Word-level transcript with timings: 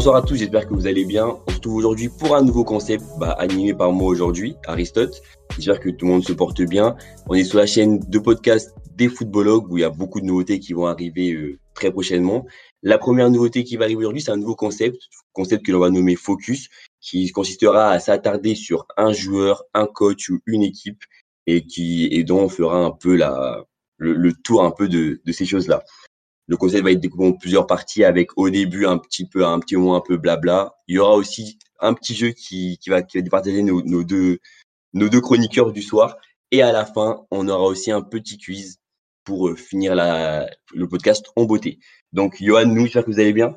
Bonsoir 0.00 0.16
à 0.16 0.22
tous, 0.22 0.36
j'espère 0.36 0.66
que 0.66 0.72
vous 0.72 0.86
allez 0.86 1.04
bien. 1.04 1.26
On 1.46 1.50
se 1.50 1.56
retrouve 1.56 1.74
aujourd'hui 1.74 2.08
pour 2.08 2.34
un 2.34 2.40
nouveau 2.40 2.64
concept 2.64 3.04
bah, 3.18 3.32
animé 3.32 3.74
par 3.74 3.92
moi 3.92 4.08
aujourd'hui, 4.08 4.56
Aristote. 4.66 5.20
J'espère 5.58 5.78
que 5.78 5.90
tout 5.90 6.06
le 6.06 6.12
monde 6.12 6.24
se 6.24 6.32
porte 6.32 6.62
bien. 6.62 6.96
On 7.28 7.34
est 7.34 7.44
sur 7.44 7.58
la 7.58 7.66
chaîne 7.66 8.00
de 8.00 8.18
podcast 8.18 8.74
des 8.94 9.08
footballogues 9.10 9.70
où 9.70 9.76
il 9.76 9.82
y 9.82 9.84
a 9.84 9.90
beaucoup 9.90 10.22
de 10.22 10.24
nouveautés 10.24 10.58
qui 10.58 10.72
vont 10.72 10.86
arriver 10.86 11.34
euh, 11.34 11.58
très 11.74 11.90
prochainement. 11.90 12.46
La 12.82 12.96
première 12.96 13.28
nouveauté 13.28 13.62
qui 13.62 13.76
va 13.76 13.84
arriver 13.84 13.98
aujourd'hui, 13.98 14.22
c'est 14.22 14.30
un 14.30 14.38
nouveau 14.38 14.56
concept, 14.56 14.96
concept 15.34 15.66
que 15.66 15.70
l'on 15.70 15.80
va 15.80 15.90
nommer 15.90 16.16
Focus, 16.16 16.70
qui 17.02 17.30
consistera 17.30 17.90
à 17.90 18.00
s'attarder 18.00 18.54
sur 18.54 18.86
un 18.96 19.12
joueur, 19.12 19.64
un 19.74 19.84
coach 19.84 20.30
ou 20.30 20.38
une 20.46 20.62
équipe 20.62 21.04
et 21.46 21.66
qui 21.66 22.08
et 22.10 22.24
dont 22.24 22.40
on 22.40 22.48
fera 22.48 22.78
un 22.78 22.90
peu 22.90 23.16
la, 23.16 23.66
le, 23.98 24.32
tour 24.32 24.64
un 24.64 24.70
peu 24.70 24.88
de, 24.88 25.20
de 25.22 25.32
ces 25.32 25.44
choses-là. 25.44 25.84
Le 26.50 26.56
concept 26.56 26.82
va 26.82 26.90
être 26.90 26.98
découpé 26.98 27.26
en 27.26 27.32
plusieurs 27.32 27.68
parties 27.68 28.02
avec 28.02 28.36
au 28.36 28.50
début 28.50 28.84
un 28.84 28.98
petit 28.98 29.24
peu, 29.24 29.46
un 29.46 29.60
petit 29.60 29.76
moment 29.76 29.94
un 29.94 30.00
peu 30.00 30.16
blabla. 30.16 30.74
Il 30.88 30.96
y 30.96 30.98
aura 30.98 31.14
aussi 31.14 31.60
un 31.78 31.94
petit 31.94 32.12
jeu 32.12 32.30
qui, 32.30 32.76
qui 32.78 32.90
va, 32.90 33.02
qui 33.02 33.18
va 33.18 33.22
départager 33.22 33.62
nos, 33.62 33.82
nos, 33.82 34.02
deux, 34.02 34.40
nos 34.92 35.08
deux 35.08 35.20
chroniqueurs 35.20 35.70
du 35.70 35.80
soir. 35.80 36.16
Et 36.50 36.60
à 36.60 36.72
la 36.72 36.84
fin, 36.84 37.24
on 37.30 37.48
aura 37.48 37.66
aussi 37.66 37.92
un 37.92 38.02
petit 38.02 38.36
quiz 38.36 38.80
pour 39.22 39.48
euh, 39.48 39.54
finir 39.54 39.94
la, 39.94 40.50
le 40.74 40.88
podcast 40.88 41.26
en 41.36 41.44
beauté. 41.44 41.78
Donc, 42.12 42.38
Johan, 42.40 42.66
nous, 42.66 42.86
j'espère 42.86 43.04
que 43.04 43.12
vous 43.12 43.20
allez 43.20 43.32
bien. 43.32 43.56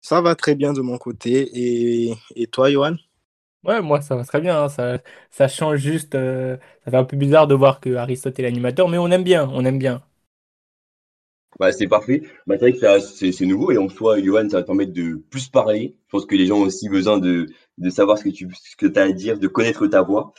Ça 0.00 0.20
va 0.22 0.34
très 0.34 0.56
bien 0.56 0.72
de 0.72 0.80
mon 0.80 0.98
côté. 0.98 1.48
Et, 1.54 2.16
et 2.34 2.48
toi, 2.48 2.72
Johan? 2.72 2.96
Ouais, 3.62 3.80
moi, 3.80 4.00
ça 4.00 4.16
va 4.16 4.24
très 4.24 4.40
bien. 4.40 4.64
Hein. 4.64 4.68
Ça, 4.68 4.98
ça 5.30 5.46
change 5.46 5.78
juste. 5.78 6.16
Euh, 6.16 6.56
ça 6.84 6.90
fait 6.90 6.96
un 6.96 7.04
peu 7.04 7.16
bizarre 7.16 7.46
de 7.46 7.54
voir 7.54 7.78
que 7.78 7.94
Aristote 7.94 8.36
est 8.40 8.42
l'animateur, 8.42 8.88
mais 8.88 8.98
on 8.98 9.12
aime 9.12 9.22
bien. 9.22 9.48
On 9.52 9.64
aime 9.64 9.78
bien. 9.78 10.02
Bah, 11.58 11.72
c'est 11.72 11.86
parfait. 11.86 12.22
Bah, 12.46 12.56
c'est 12.58 12.70
vrai 12.70 13.00
que 13.00 13.00
c'est 13.32 13.46
nouveau 13.46 13.70
et 13.70 13.78
en 13.78 13.88
soi, 13.88 14.20
Johan, 14.20 14.48
ça 14.48 14.58
va 14.58 14.62
te 14.62 14.66
permettre 14.66 14.92
de 14.92 15.16
plus 15.30 15.48
parler. 15.48 15.96
Je 16.06 16.10
pense 16.10 16.26
que 16.26 16.34
les 16.34 16.46
gens 16.46 16.58
ont 16.58 16.66
aussi 16.66 16.88
besoin 16.88 17.18
de, 17.18 17.46
de 17.78 17.90
savoir 17.90 18.18
ce 18.18 18.24
que 18.24 18.28
tu 18.30 18.48
ce 18.52 18.76
que 18.76 18.98
as 18.98 19.02
à 19.02 19.12
dire, 19.12 19.38
de 19.38 19.48
connaître 19.48 19.86
ta 19.86 20.02
voix. 20.02 20.32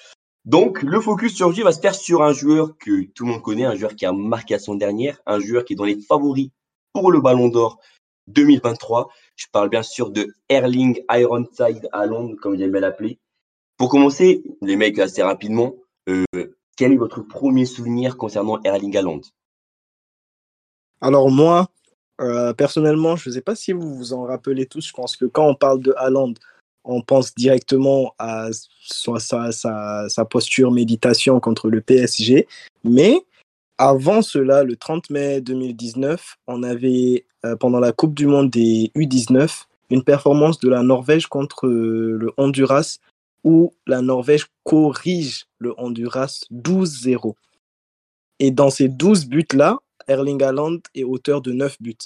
Donc, 0.46 0.82
le 0.82 1.02
focus 1.02 1.36
sur 1.36 1.52
va 1.52 1.72
se 1.72 1.80
faire 1.82 1.96
sur 1.96 2.24
un 2.24 2.32
joueur 2.32 2.78
que 2.78 3.04
tout 3.14 3.26
le 3.26 3.32
monde 3.32 3.42
connaît, 3.42 3.66
un 3.66 3.76
joueur 3.76 3.96
qui 3.96 4.06
a 4.06 4.14
marqué 4.14 4.54
à 4.54 4.60
son 4.60 4.76
dernière, 4.76 5.20
un 5.26 5.40
joueur 5.40 5.66
qui 5.66 5.74
est 5.74 5.76
dans 5.76 5.84
les 5.84 6.00
favoris 6.00 6.52
pour 6.94 7.12
le 7.12 7.20
Ballon 7.20 7.50
d'Or 7.50 7.80
2023. 8.28 9.10
Je 9.36 9.48
parle 9.52 9.70
bien 9.70 9.84
sûr 9.84 10.10
de 10.12 10.34
Erling 10.50 11.02
Ironside 11.12 11.90
à 11.92 12.06
Londres, 12.06 12.36
comme 12.42 12.58
j'aime 12.58 12.72
bien 12.72 12.80
l'appeler. 12.82 13.20
Pour 13.78 13.90
commencer, 13.90 14.44
les 14.62 14.76
mecs, 14.76 15.00
assez 15.00 15.22
rapidement, 15.22 15.76
euh, 16.08 16.24
quel 16.78 16.94
est 16.94 16.98
votre 16.98 17.22
premier 17.22 17.66
souvenir 17.66 18.18
concernant 18.18 18.62
Erling 18.64 18.96
Haaland? 18.96 19.22
Alors 21.02 21.30
moi, 21.30 21.70
euh, 22.22 22.54
personnellement, 22.54 23.16
je 23.16 23.30
ne 23.30 23.36
sais 23.36 23.42
pas 23.42 23.56
si 23.56 23.72
vous 23.72 23.96
vous 23.96 24.14
en 24.14 24.24
rappelez 24.24 24.66
tous, 24.66 24.88
je 24.88 24.94
pense 24.94 25.16
que 25.16 25.26
quand 25.26 25.48
on 25.48 25.56
parle 25.56 25.82
de 25.82 25.94
Haaland, 25.98 26.34
on 26.84 27.02
pense 27.02 27.36
directement 27.36 28.16
à 28.18 28.50
sa, 28.82 30.26
posture 30.30 30.72
méditation 30.72 31.40
contre 31.40 31.70
le 31.70 31.82
PSG. 31.82 32.48
Mais 32.84 33.20
avant 33.78 34.22
cela, 34.22 34.64
le 34.64 34.76
30 34.76 35.10
mai 35.10 35.42
2019, 35.42 36.38
on 36.48 36.64
avait, 36.64 37.26
euh, 37.46 37.56
pendant 37.56 37.80
la 37.80 37.92
Coupe 37.92 38.16
du 38.16 38.26
Monde 38.26 38.50
des 38.50 38.92
U19, 38.96 39.66
une 39.90 40.04
performance 40.04 40.60
de 40.60 40.70
la 40.70 40.82
Norvège 40.82 41.28
contre 41.28 41.68
euh, 41.68 42.18
le 42.20 42.32
Honduras, 42.38 42.98
où 43.44 43.74
la 43.86 44.02
Norvège 44.02 44.48
corrige 44.64 45.46
le 45.60 45.74
Honduras 45.78 46.46
12-0. 46.52 47.36
Et 48.40 48.52
dans 48.52 48.70
ces 48.70 48.88
12 48.88 49.28
buts-là, 49.28 49.78
Erling 50.08 50.42
Haaland 50.44 50.80
est 50.96 51.04
auteur 51.04 51.42
de 51.42 51.52
9 51.52 51.82
buts. 51.82 51.98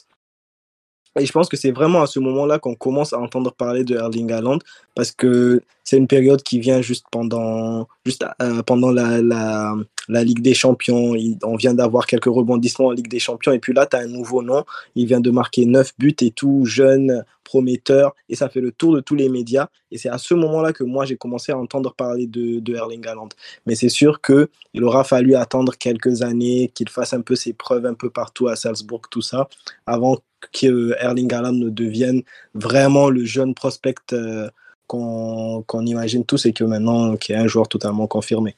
Et 1.20 1.26
je 1.26 1.32
pense 1.32 1.50
que 1.50 1.58
c'est 1.58 1.72
vraiment 1.72 2.02
à 2.02 2.08
ce 2.08 2.20
moment-là 2.20 2.58
qu'on 2.58 2.76
commence 2.76 3.12
à 3.12 3.20
entendre 3.20 3.52
parler 3.52 3.84
de 3.84 3.96
Erling 3.96 4.32
Haaland 4.32 4.60
parce 4.96 5.12
que 5.12 5.62
c'est 5.92 5.98
une 5.98 6.08
période 6.08 6.42
qui 6.42 6.62
vient 6.62 6.82
juste 6.82 7.06
pendant, 7.12 7.86
juste, 8.06 8.24
euh, 8.42 8.64
pendant 8.64 8.92
la, 8.92 9.22
la, 9.22 10.24
Ligue 10.24 10.42
des 10.42 10.54
Champions. 10.54 11.14
on 11.44 11.56
vient 11.58 11.74
d'avoir 11.74 12.08
quelques 12.08 12.32
rebondissements 12.32 12.88
en 12.88 12.92
Ligue 12.92 13.10
des 13.10 13.20
Champions. 13.20 13.52
Et 13.52 13.60
puis 13.60 13.74
là, 13.74 13.86
tu 13.86 13.98
as 13.98 14.00
un 14.00 14.08
nouveau 14.08 14.42
nom. 14.42 14.64
Il 14.96 15.06
vient 15.06 15.20
de 15.20 15.30
marquer 15.32 15.66
9 15.66 15.92
buts 16.00 16.16
et 16.22 16.32
tout, 16.32 16.64
jeune, 16.64 17.26
prometteur. 17.44 18.16
Et 18.30 18.36
ça 18.36 18.48
fait 18.48 18.62
le 18.62 18.72
tour 18.72 18.96
de 18.96 19.02
tous 19.02 19.16
les 19.16 19.28
médias. 19.28 19.68
Et 19.92 19.98
c'est 19.98 20.08
à 20.08 20.18
ce 20.18 20.34
moment-là 20.34 20.72
que 20.72 20.86
moi, 20.86 21.04
j'ai 21.04 21.18
commencé 21.18 21.52
à 21.52 21.58
entendre 21.58 21.94
parler 21.94 22.26
de, 22.26 22.62
de 22.62 22.74
Erling 22.74 23.06
Haaland. 23.06 23.28
Mais 23.66 23.76
c'est 23.76 23.90
sûr 23.90 24.22
qu'il 24.22 24.84
aura 24.86 25.04
fallu 25.04 25.36
attendre 25.36 25.74
quelques 25.78 26.22
années, 26.22 26.72
qu'il 26.74 26.88
fasse 26.88 27.12
un 27.12 27.22
peu 27.22 27.36
ses 27.36 27.52
preuves 27.52 27.86
un 27.86 27.96
peu 27.96 28.10
partout 28.10 28.48
à 28.48 28.56
Salzbourg, 28.56 29.02
tout 29.12 29.22
ça, 29.22 29.50
avant 29.86 30.20
que 30.54 30.96
Erling 31.02 31.34
Haaland 31.34 31.52
ne 31.52 31.70
devienne 31.70 32.24
vraiment 32.54 33.10
le 33.10 33.26
jeune 33.26 33.54
prospect 33.54 33.96
euh, 34.14 34.50
qu'on 34.92 35.86
imagine 35.86 36.26
tous 36.26 36.46
et 36.46 36.54
que 36.54 36.64
maintenant, 36.64 37.16
qui 37.16 37.32
est 37.32 37.36
un 37.36 37.48
joueur 37.48 37.68
totalement 37.68 38.08
confirmé. 38.08 38.56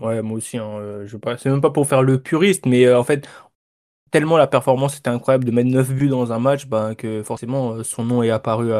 Ouais, 0.00 0.22
moi 0.22 0.36
aussi, 0.36 0.56
hein, 0.56 0.70
euh, 0.78 1.06
je 1.06 1.16
c'est 1.38 1.50
même 1.50 1.60
pas 1.60 1.70
pour 1.70 1.88
faire 1.88 2.02
le 2.02 2.20
puriste, 2.20 2.64
mais 2.64 2.86
euh, 2.86 2.98
en 2.98 3.02
fait, 3.02 3.26
tellement 4.12 4.36
la 4.36 4.46
performance 4.46 4.96
était 4.96 5.10
incroyable 5.10 5.44
de 5.44 5.50
mettre 5.50 5.68
9 5.68 5.92
buts 5.92 6.08
dans 6.08 6.32
un 6.32 6.38
match, 6.38 6.66
ben, 6.66 6.94
que 6.94 7.24
forcément 7.24 7.82
son 7.82 8.04
nom 8.04 8.22
est 8.22 8.30
apparu 8.30 8.70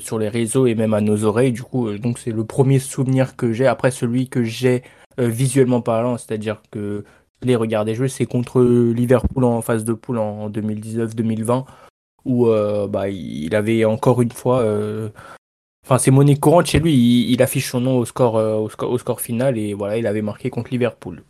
sur 0.00 0.18
les 0.18 0.28
réseaux 0.28 0.66
et 0.66 0.74
même 0.74 0.94
à 0.94 1.00
nos 1.00 1.24
oreilles. 1.24 1.52
Du 1.52 1.62
coup, 1.62 1.90
donc 1.98 2.18
c'est 2.18 2.30
le 2.30 2.44
premier 2.44 2.78
souvenir 2.78 3.36
que 3.36 3.52
j'ai. 3.52 3.66
Après, 3.66 3.90
celui 3.90 4.28
que 4.28 4.44
j'ai 4.44 4.82
visuellement 5.18 5.80
parlant, 5.80 6.18
c'est-à-dire 6.18 6.62
que 6.70 7.04
les 7.42 7.56
regarder 7.56 7.94
jouer, 7.94 8.08
c'est 8.08 8.26
contre 8.26 8.62
Liverpool 8.62 9.44
en 9.44 9.62
phase 9.62 9.84
de 9.84 9.94
poule 9.94 10.18
en 10.18 10.50
2019-2020, 10.50 11.64
où 12.24 12.48
euh, 12.48 12.86
bah, 12.86 13.08
il 13.08 13.54
avait 13.54 13.84
encore 13.84 14.22
une 14.22 14.32
fois. 14.32 14.60
Euh, 14.60 15.10
enfin, 15.84 15.98
c'est 15.98 16.10
monnaie 16.10 16.36
courante 16.36 16.66
chez 16.66 16.80
lui. 16.80 16.94
Il, 17.30 17.42
affiche 17.42 17.70
son 17.70 17.80
nom 17.80 17.98
au 17.98 18.04
score, 18.04 18.36
euh, 18.36 18.56
au 18.56 18.68
score, 18.68 18.90
au 18.90 18.98
score 18.98 19.20
final 19.20 19.58
et 19.58 19.74
voilà, 19.74 19.98
il 19.98 20.06
avait 20.06 20.22
marqué 20.22 20.50
contre 20.50 20.70
Liverpool. 20.70 21.22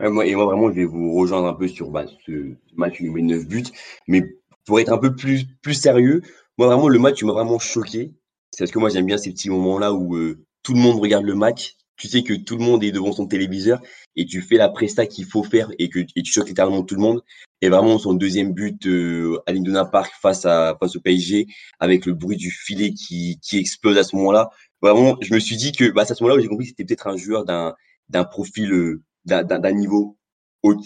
et 0.00 0.08
moi, 0.08 0.24
vraiment, 0.44 0.70
je 0.70 0.76
vais 0.76 0.84
vous 0.84 1.14
rejoindre 1.14 1.48
un 1.48 1.54
peu 1.54 1.68
sur 1.68 1.90
bah, 1.90 2.04
ce 2.26 2.54
match 2.76 3.00
où 3.00 3.04
il 3.04 3.12
met 3.12 3.22
9 3.22 3.46
buts. 3.46 3.64
Mais 4.08 4.22
pour 4.66 4.80
être 4.80 4.92
un 4.92 4.98
peu 4.98 5.14
plus, 5.14 5.46
plus 5.62 5.74
sérieux, 5.74 6.22
moi, 6.58 6.68
vraiment, 6.68 6.88
le 6.88 6.98
match, 6.98 7.22
m'a 7.22 7.32
vraiment 7.32 7.58
choqué. 7.58 8.12
C'est 8.50 8.64
parce 8.64 8.70
que 8.70 8.78
moi, 8.78 8.90
j'aime 8.90 9.06
bien 9.06 9.18
ces 9.18 9.32
petits 9.32 9.50
moments-là 9.50 9.92
où 9.92 10.16
tout 10.62 10.74
le 10.74 10.80
monde 10.80 11.00
regarde 11.00 11.24
le 11.24 11.34
match 11.34 11.76
tu 11.96 12.08
sais 12.08 12.22
que 12.22 12.34
tout 12.34 12.56
le 12.56 12.64
monde 12.64 12.82
est 12.82 12.92
devant 12.92 13.12
son 13.12 13.26
téléviseur 13.26 13.80
et 14.16 14.26
tu 14.26 14.42
fais 14.42 14.56
la 14.56 14.68
presta 14.68 15.06
qu'il 15.06 15.24
faut 15.24 15.44
faire 15.44 15.70
et 15.78 15.88
que 15.88 16.00
tu 16.00 16.32
choques 16.32 16.48
littéralement 16.48 16.82
tout 16.82 16.94
le 16.94 17.00
monde. 17.00 17.22
Et 17.60 17.68
vraiment, 17.68 17.98
son 17.98 18.14
deuxième 18.14 18.52
but 18.52 18.86
euh, 18.86 19.40
à 19.46 19.52
l'Indona 19.52 19.84
Park 19.84 20.12
face, 20.20 20.44
à, 20.46 20.76
face 20.80 20.96
au 20.96 21.00
PSG, 21.00 21.46
avec 21.78 22.06
le 22.06 22.14
bruit 22.14 22.36
du 22.36 22.50
filet 22.50 22.92
qui, 22.92 23.38
qui 23.40 23.58
explose 23.58 23.98
à 23.98 24.02
ce 24.02 24.16
moment-là, 24.16 24.50
vraiment, 24.80 25.16
je 25.20 25.32
me 25.32 25.38
suis 25.38 25.56
dit 25.56 25.70
que 25.70 25.90
bah, 25.90 26.04
c'est 26.04 26.12
à 26.12 26.14
ce 26.16 26.24
moment-là 26.24 26.40
où 26.40 26.42
j'ai 26.42 26.48
compris 26.48 26.64
que 26.64 26.70
c'était 26.70 26.84
peut-être 26.84 27.06
un 27.06 27.16
joueur 27.16 27.44
d'un 27.44 27.74
d'un 28.12 28.24
profil, 28.24 28.72
euh, 28.72 29.02
d'un 29.24 29.72
niveau, 29.72 30.16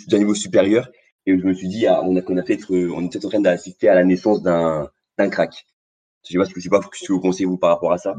d'un 0.09 0.19
niveau 0.19 0.35
supérieur. 0.35 0.89
Et 1.27 1.39
je 1.39 1.45
me 1.45 1.55
suis 1.55 1.69
dit, 1.69 1.87
ah, 1.87 2.03
on 2.05 2.17
a, 2.17 2.23
qu'on 2.23 2.37
a 2.39 2.43
peut-être, 2.43 2.73
euh, 2.75 2.93
on 2.95 3.05
est 3.05 3.09
peut-être 3.11 3.27
en 3.27 3.31
train 3.31 3.41
d'assister 3.41 3.89
à 3.89 3.95
la 3.95 4.05
naissance 4.05 4.43
d'un 4.43 4.91
crack. 5.31 5.67
Je 6.25 6.33
sais 6.33 6.39
pas 6.39 6.45
ce 6.45 6.55
que, 6.55 6.61
je 6.61 6.65
sais 6.65 6.71
pas 6.71 6.81
ce 6.81 7.07
que 7.07 7.13
vous 7.13 7.21
pensez, 7.21 7.45
vous, 7.45 7.59
par 7.59 7.71
rapport 7.71 7.93
à 7.93 7.99
ça. 7.99 8.15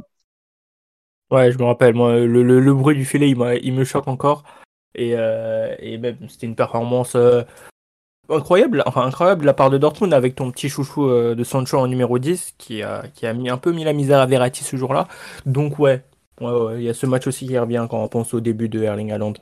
Ouais, 1.30 1.52
je 1.52 1.58
me 1.58 1.66
rappelle, 1.66 1.94
moi, 1.94 2.16
le, 2.16 2.42
le, 2.42 2.74
bruit 2.74 2.96
du 2.96 3.04
filet, 3.04 3.30
il, 3.30 3.38
il, 3.62 3.74
me 3.74 3.84
choque 3.84 4.08
encore. 4.08 4.44
Et, 4.96 5.14
euh, 5.16 5.76
et 5.80 5.98
même, 5.98 6.18
c'était 6.30 6.48
une 6.48 6.56
performance 6.56 7.16
euh, 7.16 7.44
incroyable, 8.30 8.82
enfin 8.86 9.06
incroyable 9.06 9.42
de 9.42 9.46
la 9.46 9.54
part 9.54 9.70
de 9.70 9.78
Dortmund 9.78 10.14
avec 10.14 10.36
ton 10.36 10.52
petit 10.52 10.70
chouchou 10.70 11.10
euh, 11.10 11.36
de 11.36 11.44
Sancho 11.44 11.78
en 11.78 11.88
numéro 11.88 12.18
10 12.18 12.56
qui 12.58 12.82
a, 12.82 13.04
qui 13.14 13.26
a 13.28 13.34
mis 13.34 13.50
un 13.50 13.58
peu 13.58 13.74
mis 13.74 13.84
la 13.84 13.94
misère 13.94 14.20
à 14.20 14.26
Verratti 14.26 14.64
ce 14.64 14.78
jour-là. 14.78 15.08
Donc, 15.46 15.80
ouais, 15.80 16.02
il 16.42 16.82
y 16.82 16.90
a 16.90 16.94
ce 16.94 17.06
match 17.06 17.28
aussi 17.28 17.46
qui 17.46 17.58
revient 17.58 17.86
quand 17.90 18.02
on 18.02 18.08
pense 18.08 18.34
au 18.34 18.40
début 18.40 18.70
de 18.70 18.82
Erling 18.82 19.12
Haaland. 19.12 19.34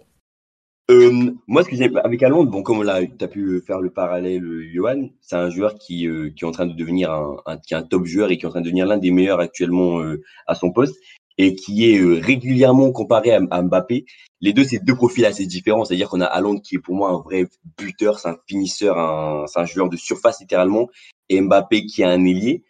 moi, 1.47 1.63
ce 1.63 1.69
que 1.69 1.75
j'ai 1.75 1.95
avec 1.97 2.23
Haaland, 2.23 2.45
bon, 2.45 2.63
comme 2.63 2.83
tu 2.83 3.23
as 3.23 3.27
pu 3.27 3.61
faire 3.61 3.79
le 3.79 3.91
parallèle, 3.91 4.43
Johan, 4.73 5.09
c'est 5.21 5.35
un 5.35 5.51
joueur 5.51 5.75
qui, 5.75 6.09
qui 6.35 6.43
est 6.43 6.47
en 6.47 6.51
train 6.51 6.65
de 6.65 6.73
devenir 6.73 7.11
un, 7.11 7.37
un, 7.45 7.57
qui 7.57 7.75
est 7.75 7.77
un 7.77 7.83
top 7.83 8.05
joueur 8.05 8.31
et 8.31 8.37
qui 8.37 8.45
est 8.45 8.47
en 8.47 8.51
train 8.51 8.61
de 8.61 8.65
devenir 8.65 8.87
l'un 8.87 8.97
des 8.97 9.11
meilleurs 9.11 9.39
actuellement 9.39 10.01
à 10.47 10.55
son 10.55 10.71
poste 10.71 10.97
et 11.37 11.55
qui 11.55 11.89
est 11.89 11.99
euh, 11.99 12.19
régulièrement 12.19 12.91
comparé 12.91 13.31
à, 13.31 13.61
Mbappé. 13.61 14.05
Les 14.41 14.53
deux, 14.53 14.63
c'est 14.63 14.83
deux 14.83 14.95
profils 14.95 15.25
assez 15.25 15.45
différents. 15.45 15.85
C'est-à-dire 15.85 16.09
qu'on 16.09 16.21
a 16.21 16.25
Haaland 16.25 16.59
qui 16.59 16.75
est 16.75 16.79
pour 16.79 16.95
moi 16.95 17.09
un 17.09 17.19
vrai 17.19 17.47
buteur, 17.77 18.19
c'est 18.19 18.29
un 18.29 18.37
finisseur, 18.47 18.97
un, 18.97 19.45
c'est 19.47 19.59
un 19.59 19.65
joueur 19.65 19.89
de 19.89 19.97
surface 19.97 20.39
littéralement, 20.39 20.87
et 21.29 21.41
Mbappé 21.41 21.85
qui 21.85 22.01
est 22.01 22.05
un 22.05 22.23
ailier. 22.25 22.63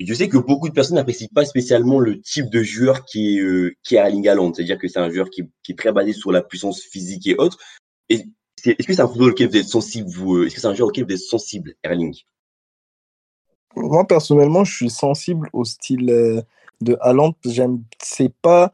Je 0.00 0.12
sais 0.12 0.28
que 0.28 0.38
beaucoup 0.38 0.68
de 0.68 0.74
personnes 0.74 0.96
n'apprécient 0.96 1.28
pas 1.32 1.44
spécialement 1.44 2.00
le 2.00 2.20
type 2.20 2.50
de 2.50 2.62
joueur 2.62 3.04
qui 3.04 3.36
est, 3.36 3.40
euh, 3.40 3.76
qui 3.82 3.94
est 3.94 3.98
Erling 3.98 4.28
Haaland. 4.28 4.52
C'est-à-dire 4.52 4.78
que 4.78 4.88
c'est 4.88 4.98
un 4.98 5.10
joueur 5.10 5.30
qui, 5.30 5.44
qui, 5.62 5.72
est 5.72 5.76
très 5.76 5.92
basé 5.92 6.12
sur 6.12 6.32
la 6.32 6.42
puissance 6.42 6.82
physique 6.82 7.26
et 7.26 7.36
autres. 7.36 7.58
Est-ce 8.08 8.86
que 8.86 8.92
c'est 8.92 9.00
un 9.00 9.08
football 9.08 9.30
auquel 9.30 9.48
vous 9.48 9.56
êtes 9.56 9.68
sensible, 9.68 10.08
vous 10.08 10.36
euh, 10.36 10.46
Est-ce 10.46 10.54
que 10.56 10.60
c'est 10.60 10.66
un 10.66 10.74
joueur 10.74 10.88
auquel 10.88 11.04
vous 11.04 11.12
êtes 11.12 11.18
sensible, 11.18 11.74
Erling? 11.82 12.14
Moi, 13.76 14.06
personnellement, 14.06 14.64
je 14.64 14.74
suis 14.74 14.90
sensible 14.90 15.48
au 15.52 15.64
style 15.64 16.44
de 16.80 16.96
Haaland, 17.00 17.34
j'aime, 17.44 17.82
c'est 18.02 18.32
pas, 18.42 18.72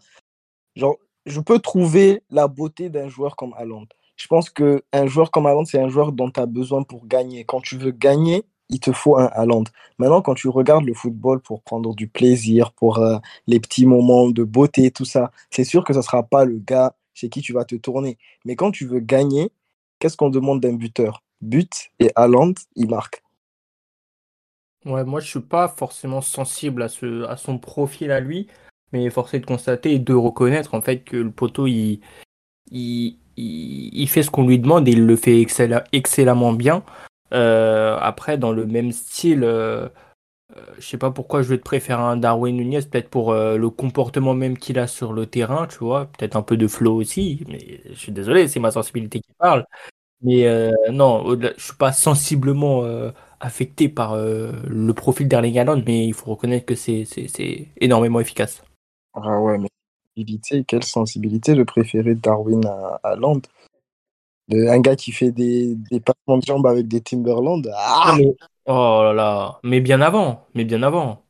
genre, 0.76 0.96
je 1.26 1.40
peux 1.40 1.58
trouver 1.58 2.22
la 2.30 2.48
beauté 2.48 2.88
d'un 2.90 3.08
joueur 3.08 3.36
comme 3.36 3.54
Haaland. 3.56 3.86
Je 4.16 4.26
pense 4.26 4.50
que 4.50 4.82
un 4.92 5.06
joueur 5.06 5.30
comme 5.30 5.46
Haaland, 5.46 5.64
c'est 5.64 5.80
un 5.80 5.88
joueur 5.88 6.12
dont 6.12 6.30
tu 6.30 6.40
as 6.40 6.46
besoin 6.46 6.82
pour 6.82 7.06
gagner. 7.06 7.44
Quand 7.44 7.60
tu 7.60 7.76
veux 7.76 7.90
gagner, 7.90 8.44
il 8.68 8.80
te 8.80 8.92
faut 8.92 9.16
un 9.18 9.26
Haaland. 9.26 9.64
Maintenant, 9.98 10.22
quand 10.22 10.34
tu 10.34 10.48
regardes 10.48 10.84
le 10.84 10.94
football 10.94 11.40
pour 11.40 11.62
prendre 11.62 11.94
du 11.94 12.06
plaisir, 12.08 12.72
pour 12.72 12.98
euh, 12.98 13.18
les 13.46 13.60
petits 13.60 13.86
moments 13.86 14.28
de 14.28 14.44
beauté, 14.44 14.90
tout 14.90 15.04
ça, 15.04 15.30
c'est 15.50 15.64
sûr 15.64 15.84
que 15.84 15.92
ce 15.92 15.98
ne 15.98 16.02
sera 16.02 16.22
pas 16.22 16.44
le 16.44 16.58
gars 16.58 16.94
chez 17.14 17.28
qui 17.28 17.42
tu 17.42 17.52
vas 17.52 17.64
te 17.64 17.74
tourner. 17.74 18.18
Mais 18.44 18.56
quand 18.56 18.70
tu 18.70 18.86
veux 18.86 19.00
gagner, 19.00 19.50
qu'est-ce 19.98 20.16
qu'on 20.16 20.30
demande 20.30 20.60
d'un 20.60 20.74
buteur? 20.74 21.22
But 21.40 21.90
et 21.98 22.10
Haaland, 22.16 22.54
il 22.76 22.88
marque. 22.88 23.22
Ouais, 24.86 25.04
moi 25.04 25.20
je 25.20 25.28
suis 25.28 25.40
pas 25.40 25.68
forcément 25.68 26.22
sensible 26.22 26.82
à, 26.82 26.88
ce, 26.88 27.24
à 27.24 27.36
son 27.36 27.58
profil 27.58 28.10
à 28.10 28.20
lui, 28.20 28.48
mais 28.92 29.10
forcé 29.10 29.38
de 29.38 29.46
constater 29.46 29.94
et 29.94 29.98
de 29.98 30.14
reconnaître 30.14 30.74
en 30.74 30.80
fait 30.80 31.00
que 31.00 31.16
le 31.16 31.30
poteau 31.30 31.66
il, 31.66 32.00
il, 32.70 33.18
il, 33.36 34.08
fait 34.08 34.22
ce 34.22 34.30
qu'on 34.30 34.46
lui 34.46 34.58
demande 34.58 34.88
et 34.88 34.92
il 34.92 35.04
le 35.04 35.16
fait 35.16 35.40
excellemment 35.92 36.52
bien. 36.52 36.82
Euh, 37.32 37.96
après, 38.00 38.38
dans 38.38 38.52
le 38.52 38.66
même 38.66 38.92
style, 38.92 39.44
euh, 39.44 39.88
euh, 40.56 40.64
je 40.78 40.86
sais 40.86 40.98
pas 40.98 41.10
pourquoi 41.10 41.42
je 41.42 41.48
vais 41.48 41.58
te 41.58 41.62
préférer 41.64 42.02
un 42.02 42.16
Darwin 42.16 42.56
Nunez, 42.56 42.82
peut-être 42.82 43.10
pour 43.10 43.34
le 43.34 43.70
comportement 43.70 44.34
même 44.34 44.58
qu'il 44.58 44.78
a 44.78 44.86
sur 44.86 45.12
le 45.12 45.26
terrain, 45.26 45.66
tu 45.66 45.78
vois, 45.78 46.06
peut-être 46.06 46.36
un 46.36 46.42
peu 46.42 46.56
de 46.56 46.66
flow 46.68 46.96
aussi, 46.96 47.44
mais 47.48 47.82
je 47.90 47.94
suis 47.94 48.12
désolé, 48.12 48.48
c'est 48.48 48.60
ma 48.60 48.70
sensibilité 48.70 49.20
qui 49.20 49.32
parle. 49.38 49.66
Mais 50.22 50.46
non, 50.90 51.38
je 51.40 51.62
suis 51.62 51.76
pas 51.76 51.92
sensiblement 51.92 52.84
affecté 53.40 53.88
par 53.88 54.16
le 54.16 54.92
profil 54.92 55.26
d'Erling 55.26 55.58
Haaland, 55.58 55.82
mais 55.86 56.06
il 56.06 56.14
faut 56.14 56.30
reconnaître 56.30 56.66
que 56.66 56.74
c'est 56.74 57.06
énormément 57.80 58.20
efficace. 58.20 58.62
Ah 59.14 59.40
ouais, 59.40 59.58
mais 59.58 59.68
quelle 60.66 60.84
sensibilité 60.84 61.54
de 61.54 61.62
préférer 61.62 62.14
Darwin 62.14 62.64
à, 62.66 63.00
à 63.02 63.16
Land. 63.16 63.42
un 64.52 64.80
gars 64.80 64.96
qui 64.96 65.12
fait 65.12 65.30
des, 65.30 65.76
des 65.90 66.00
passements 66.00 66.38
de 66.38 66.44
jambes 66.44 66.66
avec 66.66 66.88
des 66.88 67.00
Timberland. 67.00 67.70
Ah 67.74 68.16
oh 68.66 69.00
là 69.02 69.12
là, 69.12 69.60
mais 69.62 69.80
bien 69.80 70.00
avant, 70.00 70.46
mais 70.54 70.64
bien 70.64 70.82
avant. 70.82 71.22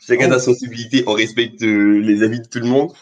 Chacun 0.00 0.30
a 0.30 0.38
sa 0.38 0.46
sensibilité, 0.52 1.04
on 1.06 1.12
respecte 1.12 1.62
euh, 1.62 2.00
les 2.00 2.22
avis 2.22 2.40
de 2.40 2.46
tout 2.46 2.58
le 2.58 2.66
monde. 2.66 2.92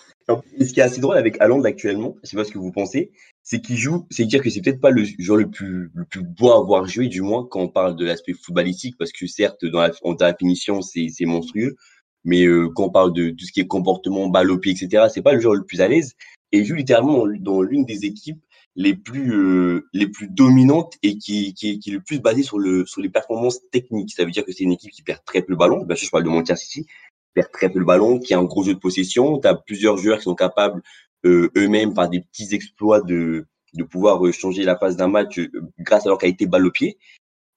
Ce 0.61 0.73
qui 0.73 0.81
est 0.81 0.83
assez 0.83 1.01
drôle 1.01 1.17
avec 1.17 1.41
Haaland 1.41 1.65
actuellement, 1.65 2.17
je 2.23 2.29
sais 2.29 2.37
pas 2.37 2.45
ce 2.45 2.53
que 2.53 2.59
vous 2.59 2.73
pensez, 2.73 3.13
c'est 3.43 3.61
qu'il 3.61 3.77
joue, 3.77 4.07
c'est 4.11 4.27
dire 4.27 4.43
que 4.43 4.51
c'est 4.51 4.61
peut-être 4.61 4.81
pas 4.81 4.91
le 4.91 5.05
joueur 5.19 5.39
le 5.39 5.49
plus, 5.49 5.91
le 5.95 6.05
plus 6.05 6.23
beau 6.23 6.51
à 6.51 6.59
avoir 6.59 6.87
joué, 6.87 7.09
du 7.09 7.23
moins 7.23 7.47
quand 7.51 7.61
on 7.61 7.69
parle 7.69 7.97
de 7.97 8.05
l'aspect 8.05 8.35
footballistique, 8.35 8.97
parce 8.99 9.11
que 9.11 9.27
certes, 9.27 9.65
dans 9.65 9.81
la, 9.81 9.91
dans 10.05 10.17
la 10.21 10.35
finition, 10.35 10.83
c'est 10.83 11.25
monstrueux. 11.25 11.77
Mais 12.25 12.45
euh, 12.45 12.69
quand 12.75 12.85
on 12.85 12.91
parle 12.91 13.15
de 13.15 13.31
tout 13.31 13.47
ce 13.47 13.53
qui 13.53 13.61
est 13.61 13.67
comportement, 13.67 14.29
balle 14.29 14.51
au 14.51 14.59
pied, 14.59 14.73
etc., 14.73 15.07
c'est 15.13 15.23
pas 15.23 15.33
le 15.33 15.41
joueur 15.41 15.55
le 15.55 15.65
plus 15.65 15.81
à 15.81 15.89
l'aise. 15.89 16.15
Et 16.53 16.59
il 16.59 16.65
joue 16.67 16.75
littéralement 16.75 17.25
dans 17.41 17.63
l'une 17.63 17.87
des 17.87 18.05
équipes 18.05 18.41
les 18.77 18.95
plus 18.95 19.35
euh, 19.35 19.89
les 19.93 20.07
plus 20.07 20.29
dominantes 20.29 20.95
et 21.03 21.19
qui, 21.19 21.53
qui, 21.55 21.79
qui 21.81 21.91
est 21.91 21.95
le 21.95 22.01
plus 22.01 22.21
basée 22.21 22.43
sur 22.43 22.59
le 22.59 22.87
sur 22.87 23.01
les 23.01 23.09
performances 23.09 23.61
techniques. 23.71 24.13
Ça 24.15 24.25
veut 24.25 24.31
dire 24.31 24.45
que 24.45 24.53
c'est 24.53 24.65
une 24.65 24.73
équipe 24.73 24.93
qui 24.93 25.03
perd 25.03 25.21
très 25.25 25.43
peu 25.43 25.53
le 25.53 25.57
ballon. 25.57 25.85
Bien 25.85 25.97
sûr, 25.97 26.07
je 26.07 26.11
parle 26.11 26.25
de 26.25 26.29
Manchester 26.29 26.57
City, 26.57 26.87
perd 27.35 27.51
très 27.53 27.71
peu 27.71 27.79
le 27.79 27.85
ballon, 27.85 28.19
qui 28.19 28.35
a 28.35 28.39
un 28.39 28.45
gros 28.45 28.63
jeu 28.63 28.75
de 28.75 28.79
possession. 28.79 29.39
Tu 29.39 29.49
as 29.49 29.55
plusieurs 29.55 29.97
joueurs 29.97 30.19
qui 30.19 30.25
sont 30.25 30.35
capables 30.35 30.83
euh, 31.25 31.51
eux-mêmes 31.57 31.95
par 31.95 32.09
des 32.09 32.21
petits 32.21 32.55
exploits 32.55 33.01
de 33.01 33.47
de 33.75 33.85
pouvoir 33.85 34.21
changer 34.33 34.65
la 34.65 34.77
phase 34.77 34.97
d'un 34.97 35.09
match 35.09 35.41
grâce 35.79 36.07
à 36.07 36.09
leur 36.09 36.19
qualité 36.19 36.47
balle 36.47 36.67
au 36.67 36.71
pied. 36.71 36.99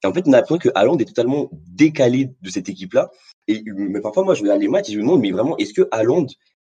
En 0.03 0.13
fait, 0.13 0.23
on 0.27 0.33
a 0.33 0.37
l'impression 0.37 0.57
que 0.57 0.69
Haaland 0.73 0.97
est 0.97 1.05
totalement 1.05 1.49
décalé 1.67 2.31
de 2.41 2.49
cette 2.49 2.69
équipe-là. 2.69 3.11
Mais 3.47 4.01
parfois, 4.01 4.23
moi, 4.23 4.33
je 4.33 4.41
regarde 4.41 4.61
les 4.61 4.67
matchs 4.67 4.89
et 4.89 4.93
je 4.93 4.97
me 4.97 5.03
demande, 5.03 5.21
mais 5.21 5.31
vraiment, 5.31 5.57
est-ce 5.57 5.73
que 5.73 5.87
Haaland, 5.91 6.25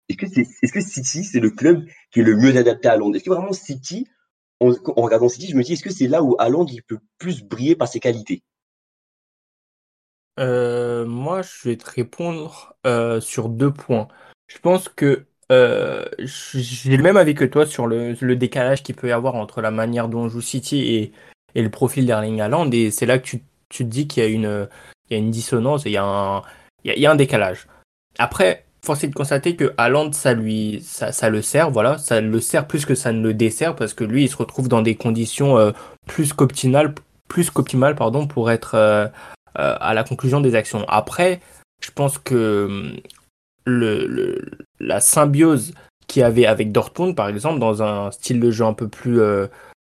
est-ce 0.08 0.19
que, 0.19 0.26
c'est, 0.26 0.46
est-ce 0.62 0.73
que 0.73 0.81
City, 0.81 1.25
c'est 1.25 1.41
le 1.41 1.50
club 1.50 1.87
qui 2.11 2.20
est 2.20 2.23
le 2.23 2.37
mieux 2.37 2.55
adapté 2.56 2.88
à 2.88 2.93
Haaland? 2.93 3.12
Est-ce 3.14 3.25
que 3.25 3.31
vraiment 3.31 3.52
City, 3.52 4.06
en, 4.61 4.73
regardant 4.96 5.29
City, 5.29 5.49
je 5.49 5.56
me 5.56 5.62
dis, 5.62 5.73
est-ce 5.73 5.82
que 5.82 5.93
c'est 5.93 6.08
là 6.08 6.23
où 6.23 6.37
Haaland 6.38 6.67
il 6.67 6.82
peut 6.82 6.99
plus 7.19 7.43
briller 7.43 7.76
par 7.76 7.88
ses 7.88 8.00
qualités? 8.00 8.43
Euh, 10.38 11.06
Moi, 11.06 11.42
je 11.42 11.69
vais 11.69 11.76
te 11.76 11.90
répondre 11.90 12.75
euh, 12.86 13.20
sur 13.20 13.48
deux 13.48 13.72
points. 13.72 14.08
Je 14.48 14.58
pense 14.58 14.88
que 14.88 15.26
euh, 15.52 16.04
j'ai 16.19 16.96
le 16.96 17.02
même 17.02 17.16
avis 17.16 17.34
que 17.34 17.44
toi 17.44 17.66
sur 17.66 17.86
le, 17.86 18.16
le 18.19 18.36
décalage 18.36 18.82
qu'il 18.82 18.94
peut 18.94 19.08
y 19.08 19.12
avoir 19.12 19.34
entre 19.34 19.60
la 19.60 19.70
manière 19.70 20.08
dont 20.08 20.28
joue 20.28 20.40
City 20.40 20.78
et, 20.94 21.12
et 21.54 21.62
le 21.62 21.70
profil 21.70 22.06
d'Erling 22.06 22.40
Haaland. 22.40 22.70
Et 22.72 22.90
c'est 22.90 23.06
là 23.06 23.19
que 23.19 23.25
tu, 23.25 23.42
tu, 23.69 23.84
te 23.84 23.88
dis 23.88 24.08
qu'il 24.08 24.22
y 24.22 24.26
a 24.26 24.28
une, 24.28 24.69
il 25.10 25.14
y 25.14 25.16
a 25.16 25.19
une 25.19 25.31
dissonance 25.31 25.86
et 25.86 25.90
il 25.90 25.92
y 25.92 25.98
a 25.98 26.04
un, 26.04 26.42
il 26.84 26.98
y 26.98 27.06
a, 27.06 27.10
un 27.10 27.16
décalage. 27.16 27.66
Après, 28.19 28.64
force 28.84 29.04
est 29.04 29.08
de 29.08 29.14
constater 29.14 29.56
que 29.56 29.72
Haaland, 29.76 30.12
ça 30.12 30.34
lui, 30.34 30.81
ça, 30.82 31.12
ça, 31.12 31.31
le 31.31 31.42
sert, 31.42 31.70
voilà, 31.70 31.98
ça 31.98 32.20
le 32.20 32.40
sert 32.40 32.66
plus 32.66 32.84
que 32.84 32.94
ça 32.94 33.12
ne 33.12 33.22
le 33.22 33.34
dessert 33.34 33.75
parce 33.75 33.94
que 33.94 34.04
lui, 34.04 34.25
il 34.25 34.28
se 34.28 34.36
retrouve 34.36 34.69
dans 34.69 34.82
des 34.82 34.94
conditions 34.94 35.58
euh, 35.58 35.72
plus 36.06 36.32
qu'optimales, 36.32 36.94
plus 37.28 37.50
qu'optimales, 37.50 37.96
pardon, 37.96 38.26
pour 38.26 38.50
être 38.50 38.75
euh, 38.75 39.08
euh, 39.58 39.76
à 39.80 39.94
la 39.94 40.04
conclusion 40.04 40.40
des 40.40 40.54
actions. 40.54 40.84
Après, 40.88 41.40
je 41.80 41.90
pense 41.90 42.18
que 42.18 42.66
hum, 42.66 42.96
le, 43.64 44.06
le 44.06 44.42
la 44.80 45.00
symbiose 45.00 45.74
qu'il 46.06 46.20
y 46.20 46.22
avait 46.22 46.46
avec 46.46 46.72
Dortmund, 46.72 47.14
par 47.14 47.28
exemple, 47.28 47.58
dans 47.58 47.82
un 47.82 48.10
style 48.10 48.40
de 48.40 48.50
jeu 48.50 48.64
un 48.64 48.74
peu 48.74 48.88
plus 48.88 49.20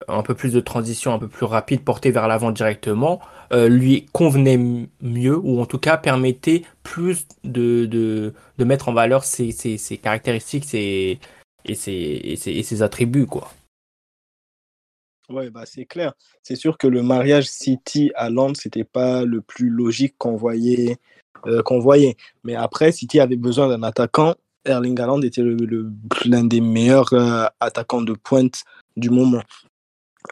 un 0.08 0.22
peu 0.22 0.34
plus 0.34 0.52
de 0.52 0.60
transition, 0.60 1.12
un 1.14 1.18
peu 1.18 1.28
plus 1.28 1.46
rapide, 1.46 1.82
porté 1.82 2.10
vers 2.10 2.28
l'avant 2.28 2.52
directement, 2.52 3.20
euh, 3.52 3.68
lui 3.68 4.06
convenait 4.12 4.58
mieux, 5.00 5.36
ou 5.36 5.60
en 5.60 5.66
tout 5.66 5.78
cas 5.78 5.96
permettait 5.96 6.62
plus 6.82 7.26
de, 7.44 7.86
de, 7.86 8.34
de 8.58 8.64
mettre 8.64 8.88
en 8.88 8.92
valeur 8.92 9.24
ses, 9.24 9.52
ses, 9.52 9.78
ses 9.78 9.96
caractéristiques 9.96 10.72
et, 10.74 11.18
ses, 11.74 12.20
et, 12.24 12.36
ses, 12.36 12.52
et 12.52 12.62
ses 12.62 12.82
attributs. 12.82 13.26
Quoi. 13.26 13.50
Ouais, 15.28 15.50
bah 15.50 15.64
c'est 15.66 15.86
clair. 15.86 16.12
C'est 16.42 16.54
sûr 16.54 16.78
que 16.78 16.86
le 16.86 17.02
mariage 17.02 17.46
City 17.46 18.12
à 18.14 18.30
Londres, 18.30 18.56
c'était 18.60 18.84
pas 18.84 19.24
le 19.24 19.40
plus 19.40 19.68
logique 19.68 20.14
qu'on 20.18 20.36
voyait, 20.36 20.98
euh, 21.46 21.62
qu'on 21.62 21.80
voyait. 21.80 22.16
Mais 22.44 22.54
après, 22.54 22.92
City 22.92 23.18
avait 23.18 23.36
besoin 23.36 23.68
d'un 23.68 23.82
attaquant. 23.82 24.34
Erling 24.64 24.98
Haaland 25.00 25.22
était 25.22 25.42
l'un 26.24 26.44
des 26.44 26.60
meilleurs 26.60 27.12
euh, 27.12 27.46
attaquants 27.58 28.02
de 28.02 28.12
pointe 28.12 28.62
du 28.96 29.10
moment. 29.10 29.42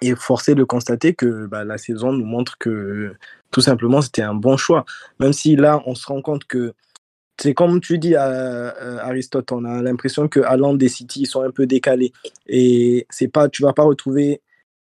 Et 0.01 0.15
forcé 0.15 0.55
de 0.55 0.63
constater 0.63 1.15
que 1.15 1.47
bah, 1.47 1.65
la 1.65 1.79
saison 1.79 2.13
nous 2.13 2.25
montre 2.25 2.57
que 2.59 3.15
tout 3.51 3.61
simplement 3.61 4.01
c'était 4.01 4.23
un 4.23 4.35
bon 4.35 4.57
choix. 4.57 4.85
Même 5.19 5.33
si 5.33 5.57
là, 5.57 5.83
on 5.87 5.97
se 5.97 6.07
rend 6.07 6.23
compte 6.23 6.45
que 6.45 6.73
c'est 7.41 7.55
comme 7.55 7.81
tu 7.81 7.99
dis, 7.99 8.15
à, 8.15 8.69
Aristote, 9.05 9.51
on 9.51 9.65
a 9.65 9.83
l'impression 9.83 10.29
que 10.29 10.41
Haaland 10.41 10.79
et 10.79 10.89
City 10.89 11.27
sont 11.27 11.43
un 11.43 11.51
peu 11.51 11.67
décalés. 11.67 12.13
Et 12.47 13.07
c'est 13.11 13.29
pas, 13.29 13.49
tu 13.49 13.63
vas 13.63 13.73
pas 13.73 13.83
retrouver 13.83 14.41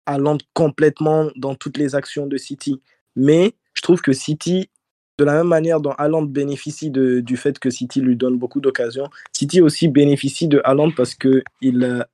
Haaland 0.08 0.38
complètement 0.54 1.30
dans 1.36 1.54
toutes 1.54 1.76
les 1.76 1.94
actions 1.94 2.26
de 2.26 2.36
City. 2.36 2.80
Mais 3.14 3.54
je 3.74 3.82
trouve 3.82 4.00
que 4.00 4.12
City, 4.12 4.70
de 5.18 5.24
la 5.24 5.34
même 5.34 5.48
manière 5.48 5.80
dont 5.80 5.92
Haaland 5.92 6.22
bénéficie 6.22 6.90
de, 6.90 7.20
du 7.20 7.36
fait 7.36 7.58
que 7.58 7.70
City 7.70 8.00
lui 8.00 8.16
donne 8.16 8.38
beaucoup 8.38 8.60
d'occasions, 8.60 9.08
City 9.32 9.60
aussi 9.60 9.88
bénéficie 9.88 10.48
de 10.48 10.60
Haaland 10.64 10.92
parce 10.92 11.14
qu'il 11.14 12.06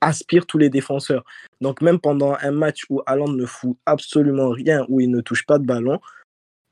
aspire 0.00 0.46
tous 0.46 0.58
les 0.58 0.68
défenseurs. 0.68 1.24
Donc 1.60 1.80
même 1.80 2.00
pendant 2.00 2.36
un 2.40 2.50
match 2.50 2.84
où 2.90 3.00
Haaland 3.06 3.32
ne 3.32 3.46
fout 3.46 3.76
absolument 3.86 4.50
rien, 4.50 4.84
où 4.88 5.00
il 5.00 5.10
ne 5.10 5.20
touche 5.20 5.46
pas 5.46 5.58
de 5.58 5.64
ballon, 5.64 6.00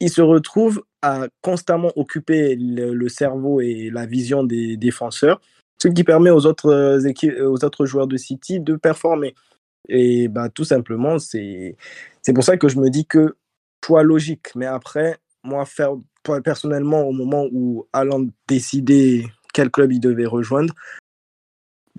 il 0.01 0.11
se 0.11 0.21
retrouve 0.21 0.83
à 1.03 1.29
constamment 1.41 1.93
occuper 1.97 2.57
le, 2.59 3.09
cerveau 3.09 3.61
et 3.61 3.91
la 3.93 4.07
vision 4.07 4.43
des 4.43 4.77
défenseurs, 4.77 5.41
ce 5.81 5.89
qui 5.89 6.05
permet 6.05 6.31
aux 6.31 6.47
autres, 6.47 7.07
équipes, 7.07 7.35
aux 7.41 7.65
autres 7.65 7.87
joueurs 7.87 8.07
de 8.07 8.17
City 8.17 8.61
de 8.61 8.77
performer. 8.77 9.35
Et 9.89 10.29
bah, 10.29 10.49
tout 10.49 10.65
simplement, 10.65 11.19
c'est 11.19 11.77
pour 12.35 12.45
ça 12.45 12.57
que 12.57 12.69
je 12.69 12.79
me 12.79 12.91
dis 12.91 13.07
que 13.07 13.37
choix 13.85 14.03
logique. 14.03 14.55
Mais 14.55 14.67
après, 14.67 15.19
moi, 15.43 15.65
faire, 15.67 15.93
personnellement, 16.43 17.03
au 17.03 17.13
moment 17.13 17.47
où 17.53 17.87
Haaland 17.93 18.27
décidait 18.49 19.25
quel 19.53 19.71
club 19.71 19.93
il 19.93 20.01
devait 20.01 20.27
rejoindre, 20.27 20.75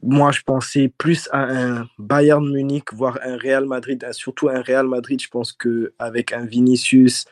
moi, 0.02 0.32
je 0.32 0.42
pensais 0.42 0.92
plus 0.98 1.30
à 1.32 1.44
un 1.44 1.88
Bayern 1.98 2.46
Munich, 2.52 2.94
voire 2.94 3.18
un 3.24 3.38
Real 3.38 3.66
Madrid, 3.66 4.06
surtout 4.12 4.50
un 4.50 4.62
Real 4.62 4.88
Madrid. 4.88 5.22
Je 5.22 5.30
pense 5.30 5.54
qu'avec 5.54 6.34
un 6.34 6.46
Vinicius, 6.46 7.26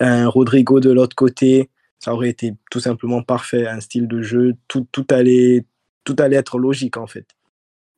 un 0.00 0.28
Rodrigo 0.28 0.80
de 0.80 0.90
l'autre 0.90 1.14
côté, 1.14 1.68
ça 1.98 2.14
aurait 2.14 2.30
été 2.30 2.54
tout 2.70 2.80
simplement 2.80 3.22
parfait. 3.22 3.66
Un 3.66 3.80
style 3.80 4.08
de 4.08 4.22
jeu, 4.22 4.54
tout, 4.66 4.86
tout, 4.90 5.06
allait, 5.10 5.66
tout 6.04 6.16
allait 6.18 6.36
être 6.36 6.58
logique 6.58 6.96
en 6.96 7.06
fait. 7.06 7.26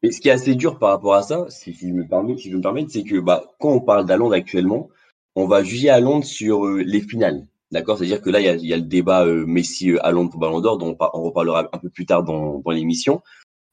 Et 0.02 0.10
ce 0.10 0.20
qui 0.20 0.28
est 0.28 0.32
assez 0.32 0.54
dur 0.54 0.78
par 0.78 0.90
rapport 0.90 1.14
à 1.14 1.22
ça, 1.22 1.46
si 1.48 1.72
je 1.72 1.86
me 1.86 2.06
permets, 2.06 2.36
si 2.36 2.50
je 2.50 2.56
me 2.56 2.62
permets, 2.62 2.86
c'est 2.88 3.04
que 3.04 3.20
bah, 3.20 3.54
quand 3.60 3.70
on 3.70 3.80
parle 3.80 4.04
d'Alonde 4.06 4.34
actuellement, 4.34 4.88
on 5.36 5.46
va 5.46 5.62
juger 5.62 5.90
à 5.90 6.00
Londres 6.00 6.24
sur 6.24 6.66
euh, 6.66 6.82
les 6.82 7.00
finales. 7.00 7.46
D'accord? 7.70 7.98
C'est-à-dire 7.98 8.20
que 8.20 8.28
là, 8.28 8.40
il 8.40 8.66
y 8.66 8.72
a, 8.72 8.76
le 8.76 8.82
débat 8.82 9.24
euh, 9.24 9.46
messi 9.46 9.96
à 10.00 10.10
Londres 10.10 10.30
pour 10.30 10.40
Ballon 10.40 10.60
d'Or, 10.60 10.76
dont 10.76 10.96
on, 11.00 11.22
reparlera 11.22 11.68
un 11.72 11.78
peu 11.78 11.88
plus 11.88 12.04
tard 12.04 12.24
dans, 12.24 12.58
dans 12.58 12.70
l'émission 12.70 13.22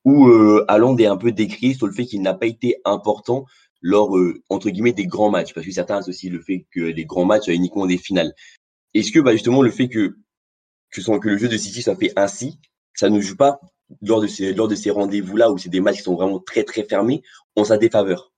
où 0.05 0.27
euh, 0.27 0.65
est 0.97 1.05
un 1.05 1.17
peu 1.17 1.31
décrit 1.31 1.75
sur 1.75 1.87
le 1.87 1.93
fait 1.93 2.05
qu'il 2.05 2.21
n'a 2.21 2.33
pas 2.33 2.47
été 2.47 2.77
important 2.85 3.45
lors, 3.81 4.17
euh, 4.17 4.41
entre 4.49 4.69
guillemets, 4.69 4.93
des 4.93 5.05
grands 5.05 5.29
matchs, 5.29 5.53
parce 5.53 5.65
que 5.65 5.71
certains 5.71 5.97
associent 5.97 6.31
le 6.31 6.41
fait 6.41 6.65
que 6.71 6.81
les 6.81 7.05
grands 7.05 7.25
matchs 7.25 7.45
soient 7.45 7.53
uniquement 7.53 7.85
des 7.85 7.97
finales. 7.97 8.33
Est-ce 8.93 9.11
que 9.11 9.19
bah, 9.19 9.33
justement 9.33 9.61
le 9.61 9.71
fait 9.71 9.87
que, 9.87 10.17
que, 10.91 11.19
que 11.19 11.29
le 11.29 11.37
jeu 11.37 11.47
de 11.47 11.57
City 11.57 11.81
soit 11.81 11.95
fait 11.95 12.11
ainsi, 12.15 12.59
ça 12.93 13.09
ne 13.09 13.19
joue 13.21 13.35
pas 13.35 13.59
lors 14.01 14.21
de 14.21 14.27
ces, 14.27 14.53
lors 14.53 14.67
de 14.67 14.75
ces 14.75 14.91
rendez-vous-là, 14.91 15.51
où 15.51 15.57
c'est 15.57 15.69
des 15.69 15.81
matchs 15.81 15.97
qui 15.97 16.03
sont 16.03 16.15
vraiment 16.15 16.39
très 16.39 16.63
très 16.63 16.83
fermés, 16.83 17.21
en 17.55 17.63
sa 17.63 17.77
défaveur 17.77 18.31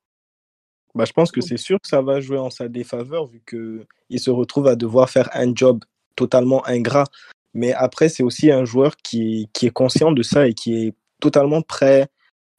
bah, 0.95 1.05
Je 1.05 1.13
pense 1.13 1.31
que 1.31 1.41
c'est 1.41 1.57
sûr 1.57 1.79
que 1.79 1.87
ça 1.87 2.01
va 2.01 2.19
jouer 2.19 2.37
en 2.37 2.49
sa 2.49 2.67
défaveur 2.67 3.27
vu 3.27 3.41
qu'il 3.47 4.19
se 4.19 4.29
retrouve 4.29 4.67
à 4.67 4.75
devoir 4.75 5.09
faire 5.09 5.29
un 5.33 5.53
job 5.53 5.83
totalement 6.15 6.65
ingrat. 6.67 7.05
Mais 7.53 7.73
après, 7.73 8.09
c'est 8.09 8.23
aussi 8.23 8.51
un 8.51 8.65
joueur 8.65 8.95
qui, 8.97 9.49
qui, 9.53 9.67
est 9.67 9.71
conscient 9.71 10.11
de 10.11 10.23
ça 10.23 10.47
et 10.47 10.53
qui 10.53 10.87
est 10.87 10.93
totalement 11.19 11.61
prêt 11.61 12.07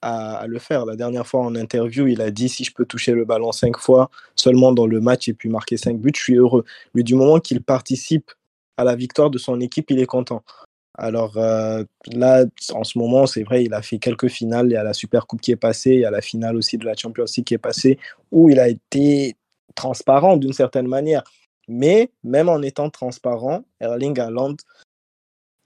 à, 0.03 0.47
le 0.47 0.59
faire. 0.59 0.85
La 0.85 0.97
dernière 0.97 1.27
fois 1.27 1.41
en 1.41 1.55
interview, 1.55 2.09
il 2.09 2.21
a 2.21 2.31
dit 2.31 2.49
si 2.49 2.65
je 2.65 2.73
peux 2.73 2.85
toucher 2.85 3.13
le 3.13 3.25
ballon 3.25 3.53
cinq 3.53 3.79
fois 3.79 4.11
seulement 4.35 4.73
dans 4.73 4.87
le 4.87 5.01
match 5.01 5.29
et 5.29 5.33
puis 5.33 5.49
marquer 5.49 5.77
cinq 5.77 5.99
buts, 5.99 6.13
je 6.15 6.21
suis 6.21 6.35
heureux. 6.35 6.65
Mais 6.95 7.03
du 7.03 7.15
moment 7.15 7.39
qu'il 7.39 7.63
participe 7.63 8.31
à 8.77 8.85
la 8.85 8.97
victoire 8.97 9.31
de 9.31 9.39
son 9.39 9.61
équipe, 9.61 9.91
il 9.91 10.01
est 10.01 10.07
content. 10.07 10.43
Alors 10.95 11.39
euh, 11.39 11.85
là, 12.07 12.45
en 12.75 12.85
ce 12.85 12.99
moment, 12.99 13.27
c'est 13.27 13.45
vrai, 13.45 13.65
il 13.65 13.73
a 13.73 13.83
fait 13.83 13.99
quelques 13.99 14.29
finales. 14.29 14.67
Il 14.67 14.73
y 14.73 14.77
a 14.77 14.85
la 14.85 14.93
Super 14.93 15.27
Coupe 15.27 15.41
qui 15.41 15.53
est 15.53 15.57
passée, 15.57 15.91
il 15.91 16.01
y 16.01 16.05
a 16.05 16.11
la 16.11 16.21
finale 16.21 16.57
aussi 16.57 16.77
de 16.77 16.85
la 16.85 16.95
Champions 16.95 17.25
League 17.37 17.47
qui 17.47 17.55
est 17.55 17.59
passée, 17.59 17.99
où 18.31 18.51
il 18.51 18.59
a 18.59 18.69
été 18.69 19.37
transparent 19.75 20.37
d'une 20.37 20.53
certaine 20.53 20.87
manière. 20.87 21.25
Mais 21.69 22.11
même 22.23 22.49
en 22.49 22.61
étant 22.61 22.91
transparent, 22.91 23.65
Erling 23.81 24.19
Haaland, 24.19 24.57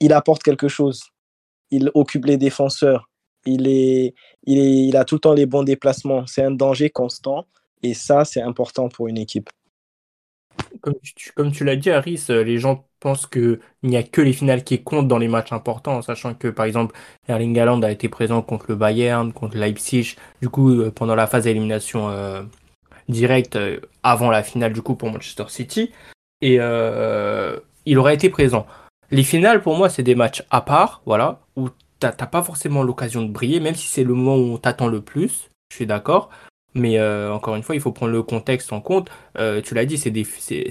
il 0.01 0.13
apporte 0.13 0.43
quelque 0.43 0.69
chose. 0.69 1.03
Il 1.71 1.91
occupe 1.95 2.27
les 2.27 2.37
défenseurs. 2.37 3.11
Il, 3.45 3.67
est, 3.67 4.15
il, 4.45 4.97
a 4.97 5.05
tout 5.05 5.17
le 5.17 5.21
temps 5.21 5.33
les 5.33 5.47
bons 5.47 5.63
déplacements. 5.63 6.27
C'est 6.27 6.43
un 6.43 6.51
danger 6.51 6.91
constant. 6.91 7.47
Et 7.83 7.95
ça, 7.95 8.25
c'est 8.25 8.43
important 8.43 8.89
pour 8.89 9.09
une 9.09 9.19
équipe. 9.19 9.51
Comme 10.81 10.95
tu, 11.03 11.33
comme 11.33 11.53
tu 11.53 11.65
l'as 11.65 11.77
dit, 11.77 11.91
Harris, 11.91 12.27
euh, 12.31 12.45
les 12.45 12.59
gens 12.59 12.86
pensent 13.01 13.27
qu'il 13.27 13.61
n'y 13.83 13.97
a 13.97 14.03
que 14.03 14.21
les 14.21 14.33
finales 14.33 14.65
qui 14.65 14.83
comptent 14.83 15.09
dans 15.09 15.19
les 15.19 15.29
matchs 15.29 15.53
importants, 15.53 16.03
sachant 16.03 16.35
que, 16.35 16.49
par 16.49 16.67
exemple, 16.67 16.97
Erling 17.29 17.59
Haaland 17.59 17.83
a 17.83 17.91
été 17.91 18.09
présent 18.09 18.43
contre 18.43 18.67
le 18.69 18.77
Bayern, 18.77 19.33
contre 19.33 19.57
Leipzig, 19.57 20.17
du 20.41 20.49
coup, 20.49 20.71
euh, 20.71 20.91
pendant 20.91 21.15
la 21.15 21.27
phase 21.27 21.45
d'élimination 21.45 22.09
euh, 22.11 22.43
directe, 23.09 23.59
avant 24.03 24.31
la 24.31 24.43
finale, 24.43 24.73
du 24.73 24.83
coup, 24.83 24.95
pour 24.95 25.11
Manchester 25.11 25.45
City, 25.49 25.93
et 26.43 26.59
il 27.87 27.99
aurait 27.99 28.15
été 28.15 28.29
présent. 28.29 28.67
Les 29.11 29.23
finales, 29.23 29.63
pour 29.63 29.77
moi, 29.77 29.89
c'est 29.89 30.03
des 30.03 30.17
matchs 30.17 30.43
à 30.51 30.61
part, 30.61 31.03
voilà, 31.07 31.41
où 31.55 31.69
t'as 32.01 32.13
pas 32.13 32.43
forcément 32.43 32.83
l'occasion 32.83 33.23
de 33.23 33.31
briller, 33.31 33.61
même 33.61 33.75
si 33.75 33.87
c'est 33.87 34.05
le 34.05 34.15
moment 34.15 34.37
où 34.37 34.55
on 34.55 34.59
t'attend 34.59 34.89
le 34.89 35.01
plus, 35.01 35.51
je 35.71 35.77
suis 35.77 35.87
d'accord. 35.87 36.31
Mais 36.77 36.99
euh, 36.99 37.33
encore 37.33 37.57
une 37.57 37.63
fois, 37.63 37.75
il 37.75 37.81
faut 37.81 37.91
prendre 37.91 38.13
le 38.13 38.23
contexte 38.23 38.71
en 38.71 38.83
compte. 38.83 39.09
Euh, 39.39 39.63
tu 39.63 39.75
l'as 39.75 39.87
dit, 39.87 39.97
c'est 39.97 40.11
des, 40.11 40.27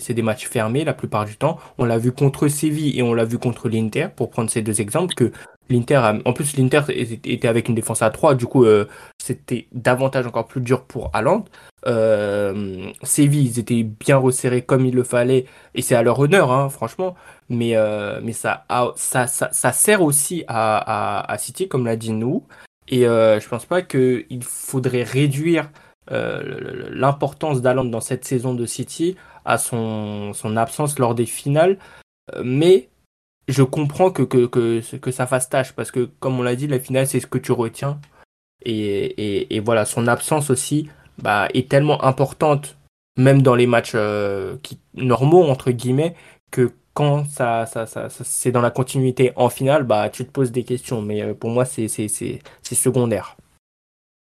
des, 0.08 0.22
matchs 0.22 0.48
fermés 0.48 0.86
la 0.86 0.94
plupart 0.94 1.26
du 1.26 1.36
temps. 1.36 1.58
On 1.80 1.86
l'a 1.86 1.98
vu 1.98 2.12
contre 2.12 2.48
Séville 2.48 2.98
et 2.98 3.02
on 3.02 3.16
l'a 3.16 3.26
vu 3.26 3.40
contre 3.40 3.70
l'Inter, 3.70 4.10
pour 4.16 4.30
prendre 4.30 4.52
ces 4.52 4.62
deux 4.62 4.82
exemples, 4.82 5.16
que 5.16 5.32
l'Inter, 5.68 6.12
en 6.24 6.34
plus 6.34 6.58
l'Inter 6.58 6.82
était 6.90 7.48
avec 7.48 7.70
une 7.70 7.74
défense 7.74 8.04
à 8.04 8.12
3, 8.12 8.36
du 8.36 8.46
coup 8.46 8.66
euh, 8.66 8.88
c'était 9.18 9.68
davantage 9.72 10.28
encore 10.28 10.46
plus 10.46 10.62
dur 10.62 10.84
pour 10.84 11.10
Haaland. 11.12 11.46
Séville, 13.02 13.48
ils 13.48 13.60
étaient 13.60 13.82
bien 13.82 14.18
resserrés 14.18 14.62
comme 14.62 14.86
il 14.86 14.94
le 14.94 15.04
fallait, 15.04 15.46
et 15.74 15.82
c'est 15.82 15.96
à 15.96 16.04
leur 16.04 16.20
honneur, 16.20 16.52
hein, 16.52 16.70
franchement. 16.70 17.16
Mais, 17.50 17.76
mais 18.22 18.34
ça, 18.34 18.66
ça, 18.96 19.26
ça, 19.26 19.50
ça, 19.52 19.72
sert 19.72 20.04
aussi 20.04 20.44
à, 20.48 20.78
à, 20.78 21.32
à 21.32 21.38
City, 21.40 21.68
comme 21.68 21.86
l'a 21.86 21.96
dit 21.96 22.12
nous. 22.12 22.44
Et 22.88 23.02
je 23.02 23.48
pense 23.48 23.66
pas 23.66 23.82
qu'il 23.82 24.44
faudrait 24.44 25.04
réduire 25.04 25.70
euh, 26.12 26.90
l'importance 26.92 27.62
d'Aland 27.62 27.86
dans 27.86 28.02
cette 28.02 28.26
saison 28.26 28.54
de 28.54 28.66
City 28.66 29.16
à 29.44 29.58
son, 29.58 30.34
absence 30.56 31.00
lors 31.00 31.16
des 31.16 31.26
finales. 31.26 31.78
Euh, 32.36 32.42
mais 32.44 32.90
je 33.48 33.64
comprends 33.64 34.12
que, 34.12 34.24
que, 34.24 34.46
que, 34.46 34.98
que 34.98 35.12
ça 35.12 35.28
fasse 35.28 35.50
tâche 35.50 35.74
parce 35.74 35.92
que, 35.92 36.10
comme 36.20 36.40
on 36.40 36.44
l'a 36.44 36.56
dit, 36.56 36.68
la 36.68 36.80
finale, 36.80 37.08
c'est 37.08 37.20
ce 37.20 37.28
que 37.28 37.38
tu 37.38 37.52
retiens. 37.52 38.00
Et, 38.64 38.74
et, 38.74 39.56
et, 39.56 39.60
voilà, 39.60 39.86
son 39.86 40.08
absence 40.08 40.50
aussi 40.50 40.90
bah, 41.20 41.48
est 41.54 41.70
tellement 41.70 42.04
importante, 42.04 42.78
même 43.18 43.42
dans 43.42 43.56
les 43.56 43.68
matchs 43.68 43.94
euh, 43.96 44.58
qui, 44.64 44.80
normaux, 44.96 45.44
entre 45.44 45.72
guillemets, 45.72 46.16
que 46.52 46.72
quand 46.94 47.26
ça, 47.26 47.66
ça, 47.66 47.86
ça, 47.86 48.08
c'est 48.10 48.52
dans 48.52 48.62
la 48.62 48.72
continuité 48.72 49.34
en 49.36 49.50
finale, 49.50 49.84
bah, 49.84 50.10
tu 50.10 50.26
te 50.26 50.32
poses 50.32 50.52
des 50.52 50.64
questions. 50.64 51.02
Mais 51.02 51.34
pour 51.34 51.50
moi, 51.50 51.66
c'est 51.66 51.88
secondaire. 52.62 53.38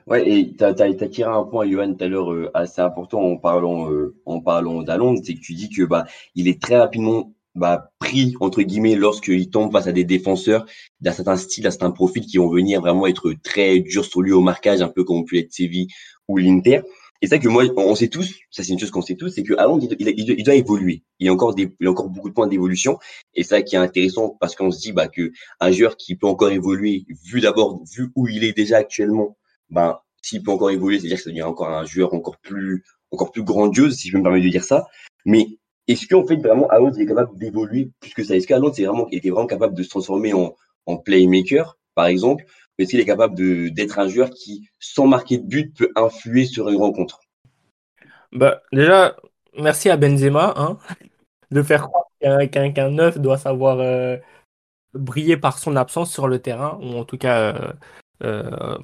Ouais, 0.07 0.29
et 0.29 0.55
tu 0.55 0.63
as, 0.63 0.73
tiré 0.73 1.29
un 1.29 1.43
point, 1.43 1.69
Johan, 1.69 1.93
tout 1.93 2.03
à 2.03 2.07
l'heure, 2.07 2.33
euh, 2.33 2.51
assez 2.53 2.81
important 2.81 3.21
en 3.21 3.37
parlant, 3.37 3.89
euh, 3.91 4.15
en 4.25 4.41
parlant 4.41 4.83
d'Alonso, 4.83 5.21
c'est 5.23 5.35
que 5.35 5.39
tu 5.39 5.53
dis 5.53 5.69
que 5.69 5.83
bah, 5.83 6.05
il 6.35 6.47
est 6.47 6.61
très 6.61 6.77
rapidement 6.77 7.33
bah, 7.55 7.91
pris, 7.99 8.33
entre 8.39 8.61
guillemets, 8.63 8.95
lorsqu'il 8.95 9.49
tombe 9.49 9.71
face 9.71 9.87
à 9.87 9.91
des 9.91 10.03
défenseurs 10.03 10.65
d'un 11.01 11.11
certain 11.11 11.37
style, 11.37 11.63
d'un 11.63 11.71
certain 11.71 11.91
profil 11.91 12.25
qui 12.25 12.37
vont 12.37 12.49
venir 12.49 12.81
vraiment 12.81 13.07
être 13.07 13.33
très 13.43 13.79
durs 13.79 14.05
sur 14.05 14.21
lui 14.21 14.31
au 14.31 14.41
marquage, 14.41 14.81
un 14.81 14.89
peu 14.89 15.03
comme 15.03 15.17
on 15.17 15.23
peut 15.23 15.37
être 15.37 15.53
Séville 15.53 15.87
ou 16.27 16.37
l'Inter. 16.37 16.81
Et 17.21 17.27
ça 17.27 17.39
que 17.39 17.47
moi, 17.47 17.63
on 17.77 17.95
sait 17.95 18.09
tous, 18.09 18.35
ça 18.51 18.63
c'est 18.63 18.73
une 18.73 18.79
chose 18.79 18.91
qu'on 18.91 19.01
sait 19.01 19.15
tous, 19.15 19.29
c'est 19.29 19.43
que 19.43 19.53
Haaland, 19.53 19.79
il, 19.79 20.13
il, 20.17 20.43
doit 20.43 20.55
évoluer. 20.55 21.03
Il 21.19 21.27
y 21.27 21.29
a 21.29 21.33
encore 21.33 21.55
des, 21.55 21.73
il 21.79 21.87
a 21.87 21.91
encore 21.91 22.09
beaucoup 22.09 22.27
de 22.27 22.33
points 22.33 22.47
d'évolution. 22.47 22.99
Et 23.33 23.43
ça 23.43 23.61
qui 23.61 23.75
est 23.75 23.79
intéressant 23.79 24.35
parce 24.41 24.57
qu'on 24.57 24.71
se 24.71 24.81
dit 24.81 24.91
bah, 24.91 25.07
que 25.07 25.31
un 25.61 25.71
joueur 25.71 25.95
qui 25.95 26.17
peut 26.17 26.27
encore 26.27 26.49
évoluer, 26.51 27.05
vu 27.23 27.39
d'abord, 27.39 27.81
vu 27.95 28.11
où 28.17 28.27
il 28.27 28.43
est 28.43 28.51
déjà 28.51 28.75
actuellement, 28.75 29.37
ben, 29.73 29.99
s'il 30.21 30.43
peut 30.43 30.51
encore 30.51 30.71
évoluer, 30.71 30.99
c'est-à-dire 30.99 31.17
que 31.17 31.23
ça 31.23 31.29
devient 31.29 31.43
encore 31.43 31.69
un 31.69 31.85
joueur 31.85 32.13
encore 32.13 32.37
plus, 32.37 32.83
encore 33.11 33.31
plus 33.31 33.43
grandiose, 33.43 33.95
si 33.95 34.09
je 34.09 34.17
me 34.17 34.23
permets 34.23 34.41
de 34.41 34.49
dire 34.49 34.63
ça. 34.63 34.87
Mais 35.25 35.47
est-ce 35.87 36.07
qu'en 36.07 36.25
fait, 36.25 36.37
vraiment, 36.37 36.67
Alonso 36.69 36.99
est 36.99 37.05
capable 37.05 37.37
d'évoluer 37.37 37.91
plus 37.99 38.13
que 38.13 38.23
ça? 38.23 38.35
Est-ce 38.35 38.47
qu'Alonso 38.47 38.81
est 38.81 38.85
vraiment, 38.85 39.07
était 39.11 39.31
vraiment 39.31 39.47
capable 39.47 39.75
de 39.75 39.83
se 39.83 39.89
transformer 39.89 40.33
en, 40.33 40.55
playmaker, 40.97 41.77
par 41.95 42.05
exemple? 42.05 42.45
Est-ce 42.77 42.91
qu'il 42.91 42.99
est 42.99 43.05
capable 43.05 43.35
d'être 43.73 43.99
un 43.99 44.07
joueur 44.07 44.29
qui, 44.29 44.69
sans 44.79 45.07
marquer 45.07 45.37
de 45.39 45.45
but, 45.45 45.75
peut 45.75 45.91
influer 45.95 46.45
sur 46.45 46.69
une 46.69 46.77
rencontre? 46.77 47.19
Bah, 48.31 48.61
Déjà, 48.71 49.15
merci 49.57 49.89
à 49.89 49.97
Benzema 49.97 50.53
hein, 50.55 50.77
de 51.51 51.61
faire 51.63 51.89
croire 51.89 52.05
qu'un 52.51 52.89
neuf 52.89 53.19
doit 53.19 53.37
savoir 53.37 53.79
euh, 53.79 54.17
briller 54.93 55.37
par 55.37 55.59
son 55.59 55.75
absence 55.75 56.11
sur 56.11 56.27
le 56.27 56.39
terrain, 56.39 56.79
ou 56.81 56.97
en 56.97 57.05
tout 57.05 57.17
cas 57.17 57.53
euh, 57.53 57.73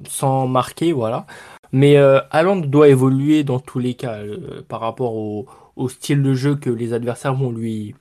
sans 0.08 0.46
marquer, 0.46 0.92
voilà. 0.92 1.26
Mais 1.72 1.96
euh, 1.96 2.20
doit 2.66 2.88
évoluer 2.88 3.44
dans 3.44 3.60
tous 3.60 3.78
les 3.78 3.94
cas 3.94 4.18
euh, 4.18 4.62
par 4.68 4.80
rapport 4.80 5.14
au, 5.14 5.46
style 5.88 6.22
de 6.22 6.34
jeu 6.34 6.56
que 6.56 6.68
les 6.68 6.92
adversaires 6.92 7.34
vont 7.34 7.50
lui, 7.50 7.94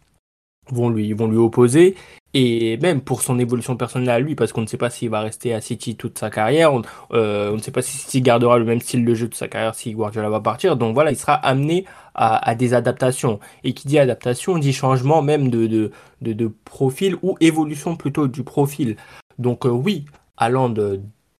vont 0.69 0.89
lui, 0.89 1.13
vont 1.13 1.27
lui 1.27 1.37
opposer. 1.37 1.95
Et 2.33 2.77
même 2.77 3.01
pour 3.01 3.21
son 3.21 3.39
évolution 3.39 3.77
personnelle 3.77 4.09
à 4.09 4.19
lui, 4.19 4.35
parce 4.35 4.51
qu'on 4.51 4.61
ne 4.61 4.67
sait 4.67 4.77
pas 4.77 4.89
s'il 4.89 5.09
va 5.09 5.21
rester 5.21 5.53
à 5.53 5.61
City 5.61 5.95
toute 5.95 6.19
sa 6.19 6.29
carrière, 6.29 6.73
on, 6.73 6.81
euh, 7.13 7.53
ne 7.53 7.59
sait 7.59 7.71
pas 7.71 7.81
si 7.81 7.97
City 7.97 8.21
gardera 8.21 8.57
le 8.59 8.65
même 8.65 8.81
style 8.81 9.05
de 9.05 9.13
jeu 9.15 9.27
de 9.27 9.33
sa 9.33 9.47
carrière 9.47 9.73
si 9.75 9.93
Guardiola 9.93 10.29
va 10.29 10.41
partir. 10.41 10.75
Donc 10.75 10.93
voilà, 10.93 11.11
il 11.11 11.17
sera 11.17 11.33
amené 11.33 11.85
à, 12.15 12.53
des 12.55 12.73
adaptations. 12.73 13.39
Et 13.63 13.73
qui 13.73 13.87
dit 13.87 13.97
adaptation 13.97 14.57
dit 14.57 14.73
changement 14.73 15.21
même 15.21 15.49
de, 15.49 15.67
de, 15.67 15.91
de, 16.21 16.51
profil 16.65 17.15
ou 17.23 17.37
évolution 17.39 17.95
plutôt 17.95 18.27
du 18.27 18.43
profil. 18.43 18.97
Donc 19.37 19.63
oui, 19.65 20.05
Haaland 20.37 20.73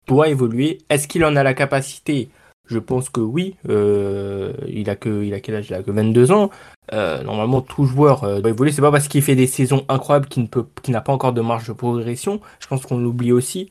doit 0.10 0.28
évoluer. 0.28 0.80
Est-ce 0.90 1.08
qu'il 1.08 1.24
en 1.24 1.36
a 1.36 1.44
la 1.44 1.54
capacité? 1.54 2.30
Je 2.66 2.80
pense 2.80 3.10
que 3.10 3.22
oui. 3.22 3.56
Euh, 3.70 4.54
il 4.68 4.90
a 4.90 4.96
que 4.96 5.24
il 5.24 5.34
a 5.34 5.40
quel 5.40 5.56
âge? 5.56 5.68
Il 5.70 5.76
a 5.76 5.84
que 5.84 5.92
22 5.92 6.32
ans. 6.32 6.50
Euh, 6.94 7.24
normalement, 7.24 7.62
tout 7.62 7.86
joueur 7.86 8.24
euh, 8.24 8.42
doit 8.42 8.50
évoluer. 8.50 8.72
C'est 8.72 8.82
pas 8.82 8.92
parce 8.92 9.08
qu'il 9.08 9.22
fait 9.22 9.36
des 9.36 9.48
saisons 9.48 9.86
incroyables 9.88 10.28
qu'il 10.28 10.44
ne 10.44 10.48
peut, 10.48 10.66
qu'il 10.82 10.94
n'a 10.94 11.02
pas 11.02 11.14
encore 11.14 11.34
de 11.34 11.42
marge 11.42 11.68
de 11.68 11.74
progression. 11.74 12.42
Je 12.60 12.68
pense 12.68 12.86
qu'on 12.86 13.00
l'oublie 13.00 13.32
aussi. 13.32 13.70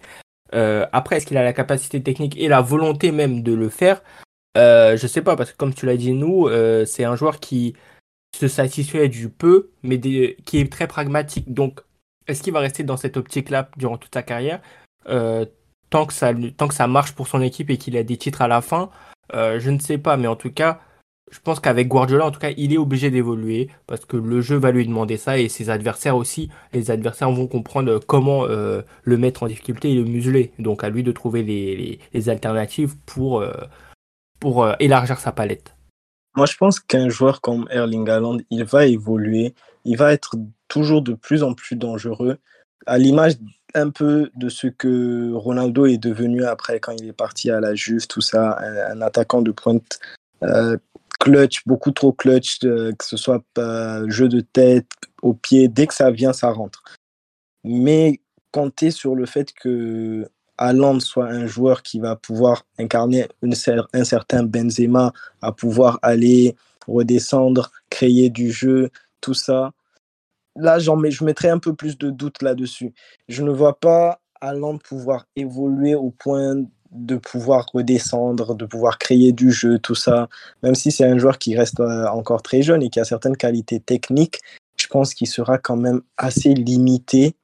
après, 0.53 1.17
est-ce 1.17 1.27
qu'il 1.27 1.37
a 1.37 1.45
la 1.45 1.53
capacité 1.53 2.03
technique 2.03 2.37
et 2.39 2.49
la 2.49 2.61
volonté 2.63 3.13
même 3.13 3.43
de 3.43 3.53
le 3.53 3.69
faire? 3.69 4.03
Je 4.57 5.07
sais 5.07 5.23
pas 5.23 5.37
parce 5.37 5.53
que 5.53 5.57
comme 5.57 5.75
tu 5.75 5.87
l'as 5.87 5.97
dit, 5.97 6.13
nous, 6.13 6.49
c'est 6.87 7.05
un 7.05 7.17
joueur 7.17 7.39
qui 7.41 7.75
se 8.37 8.49
satisfait 8.49 9.09
du 9.09 9.29
peu, 9.29 9.71
mais 9.83 10.01
qui 10.01 10.59
est 10.59 10.73
très 10.73 10.87
pragmatique. 10.87 11.53
Donc, 11.53 11.81
est-ce 12.27 12.43
qu'il 12.43 12.53
va 12.53 12.61
rester 12.61 12.83
dans 12.83 12.97
cette 12.97 13.17
optique-là 13.17 13.69
durant 13.77 13.99
toute 13.99 14.15
sa 14.15 14.23
carrière? 14.23 14.61
Tant 15.91 16.07
que 16.07 16.13
ça, 16.13 16.33
tant 16.57 16.69
que 16.69 16.75
ça 16.75 16.87
marche 16.87 17.13
pour 17.13 17.29
son 17.29 17.41
équipe 17.41 17.71
et 17.71 17.79
qu'il 17.79 17.97
a 17.97 18.03
des 18.03 18.17
titres 18.17 18.43
à 18.43 18.49
la 18.49 18.61
fin, 18.61 18.91
euh, 19.35 19.59
je 19.61 19.71
ne 19.71 19.79
sais 19.79 19.99
pas, 19.99 20.17
mais 20.17 20.27
en 20.29 20.37
tout 20.37 20.51
cas, 20.51 20.81
je 21.31 21.41
pense 21.41 21.61
qu'avec 21.61 21.89
Guardiola, 21.89 22.27
en 22.27 22.31
tout 22.31 22.41
cas, 22.41 22.53
il 22.57 22.73
est 22.73 22.79
obligé 22.79 23.11
d'évoluer 23.11 23.69
parce 23.87 24.07
que 24.07 24.17
le 24.17 24.41
jeu 24.41 24.57
va 24.57 24.71
lui 24.71 24.87
demander 24.87 25.19
ça 25.19 25.39
et 25.39 25.49
ses 25.49 25.69
adversaires 25.69 26.17
aussi. 26.17 26.49
Les 26.73 26.91
adversaires 26.91 27.31
vont 27.31 27.47
comprendre 27.47 28.01
comment 28.07 28.47
euh, 28.47 28.81
le 29.03 29.19
mettre 29.19 29.43
en 29.43 29.47
difficulté 29.47 29.91
et 29.91 29.95
le 29.95 30.05
museler. 30.05 30.53
Donc 30.59 30.85
à 30.85 30.89
lui 30.89 31.03
de 31.03 31.13
trouver 31.13 31.43
les, 31.43 32.29
alternatives 32.31 32.97
pour, 33.05 33.41
euh, 33.41 33.53
pour 34.41 34.67
élargir 34.81 35.19
sa 35.21 35.33
palette. 35.33 35.75
Moi, 36.35 36.47
je 36.47 36.57
pense 36.57 36.81
qu'un 36.81 37.09
joueur 37.09 37.41
comme 37.41 37.67
Erling 37.71 38.09
Haaland, 38.09 38.39
il 38.51 38.65
va 38.65 38.87
évoluer, 38.87 39.55
il 39.85 39.97
va 39.97 40.13
être 40.13 40.37
toujours 40.69 41.03
de 41.03 41.13
plus 41.15 41.43
en 41.43 41.53
plus 41.53 41.77
dangereux, 41.77 42.39
à 42.87 42.97
l'image 42.97 43.35
un 43.75 43.91
peu 43.91 44.31
de 44.35 44.49
ce 44.49 44.67
que 44.67 45.33
Ronaldo 45.35 45.87
est 45.87 45.99
devenu 45.99 46.45
après 46.45 46.81
quand 46.81 46.93
il 46.93 47.07
est 47.07 47.13
parti 47.13 47.51
à 47.51 47.61
la 47.61 47.75
Juve, 47.75 48.07
tout 48.07 48.21
ça, 48.21 48.59
un, 48.61 49.01
attaquant 49.01 49.43
de 49.43 49.51
pointe 49.51 49.99
euh, 50.43 50.77
clutch, 51.21 51.67
beaucoup 51.67 51.91
trop 51.91 52.13
clutch, 52.13 52.59
euh, 52.65 52.93
que 52.93 53.05
ce 53.05 53.17
soit 53.17 53.43
euh, 53.59 54.09
jeu 54.09 54.29
de 54.29 54.41
tête, 54.41 54.91
au 55.23 55.35
pied, 55.35 55.69
dès 55.69 55.87
que 55.87 55.95
ça 55.95 56.11
vient, 56.11 56.33
ça 56.33 56.51
rentre. 56.51 56.83
Mais 57.65 58.21
compter 58.53 58.91
sur 58.91 59.15
le 59.15 59.27
fait 59.27 59.53
que 59.53 60.27
Haaland 60.57 61.01
soit 61.01 61.27
un 61.27 61.47
joueur 61.47 61.83
qui 61.83 62.01
va 62.01 62.17
pouvoir 62.17 62.65
incarner 62.79 63.29
une, 63.43 63.55
un 63.93 64.05
certain 64.05 64.43
Benzema, 64.43 65.13
à 65.43 65.53
pouvoir 65.53 65.99
aller 66.03 66.57
redescendre, 66.87 67.71
créer 67.91 68.31
du 68.31 68.51
jeu, 68.51 68.91
tout 69.21 69.35
ça. 69.35 69.73
Là, 70.59 70.79
je 70.79 71.25
mettrais 71.25 71.49
un 71.49 71.59
peu 71.59 71.75
plus 71.75 71.97
de 71.97 72.11
doute 72.11 72.43
là-dessus. 72.43 72.93
Je 73.29 73.43
ne 73.43 73.51
vois 73.51 73.79
pas 73.79 74.21
Haaland 74.41 74.79
pouvoir 74.79 75.27
évoluer 75.37 75.95
au 75.95 76.11
point 76.11 76.57
de 76.91 77.17
pouvoir 77.17 77.67
redescendre, 77.73 78.55
de 78.55 78.65
pouvoir 78.65 78.99
créer 78.99 79.33
du 79.33 79.51
jeu, 79.51 79.79
tout 79.79 79.95
ça. 79.95 80.29
Même 80.63 80.75
si 80.75 80.91
c'est 80.91 81.05
un 81.05 81.19
joueur 81.19 81.39
qui 81.39 81.57
reste 81.57 81.81
euh, 81.81 82.07
encore 82.07 82.43
très 82.43 82.63
jeune 82.63 82.83
et 82.83 82.91
qui 82.91 82.99
a 82.99 83.05
certaines 83.05 83.37
qualités 83.37 83.79
techniques, 83.81 84.41
je 84.77 84.87
pense 84.87 85.15
qu'il 85.15 85.27
sera 85.27 85.59
quand 85.59 85.77
même 85.77 86.01
assez 86.17 86.55
limité 86.55 87.35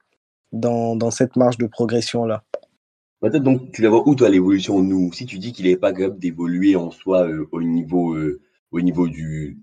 dans, 0.51 1.11
cette 1.11 1.35
marge 1.35 1.57
de 1.57 1.67
progression-là. 1.67 2.43
donc, 3.21 3.71
tu 3.71 3.81
la 3.81 3.89
vois 3.89 4.07
où, 4.07 4.15
toi, 4.15 4.29
l'évolution 4.29 4.81
Nous, 4.81 5.11
si 5.13 5.25
tu 5.25 5.37
dis 5.37 5.51
qu'il 5.53 5.65
n'est 5.65 5.77
pas 5.77 5.91
capable 5.91 6.17
d'évoluer 6.17 6.75
en 6.75 6.91
soi 6.91 7.27
euh, 7.27 7.47
au 7.51 7.61
niveau, 7.61 8.13
euh, 8.13 8.41
au 8.71 8.81
niveau 8.81 9.07
du, 9.07 9.59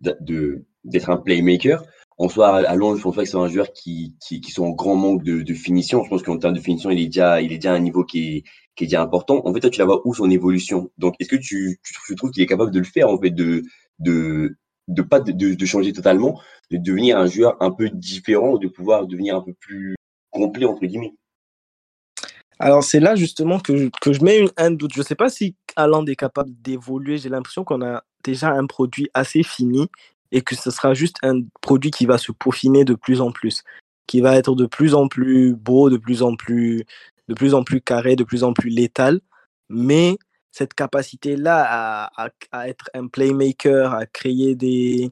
d'être 0.84 1.10
un 1.10 1.16
playmaker, 1.16 1.84
en 2.18 2.28
soi, 2.28 2.58
à 2.68 2.74
Londres, 2.76 2.98
je 2.98 3.02
pense 3.02 3.16
pas 3.16 3.24
que 3.24 3.28
c'est 3.28 3.36
un 3.36 3.48
joueur 3.48 3.72
qui, 3.72 4.14
qui, 4.20 4.40
qui 4.40 4.50
sont 4.50 4.64
en 4.64 4.70
grand 4.70 4.96
manque 4.96 5.22
de, 5.22 5.42
de 5.42 5.54
finition. 5.54 6.04
Je 6.04 6.10
pense 6.10 6.22
qu'en 6.22 6.38
termes 6.38 6.54
de 6.54 6.60
finition, 6.60 6.90
il 6.90 7.00
est 7.00 7.06
déjà, 7.06 7.40
il 7.40 7.52
est 7.52 7.56
déjà 7.56 7.72
à 7.72 7.76
un 7.76 7.80
niveau 7.80 8.04
qui 8.04 8.36
est, 8.36 8.44
qui 8.76 8.84
est 8.84 8.86
déjà 8.86 9.02
important. 9.02 9.42
En 9.46 9.52
fait, 9.52 9.60
toi, 9.60 9.70
tu 9.70 9.78
la 9.78 9.86
vois 9.86 10.06
où 10.06 10.14
son 10.14 10.30
évolution? 10.30 10.90
Donc, 10.98 11.14
est-ce 11.20 11.28
que 11.28 11.36
tu, 11.36 11.80
tu, 11.82 12.14
trouves 12.14 12.30
qu'il 12.30 12.42
est 12.42 12.46
capable 12.46 12.70
de 12.70 12.78
le 12.78 12.84
faire, 12.84 13.08
en 13.08 13.18
fait, 13.18 13.30
de, 13.30 13.62
de, 13.98 14.56
de 14.88 15.02
pas 15.02 15.20
de, 15.20 15.64
changer 15.64 15.92
totalement, 15.92 16.40
de 16.70 16.76
devenir 16.76 17.18
un 17.18 17.26
joueur 17.26 17.56
un 17.60 17.70
peu 17.70 17.88
différent, 17.90 18.58
de 18.58 18.68
pouvoir 18.68 19.06
devenir 19.06 19.36
un 19.36 19.42
peu 19.42 19.54
plus 19.54 19.96
complet, 20.30 20.66
entre 20.66 20.84
guillemets? 20.84 21.14
Alors 22.58 22.84
c'est 22.84 23.00
là 23.00 23.16
justement 23.16 23.58
que 23.58 23.76
je, 23.76 23.88
que 24.00 24.12
je 24.12 24.22
mets 24.22 24.44
un 24.56 24.70
doute. 24.70 24.92
Je 24.94 25.00
ne 25.00 25.04
sais 25.04 25.16
pas 25.16 25.28
si 25.28 25.56
Haaland 25.74 26.06
est 26.06 26.14
capable 26.14 26.50
d'évoluer. 26.62 27.18
J'ai 27.18 27.28
l'impression 27.28 27.64
qu'on 27.64 27.82
a 27.82 28.04
déjà 28.22 28.50
un 28.50 28.66
produit 28.66 29.08
assez 29.14 29.42
fini 29.42 29.88
et 30.32 30.42
que 30.42 30.56
ce 30.56 30.70
sera 30.70 30.94
juste 30.94 31.16
un 31.22 31.42
produit 31.60 31.90
qui 31.90 32.06
va 32.06 32.18
se 32.18 32.32
peaufiner 32.32 32.84
de 32.84 32.94
plus 32.94 33.20
en 33.20 33.30
plus, 33.30 33.62
qui 34.06 34.20
va 34.20 34.36
être 34.36 34.54
de 34.56 34.66
plus 34.66 34.94
en 34.94 35.06
plus 35.06 35.54
beau, 35.54 35.90
de 35.90 35.98
plus 35.98 36.22
en 36.22 36.34
plus 36.34 36.84
de 37.28 37.34
plus 37.34 37.54
en 37.54 37.62
plus 37.62 37.80
carré, 37.80 38.16
de 38.16 38.24
plus 38.24 38.44
en 38.44 38.52
plus 38.52 38.70
létal. 38.70 39.20
Mais 39.68 40.18
cette 40.50 40.74
capacité-là 40.74 42.10
à, 42.16 42.68
être 42.68 42.90
un 42.94 43.06
playmaker, 43.08 43.94
à 43.94 44.06
créer 44.06 44.54
des... 44.54 45.10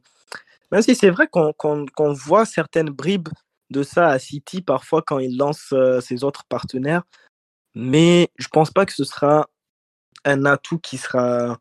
Même 0.71 0.83
si 0.83 0.95
c'est 0.95 1.11
vrai 1.11 1.29
qu'on 1.29 2.13
voit 2.13 2.45
certaines 2.45 2.91
bribes 2.91 3.29
de 3.71 3.83
ça 3.83 4.09
à 4.09 4.19
City 4.19 4.63
parfois 4.63 5.03
quand 5.03 5.19
il 5.19 5.37
lance 5.37 5.69
euh, 5.73 6.01
ses 6.01 6.25
autres 6.25 6.45
partenaires, 6.49 7.05
mais 7.75 8.31
je 8.37 8.49
pense 8.49 8.71
pas 8.71 8.85
que 8.85 8.93
ce 8.93 9.05
sera 9.05 9.49
un 10.25 10.45
atout 10.45 10.79
qui 10.79 10.99
sera 10.99 11.59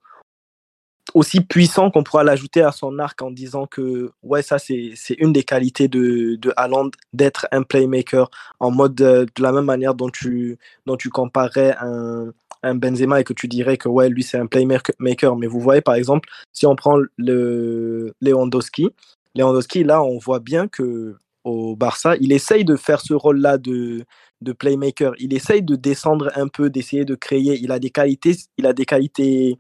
aussi 1.14 1.42
puissant 1.42 1.92
qu'on 1.92 2.04
pourra 2.04 2.24
l'ajouter 2.24 2.62
à 2.62 2.72
son 2.72 3.00
arc 3.00 3.22
en 3.22 3.32
disant 3.32 3.66
que 3.66 4.12
ouais 4.24 4.42
ça 4.42 4.58
c'est 4.60 4.94
une 5.18 5.34
des 5.34 5.44
qualités 5.44 5.88
de, 5.88 6.36
de 6.36 6.54
Haaland 6.56 6.92
d'être 7.14 7.48
un 7.52 7.64
playmaker 7.64 8.30
en 8.60 8.72
mode 8.72 9.00
euh, 9.02 9.26
de, 9.36 9.44
la 9.44 9.52
même 9.52 9.66
manière 9.66 9.96
dont 9.96 10.10
tu 10.10 10.58
dont 10.86 10.98
tu 10.98 11.10
comparais 11.10 11.76
un, 11.80 12.32
un 12.64 12.76
Benzema 12.76 13.22
et 13.22 13.24
que 13.24 13.34
tu 13.34 13.48
dirais 13.48 13.78
que 13.78 13.90
ouais 13.90 14.10
lui 14.10 14.24
c'est 14.24 14.38
un 14.38 14.48
playmaker 14.48 15.36
mais 15.36 15.48
vous 15.48 15.60
voyez 15.60 15.82
par 15.82 15.96
exemple 15.96 16.30
si 16.54 16.66
on 16.66 16.76
prend 16.76 16.98
le 17.18 18.14
Lewandowski 18.22 18.90
Lewandowski 19.36 19.84
là 19.84 20.04
on 20.04 20.18
voit 20.18 20.40
bien 20.40 20.68
que 20.68 21.16
au 21.44 21.76
Barça 21.76 22.16
il 22.20 22.32
essaye 22.32 22.66
de 22.66 22.76
faire 22.76 23.02
ce 23.02 23.14
rôle 23.14 23.40
là 23.40 23.58
de 23.58 24.06
de 24.42 24.54
playmaker. 24.54 25.14
Il 25.20 25.34
essaye 25.34 25.62
de 25.62 25.76
descendre 25.76 26.32
un 26.36 26.48
peu 26.48 26.70
d'essayer 26.70 27.06
de 27.06 27.16
créer. 27.16 27.60
Il 27.62 27.72
a 27.72 27.80
des 27.80 27.90
qualités 27.90 28.36
il 28.58 28.66
a 28.66 28.74
des 28.74 28.86
qualités 28.86 29.58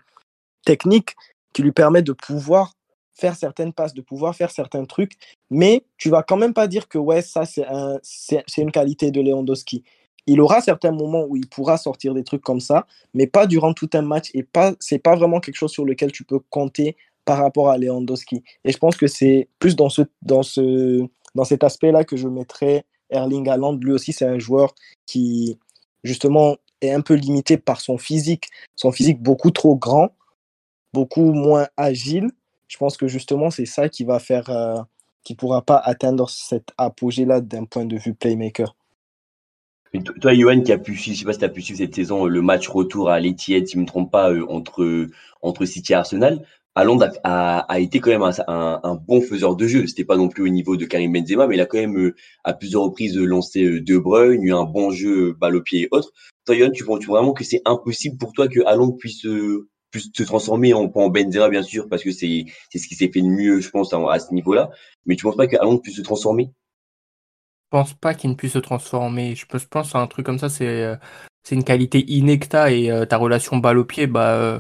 techniques 0.66 1.16
qui 1.54 1.62
lui 1.62 1.72
permet 1.72 2.02
de 2.02 2.14
pouvoir 2.14 2.74
faire 3.20 3.36
certaines 3.36 3.74
passes, 3.74 3.94
de 3.94 4.02
pouvoir 4.02 4.36
faire 4.36 4.52
certains 4.52 4.86
trucs, 4.86 5.14
mais 5.50 5.84
tu 5.98 6.10
vas 6.10 6.24
quand 6.24 6.38
même 6.38 6.54
pas 6.54 6.68
dire 6.68 6.88
que 6.88 6.98
ouais, 6.98 7.22
ça 7.22 7.46
c'est 7.46 7.66
un, 7.66 8.00
c'est, 8.02 8.44
une 8.58 8.72
qualité 8.72 9.12
de 9.12 9.22
Lewandowski. 9.22 9.84
Il 10.26 10.42
aura 10.42 10.62
certains 10.62 10.92
moments 10.92 11.26
où 11.28 11.36
il 11.36 11.48
pourra 11.48 11.78
sortir 11.78 12.14
des 12.14 12.24
trucs 12.24 12.42
comme 12.42 12.60
ça, 12.60 12.88
mais 13.14 13.28
pas 13.28 13.46
durant 13.46 13.74
tout 13.74 13.90
un 13.94 14.02
match 14.02 14.30
et 14.34 14.44
pas 14.44 14.74
c'est 14.80 15.00
pas 15.00 15.16
vraiment 15.16 15.40
quelque 15.40 15.56
chose 15.56 15.72
sur 15.72 15.86
lequel 15.86 16.12
tu 16.12 16.24
peux 16.24 16.40
compter 16.50 16.96
par 17.26 17.40
rapport 17.40 17.70
à 17.70 17.78
Lewandowski. 17.78 18.44
Et 18.64 18.72
je 18.72 18.78
pense 18.78 18.96
que 18.96 19.08
c'est 19.08 19.50
plus 19.60 19.76
dans 19.76 19.90
ce 19.90 20.04
dans 20.22 20.44
ce 20.44 21.06
dans 21.36 21.44
cet 21.44 21.64
aspect-là 21.64 22.04
que 22.04 22.16
je 22.16 22.28
mettrais 22.28 22.86
Erling 23.10 23.48
Haaland. 23.50 23.78
Lui 23.78 23.92
aussi, 23.92 24.14
c'est 24.14 24.26
un 24.26 24.40
joueur 24.40 24.74
qui 25.06 25.60
justement 26.04 26.58
est 26.82 26.92
un 26.92 27.02
peu 27.02 27.16
limité 27.16 27.58
par 27.58 27.82
son 27.82 27.98
physique, 27.98 28.50
son 28.76 28.92
physique 28.92 29.22
beaucoup 29.22 29.52
trop 29.52 29.76
grand 29.76 30.12
beaucoup 30.94 31.32
moins 31.32 31.68
agile. 31.78 32.30
Je 32.68 32.78
pense 32.78 32.98
que 32.98 33.08
justement, 33.08 33.50
c'est 33.50 33.66
ça 33.66 33.90
qui 33.90 34.04
va 34.04 34.20
faire 34.20 34.50
euh, 34.50 34.76
qui 35.24 35.36
pourra 35.36 35.62
pas 35.62 35.78
atteindre 35.78 36.30
cet 36.30 36.72
apogée-là 36.78 37.42
d'un 37.42 37.66
point 37.66 37.86
de 37.86 37.98
vue 37.98 38.14
playmaker. 38.14 38.76
toi, 40.22 40.34
Johan, 40.34 40.62
qui 40.62 40.72
a 40.72 40.78
pu 40.78 40.96
suivre, 40.96 41.16
je 41.16 41.20
sais 41.20 41.26
pas 41.26 41.34
si 41.34 41.40
tu 41.40 41.46
as 41.46 41.50
pu 41.50 41.62
suivre 41.62 41.80
cette 41.80 41.96
saison, 41.96 42.26
le 42.26 42.42
match 42.42 42.68
retour 42.68 43.10
à 43.10 43.20
l'Etihad, 43.20 43.66
si 43.66 43.74
je 43.74 43.78
ne 43.78 43.84
me 43.84 43.88
trompe 43.88 44.12
pas, 44.12 44.32
euh, 44.32 44.46
entre, 44.50 45.08
entre 45.42 45.66
City 45.66 45.94
et 45.94 45.96
Arsenal, 45.96 46.46
Haaland 46.76 47.00
a, 47.24 47.60
a, 47.60 47.80
été 47.80 48.00
quand 48.00 48.12
même 48.12 48.24
un, 48.48 48.96
bon 48.96 49.22
faiseur 49.22 49.56
de 49.56 49.68
jeu. 49.68 49.88
C'était 49.88 50.06
pas 50.06 50.16
non 50.16 50.30
plus 50.30 50.44
au 50.44 50.48
niveau 50.48 50.78
de 50.78 50.86
Karim 50.86 51.12
Benzema, 51.12 51.48
mais 51.48 51.56
il 51.56 51.62
a 51.62 51.66
quand 51.66 51.80
même 51.80 51.98
euh, 51.98 52.16
à 52.44 52.54
plusieurs 52.54 52.84
reprises 52.84 53.18
lancé 53.18 53.82
De 53.82 53.98
Bruyne, 53.98 54.44
eu 54.44 54.54
un 54.54 54.64
bon 54.64 54.92
jeu 54.92 55.34
balle 55.34 55.56
au 55.56 55.62
pied 55.62 55.82
et 55.82 55.88
autres. 55.92 56.14
Toi, 56.46 56.56
Johan, 56.56 56.72
tu 56.72 56.86
penses 56.86 57.06
vraiment 57.06 57.34
que 57.34 57.44
c'est 57.44 57.62
impossible 57.66 58.18
pour 58.18 58.32
toi 58.34 58.48
que 58.48 58.62
Haaland 58.66 58.94
puisse 58.94 59.26
plus 59.92 60.12
se 60.14 60.24
transformer 60.24 60.74
en, 60.74 60.92
en 60.94 61.10
Benzema, 61.10 61.50
bien 61.50 61.64
sûr, 61.64 61.88
parce 61.90 62.04
que 62.04 62.12
c'est 62.12 62.46
ce 62.74 62.88
qui 62.88 62.96
s'est 62.96 63.10
fait 63.12 63.22
de 63.22 63.28
mieux, 63.28 63.60
je 63.60 63.70
pense, 63.70 63.94
à, 63.94 64.20
ce 64.20 64.34
niveau-là. 64.34 64.70
Mais 65.06 65.16
tu 65.16 65.24
penses 65.24 65.36
pas 65.36 65.48
qu'Alon 65.48 65.78
puisse 65.78 65.98
se 65.98 66.02
transformer? 66.02 66.52
Je 67.72 67.78
pense 67.78 67.94
pas 67.94 68.14
qu'il 68.14 68.30
ne 68.32 68.36
puisse 68.36 68.54
se 68.54 68.60
transformer. 68.60 69.36
Je 69.36 69.46
pense 69.46 69.96
à 69.96 70.00
un 70.00 70.08
truc 70.08 70.26
comme 70.26 70.40
ça, 70.40 70.50
c'est 70.50 70.84
euh, 70.84 70.96
c'est 71.44 71.56
une 71.56 71.64
qualité 71.64 72.04
inecta 72.12 72.72
et 72.72 72.92
euh, 72.92 73.06
ta 73.06 73.18
relation 73.18 73.58
balle 73.58 73.78
au 73.78 73.86
pied, 73.86 74.08
bah, 74.08 74.34
euh, 74.36 74.60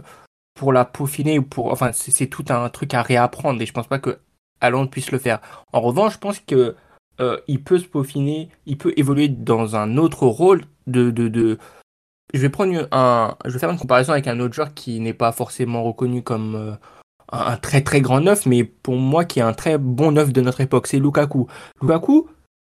pour 0.53 0.73
la 0.73 0.85
peaufiner, 0.85 1.41
pour, 1.41 1.71
enfin, 1.71 1.91
c'est 1.93 2.27
tout 2.27 2.45
un 2.49 2.69
truc 2.69 2.93
à 2.93 3.01
réapprendre 3.01 3.61
et 3.61 3.65
je 3.65 3.73
pense 3.73 3.87
pas 3.87 3.99
que 3.99 4.19
puisse 4.91 5.11
le 5.11 5.19
faire. 5.19 5.39
En 5.73 5.81
revanche, 5.81 6.13
je 6.13 6.17
pense 6.19 6.39
que 6.39 6.75
il 7.47 7.61
peut 7.61 7.79
se 7.79 7.85
peaufiner, 7.85 8.49
il 8.65 8.77
peut 8.77 8.93
évoluer 8.95 9.27
dans 9.27 9.75
un 9.75 9.97
autre 9.97 10.25
rôle 10.25 10.63
de, 10.87 11.11
de, 11.11 11.27
de 11.27 11.57
je 12.33 12.39
vais 12.41 13.59
faire 13.59 13.69
une 13.71 13.77
comparaison 13.77 14.13
avec 14.13 14.27
un 14.27 14.39
autre 14.39 14.53
joueur 14.53 14.73
qui 14.73 14.99
n'est 14.99 15.13
pas 15.13 15.31
forcément 15.31 15.83
reconnu 15.83 16.21
comme 16.21 16.55
euh, 16.55 16.71
un, 17.31 17.57
très 17.57 17.81
très 17.81 18.01
grand 18.01 18.21
neuf, 18.21 18.45
mais 18.45 18.63
pour 18.63 18.95
moi 18.95 19.25
qui 19.25 19.39
est 19.39 19.43
un 19.43 19.53
très 19.53 19.77
bon 19.77 20.11
neuf 20.11 20.31
de 20.31 20.41
notre 20.41 20.61
époque, 20.61 20.87
c'est 20.87 20.99
Lukaku. 20.99 21.47
Lukaku, 21.81 22.29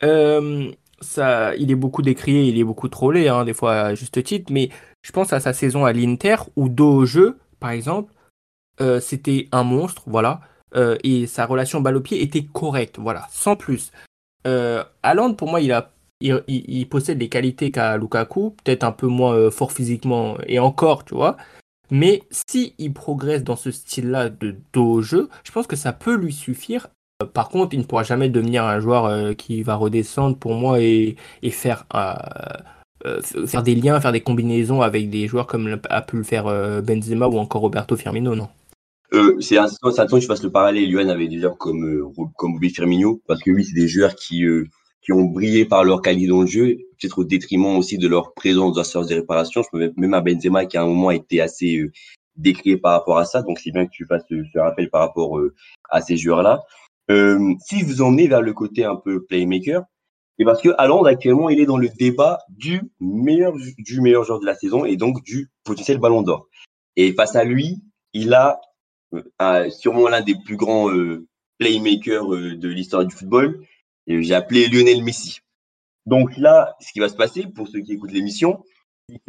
euh, 0.04 0.72
ça, 1.02 1.56
il 1.56 1.72
est 1.72 1.76
beaucoup 1.76 2.02
décrié, 2.02 2.44
il 2.44 2.60
est 2.60 2.64
beaucoup 2.64 2.90
trollé, 2.90 3.28
hein, 3.28 3.46
des 3.46 3.54
fois 3.54 3.74
à 3.74 3.96
juste 3.96 4.24
titre, 4.24 4.52
mais 4.52 4.70
je 5.02 5.12
pense 5.12 5.34
à 5.34 5.40
sa 5.40 5.54
saison 5.54 5.86
à 5.86 5.94
l'Inter 5.94 6.38
où 6.56 6.70
dos 6.70 6.92
au 6.94 7.06
jeu, 7.06 7.40
par 7.60 7.72
exemple, 7.72 8.14
euh, 8.80 9.00
c'était 9.00 9.48
un 9.52 9.64
monstre, 9.64 10.04
voilà, 10.08 10.42
et 11.04 11.28
sa 11.28 11.46
relation 11.46 11.82
balle 11.82 11.98
au 11.98 12.02
pied 12.02 12.24
était 12.24 12.46
correcte, 12.46 12.98
voilà, 12.98 13.28
sans 13.30 13.58
plus. 13.58 13.92
Euh, 14.48 14.84
pour 15.38 15.50
moi, 15.50 15.62
il 15.62 15.72
a 15.72 15.92
il, 16.22 16.88
possède 16.90 17.20
les 17.20 17.30
qualités 17.30 17.72
qu'a 17.72 17.98
Lukaku, 17.98 18.56
peut-être 18.64 18.84
un 18.84 18.92
peu 18.92 19.08
moins 19.08 19.34
euh, 19.34 19.52
fort 19.52 19.72
physiquement 19.72 20.38
et 20.48 20.60
encore, 20.60 21.04
tu 21.06 21.16
vois. 21.16 21.38
Mais 21.90 22.24
si 22.32 22.74
progresse 22.96 23.44
dans 23.44 23.56
ce 23.56 23.72
style-là 23.72 24.30
de 24.30 24.56
dos 24.74 24.86
au 24.86 25.02
jeu, 25.02 25.30
je 25.44 25.52
pense 25.52 25.68
que 25.68 25.76
ça 25.76 25.92
peut 25.92 26.16
lui 26.16 26.32
suffire. 26.32 26.88
Euh, 27.22 27.26
par 27.26 27.50
contre, 27.50 27.74
il 27.74 27.80
ne 27.80 27.84
pourra 27.84 28.04
jamais 28.04 28.30
devenir 28.30 28.64
un 28.64 28.80
joueur 28.80 29.06
euh, 29.06 29.34
qui 29.34 29.64
va 29.64 29.76
redescendre 29.76 30.38
pour 30.38 30.54
moi 30.54 30.80
et, 30.80 31.16
faire, 31.50 31.86
des 33.64 33.76
liens, 33.76 34.00
faire 34.00 34.12
des 34.12 34.22
combinaisons 34.22 34.82
avec 34.82 35.10
des 35.10 35.28
joueurs 35.28 35.48
comme 35.48 35.80
a 35.90 36.02
pu 36.02 36.18
le 36.18 36.24
faire 36.24 36.46
Benzema 36.82 37.28
ou 37.28 37.38
encore 37.38 37.62
Roberto 37.62 37.96
Firmino, 37.96 38.36
non 38.36 38.48
c'est 39.42 39.58
intéressant 39.58 40.16
que 40.16 40.22
je 40.22 40.26
fasse 40.26 40.42
le 40.42 40.52
parallèle. 40.52 40.90
Luan 40.90 41.10
avait 41.10 41.28
déjà 41.28 41.50
comme, 41.50 42.14
comme 42.38 42.58
Firmino, 42.62 43.22
parce 43.28 43.44
que 43.44 43.52
oui, 43.52 43.66
c'est 43.66 43.76
des 43.76 43.90
joueurs 43.90 44.16
qui, 44.16 44.46
qui 45.02 45.12
ont 45.12 45.24
brillé 45.24 45.66
par 45.66 45.84
leur 45.84 46.02
qualité 46.02 46.28
dans 46.28 46.42
le 46.42 46.48
jeu, 46.48 46.78
peut-être 47.00 47.20
au 47.20 47.24
détriment 47.24 47.78
aussi 47.78 47.98
de 47.98 48.08
leur 48.08 48.34
présence 48.34 48.74
dans 48.74 48.82
la 48.82 48.84
séance 48.84 49.08
de 49.08 49.16
réparation. 49.16 49.64
Je 49.64 49.78
me 49.78 49.94
même 49.98 50.14
à 50.14 50.22
Benzema 50.22 50.66
qui 50.66 50.78
à 50.78 50.84
un 50.84 50.88
moment 50.88 51.10
a 51.10 51.16
été 51.16 51.42
assez 51.42 51.78
euh, 51.78 51.92
décrié 52.36 52.78
par 52.78 52.94
rapport 52.94 53.18
à 53.18 53.26
ça. 53.26 53.42
Donc 53.42 53.60
c'est 53.60 53.72
bien 53.72 53.86
que 53.86 53.92
tu 53.92 54.06
fasses 54.06 54.24
ce, 54.30 54.60
rappel 54.60 54.90
par 54.90 55.02
rapport 55.02 55.40
euh, 55.40 55.56
à 55.90 56.02
ces 56.02 56.18
joueurs-là. 56.18 56.62
Euh, 57.10 57.56
si 57.66 57.82
vous 57.82 58.02
emmenez 58.02 58.28
vers 58.28 58.42
le 58.42 58.54
côté 58.54 58.86
un 58.86 58.96
peu 58.96 59.24
playmaker, 59.24 59.84
et 60.38 60.46
parce 60.46 60.62
que 60.62 60.70
Haaland 60.78 61.04
actuellement 61.04 61.50
il 61.50 61.60
est 61.60 61.66
dans 61.66 61.78
le 61.78 61.90
débat 61.90 62.40
du 62.50 62.82
meilleur 63.00 63.54
du 63.78 64.02
meilleur 64.02 64.24
joueur 64.24 64.40
de 64.40 64.46
la 64.46 64.56
saison 64.56 64.86
et 64.86 64.96
donc 64.98 65.22
du 65.24 65.50
potentiel 65.64 65.98
Ballon 65.98 66.22
d'Or. 66.22 66.48
Et 66.96 67.14
face 67.14 67.36
à 67.36 67.44
lui, 67.44 67.82
il 68.14 68.34
a, 68.34 68.60
a 69.40 69.70
sûrement 69.70 70.08
l'un 70.08 70.22
des 70.22 70.36
plus 70.36 70.58
grands 70.58 70.90
playmakers 71.58 72.28
de 72.28 72.68
l'histoire 72.70 73.06
du 73.06 73.14
football 73.14 73.62
j'ai 74.08 74.34
appelé 74.34 74.68
Lionel 74.68 75.04
Messi. 75.04 75.40
Donc 76.06 76.36
là, 76.38 76.76
ce 76.80 76.92
qui 76.92 77.00
va 77.00 77.10
se 77.10 77.16
passer 77.16 77.46
pour 77.48 77.68
ceux 77.68 77.82
qui 77.82 77.94
écoutent 77.94 78.12
l'émission, 78.12 78.64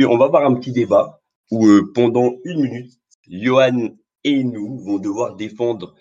On 0.01 0.17
va 0.17 0.27
avoir 0.27 0.45
un 0.45 0.55
petit 0.55 0.73
débat 0.73 1.21
où 1.51 1.67
euh, 1.67 1.93
pendant 1.95 2.35
une 2.45 2.63
minute, 2.63 2.93
Johan 3.29 3.97
et 4.25 4.45
nous 4.45 4.79
vont 4.79 4.99
devoir 4.99 5.37
défendre. 5.37 5.95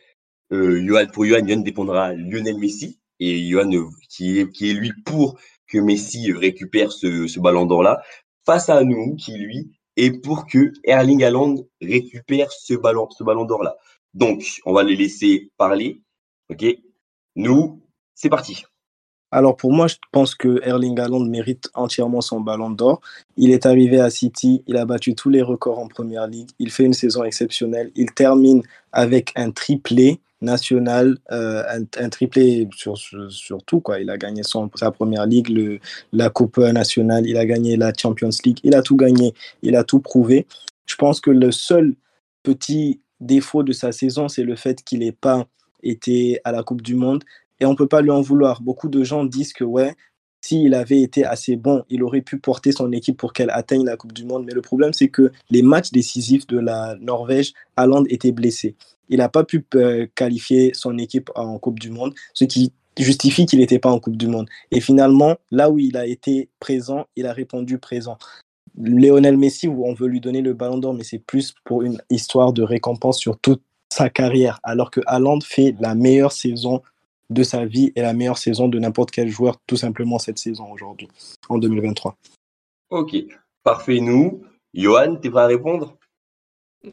Euh, 0.51 0.81
Johan, 0.85 1.07
pour 1.11 1.25
Johan, 1.25 1.45
Johan 1.47 1.61
dépendra 1.61 2.13
Lionel 2.13 2.57
Messi 2.57 2.99
et 3.19 3.49
Johan 3.49 3.71
euh, 3.73 3.85
qui, 4.09 4.39
est, 4.39 4.51
qui 4.51 4.69
est 4.69 4.73
lui 4.73 4.91
pour 5.05 5.39
que 5.67 5.77
Messi 5.77 6.31
récupère 6.31 6.91
ce, 6.91 7.27
ce 7.27 7.39
ballon 7.39 7.65
d'or 7.65 7.83
là 7.83 8.01
face 8.45 8.69
à 8.69 8.83
nous 8.83 9.15
qui 9.15 9.37
lui 9.37 9.71
est 9.97 10.11
pour 10.23 10.47
que 10.47 10.71
Erling 10.83 11.23
Haaland 11.23 11.55
récupère 11.81 12.51
ce 12.51 12.73
ballon, 12.73 13.09
ce 13.11 13.23
ballon 13.23 13.45
d'or 13.45 13.63
là. 13.63 13.75
Donc, 14.13 14.43
on 14.65 14.73
va 14.73 14.83
les 14.83 14.95
laisser 14.95 15.51
parler. 15.57 16.01
OK? 16.49 16.65
Nous, 17.35 17.81
c'est 18.15 18.29
parti. 18.29 18.63
Alors 19.31 19.55
pour 19.55 19.71
moi, 19.71 19.87
je 19.87 19.95
pense 20.11 20.35
que 20.35 20.59
Erling 20.63 20.99
Haaland 20.99 21.23
mérite 21.25 21.69
entièrement 21.73 22.19
son 22.19 22.41
ballon 22.41 22.69
d'or. 22.69 22.99
Il 23.37 23.51
est 23.51 23.65
arrivé 23.65 23.99
à 23.99 24.09
City, 24.09 24.61
il 24.67 24.75
a 24.75 24.85
battu 24.85 25.15
tous 25.15 25.29
les 25.29 25.41
records 25.41 25.79
en 25.79 25.87
Première 25.87 26.27
Ligue, 26.27 26.49
il 26.59 26.69
fait 26.69 26.83
une 26.83 26.93
saison 26.93 27.23
exceptionnelle, 27.23 27.91
il 27.95 28.11
termine 28.11 28.61
avec 28.91 29.31
un 29.35 29.51
triplé 29.51 30.19
national, 30.41 31.17
euh, 31.31 31.63
un, 31.97 32.09
triplé 32.09 32.67
sur, 32.75 32.97
sur, 32.97 33.63
tout. 33.63 33.81
Il 33.99 34.09
a 34.09 34.17
gagné 34.17 34.41
sa 34.43 34.91
Première 34.91 35.25
Ligue, 35.25 35.79
la 36.11 36.29
Coupe 36.29 36.57
nationale, 36.57 37.25
il 37.27 37.37
a 37.37 37.45
gagné 37.45 37.77
la 37.77 37.93
Champions 37.93 38.29
League, 38.43 38.59
il 38.63 38.75
a 38.75 38.81
tout 38.81 38.97
gagné, 38.97 39.33
il 39.61 39.75
a 39.75 39.83
tout 39.83 39.99
prouvé. 39.99 40.47
Je 40.85 40.95
pense 40.95 41.21
que 41.21 41.31
le 41.31 41.51
seul 41.51 41.95
petit 42.43 42.99
défaut 43.19 43.63
de 43.63 43.71
sa 43.71 43.91
saison, 43.91 44.27
c'est 44.27 44.43
le 44.43 44.55
fait 44.55 44.83
qu'il 44.83 44.99
n'ait 44.99 45.11
pas 45.11 45.47
été 45.83 46.39
à 46.43 46.51
la 46.51 46.63
Coupe 46.63 46.81
du 46.81 46.95
Monde 46.95 47.23
et 47.61 47.65
on 47.65 47.71
ne 47.71 47.75
peut 47.75 47.87
pas 47.87 48.01
lui 48.01 48.09
en 48.09 48.21
vouloir. 48.21 48.61
Beaucoup 48.61 48.89
de 48.89 49.03
gens 49.03 49.23
disent 49.23 49.53
que 49.53 49.63
ouais, 49.63 49.95
s'il 50.41 50.73
avait 50.73 51.01
été 51.01 51.23
assez 51.23 51.55
bon, 51.55 51.83
il 51.89 52.03
aurait 52.03 52.21
pu 52.21 52.39
porter 52.39 52.71
son 52.71 52.91
équipe 52.91 53.17
pour 53.17 53.31
qu'elle 53.31 53.51
atteigne 53.51 53.85
la 53.85 53.95
Coupe 53.95 54.13
du 54.13 54.25
Monde. 54.25 54.43
Mais 54.45 54.53
le 54.53 54.61
problème, 54.61 54.91
c'est 54.91 55.09
que 55.09 55.31
les 55.51 55.61
matchs 55.61 55.91
décisifs 55.91 56.47
de 56.47 56.59
la 56.59 56.95
Norvège, 56.99 57.53
Haaland 57.77 58.03
était 58.09 58.31
blessé. 58.31 58.75
Il 59.09 59.19
n'a 59.19 59.29
pas 59.29 59.43
pu 59.43 59.63
euh, 59.75 60.07
qualifier 60.15 60.71
son 60.73 60.97
équipe 60.97 61.29
en 61.35 61.59
Coupe 61.59 61.79
du 61.79 61.91
Monde, 61.91 62.13
ce 62.33 62.45
qui 62.45 62.73
justifie 62.97 63.45
qu'il 63.45 63.59
n'était 63.59 63.79
pas 63.79 63.91
en 63.91 63.99
Coupe 63.99 64.17
du 64.17 64.27
Monde. 64.27 64.49
Et 64.71 64.81
finalement, 64.81 65.35
là 65.51 65.69
où 65.69 65.77
il 65.77 65.95
a 65.95 66.07
été 66.07 66.49
présent, 66.59 67.05
il 67.15 67.27
a 67.27 67.33
répondu 67.33 67.77
présent. 67.77 68.17
Lionel 68.75 69.37
Messi, 69.37 69.67
on 69.67 69.93
veut 69.93 70.07
lui 70.07 70.21
donner 70.21 70.41
le 70.41 70.53
ballon 70.53 70.77
d'or, 70.77 70.93
mais 70.93 71.03
c'est 71.03 71.19
plus 71.19 71.53
pour 71.65 71.83
une 71.83 72.01
histoire 72.09 72.53
de 72.53 72.63
récompense 72.63 73.19
sur 73.19 73.37
toute 73.37 73.61
sa 73.89 74.09
carrière, 74.09 74.59
alors 74.63 74.89
que 74.89 75.01
Haaland 75.05 75.41
fait 75.41 75.75
la 75.79 75.93
meilleure 75.93 76.31
saison 76.31 76.81
de 77.31 77.43
sa 77.43 77.65
vie 77.65 77.91
et 77.95 78.01
la 78.01 78.13
meilleure 78.13 78.37
saison 78.37 78.67
de 78.67 78.77
n'importe 78.77 79.11
quel 79.11 79.29
joueur, 79.29 79.57
tout 79.65 79.77
simplement 79.77 80.19
cette 80.19 80.37
saison 80.37 80.71
aujourd'hui, 80.71 81.07
en 81.49 81.57
2023. 81.57 82.15
Ok, 82.89 83.15
parfait. 83.63 83.99
Nous, 84.01 84.43
Johan, 84.73 85.17
es 85.23 85.29
prêt 85.29 85.41
à 85.41 85.47
répondre? 85.47 85.97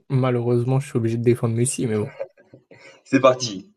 Malheureusement, 0.08 0.80
je 0.80 0.88
suis 0.88 0.96
obligé 0.96 1.16
de 1.16 1.22
défendre 1.22 1.54
Messi, 1.54 1.86
mais 1.86 1.96
bon. 1.96 2.08
C'est 3.04 3.20
parti. 3.20 3.72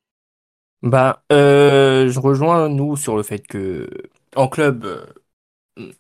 Bah, 0.84 1.24
euh, 1.32 2.10
je 2.10 2.20
rejoins 2.20 2.70
nous 2.70 2.96
sur 2.96 3.16
le 3.16 3.24
fait 3.24 3.46
que 3.46 3.90
en 4.36 4.48
club, 4.48 4.86
euh, 4.86 5.06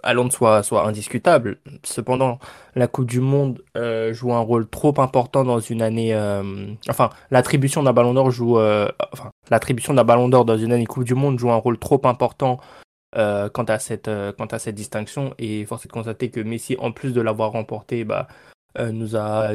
Haaland 0.03 0.29
soit, 0.29 0.63
soit 0.63 0.85
indiscutable. 0.85 1.59
Cependant, 1.83 2.39
la 2.75 2.87
Coupe 2.87 3.05
du 3.05 3.19
Monde 3.19 3.63
euh, 3.77 4.13
joue 4.13 4.33
un 4.33 4.39
rôle 4.39 4.67
trop 4.69 4.99
important 4.99 5.43
dans 5.43 5.59
une 5.59 5.81
année. 5.81 6.13
Euh, 6.13 6.73
enfin, 6.89 7.09
l'attribution 7.31 7.83
d'un 7.83 7.93
Ballon 7.93 8.13
d'Or 8.13 8.31
joue. 8.31 8.59
Euh, 8.59 8.89
enfin, 9.13 9.30
l'attribution 9.49 9.93
d'un 9.93 10.03
Ballon 10.03 10.29
d'Or 10.29 10.45
dans 10.45 10.57
une 10.57 10.71
année 10.71 10.85
Coupe 10.85 11.03
du 11.03 11.15
Monde 11.15 11.39
joue 11.39 11.51
un 11.51 11.57
rôle 11.57 11.77
trop 11.77 12.01
important 12.05 12.59
quant 13.13 13.65
à 13.67 13.79
cette 13.79 14.09
quant 14.37 14.45
à 14.45 14.59
cette 14.59 14.75
distinction. 14.75 15.33
Et 15.37 15.65
force 15.65 15.83
est 15.85 15.89
de 15.89 15.93
constater 15.93 16.29
que 16.29 16.39
Messi, 16.39 16.77
en 16.79 16.91
plus 16.91 17.13
de 17.13 17.19
l'avoir 17.19 17.51
remporté, 17.51 18.05
bah, 18.05 18.27
nous 18.79 19.17
a 19.17 19.51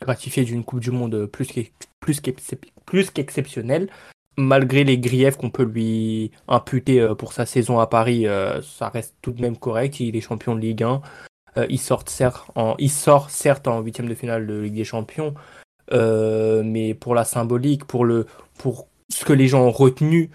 gratifié 0.00 0.44
d'une 0.44 0.62
Coupe 0.62 0.80
du 0.80 0.92
Monde 0.92 1.26
plus 1.26 3.10
qu'exceptionnelle 3.10 3.88
malgré 4.36 4.84
les 4.84 4.98
griefs 4.98 5.36
qu'on 5.36 5.50
peut 5.50 5.64
lui 5.64 6.30
imputer 6.48 7.00
euh, 7.00 7.14
pour 7.14 7.32
sa 7.32 7.46
saison 7.46 7.78
à 7.78 7.86
Paris, 7.86 8.26
euh, 8.26 8.60
ça 8.62 8.88
reste 8.88 9.16
tout 9.22 9.32
de 9.32 9.40
même 9.40 9.56
correct. 9.56 10.00
Il 10.00 10.16
est 10.16 10.20
champion 10.20 10.54
de 10.54 10.60
Ligue 10.60 10.82
1. 10.82 11.02
Euh, 11.58 11.66
il, 11.68 11.78
sort 11.78 12.04
certes 12.06 12.50
en, 12.54 12.74
il 12.78 12.90
sort 12.90 13.30
certes 13.30 13.68
en 13.68 13.80
huitième 13.80 14.08
de 14.08 14.14
finale 14.14 14.46
de 14.46 14.58
Ligue 14.58 14.74
des 14.74 14.84
Champions, 14.84 15.34
mais 15.90 16.94
pour 16.94 17.14
la 17.14 17.24
symbolique, 17.24 17.84
pour, 17.84 18.04
le, 18.04 18.26
pour 18.56 18.88
ce 19.12 19.24
que 19.24 19.32
les 19.32 19.48
gens 19.48 19.62
ont 19.62 19.70
retenu 19.70 20.30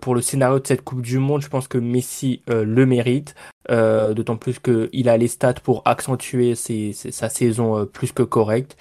pour 0.00 0.14
le 0.14 0.20
scénario 0.20 0.60
de 0.60 0.66
cette 0.66 0.84
Coupe 0.84 1.00
du 1.00 1.18
Monde, 1.18 1.42
je 1.42 1.48
pense 1.48 1.68
que 1.68 1.78
Messi 1.78 2.42
le 2.46 2.86
mérite, 2.86 3.34
d'autant 3.68 4.36
plus 4.36 4.60
qu'il 4.60 5.08
a 5.08 5.16
les 5.16 5.28
stats 5.28 5.54
pour 5.54 5.82
accentuer 5.84 6.54
sa 6.54 7.28
saison 7.28 7.86
plus 7.86 8.12
que 8.12 8.22
correcte. 8.22 8.76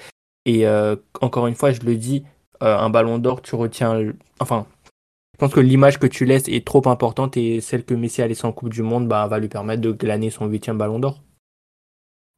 Et 0.45 0.67
encore 1.21 1.47
une 1.47 1.55
fois, 1.55 1.71
je 1.71 1.81
le 1.81 1.95
dis, 1.95 2.23
euh, 2.63 2.77
un 2.77 2.89
ballon 2.89 3.17
d'or, 3.17 3.41
tu 3.41 3.55
retiens. 3.55 4.13
Enfin, 4.39 4.65
je 5.33 5.38
pense 5.38 5.53
que 5.53 5.59
l'image 5.59 5.99
que 5.99 6.07
tu 6.07 6.23
laisses 6.23 6.47
est 6.47 6.65
trop 6.65 6.88
importante 6.88 7.36
et 7.36 7.59
celle 7.59 7.83
que 7.83 7.93
Messi 7.93 8.21
a 8.21 8.27
laissée 8.27 8.45
en 8.45 8.53
Coupe 8.53 8.69
du 8.69 8.83
Monde 8.83 9.07
bah, 9.07 9.27
va 9.27 9.39
lui 9.39 9.49
permettre 9.49 9.81
de 9.81 9.91
glaner 9.91 10.29
son 10.29 10.45
huitième 10.45 10.77
ballon 10.77 10.99
d'or. 10.99 11.21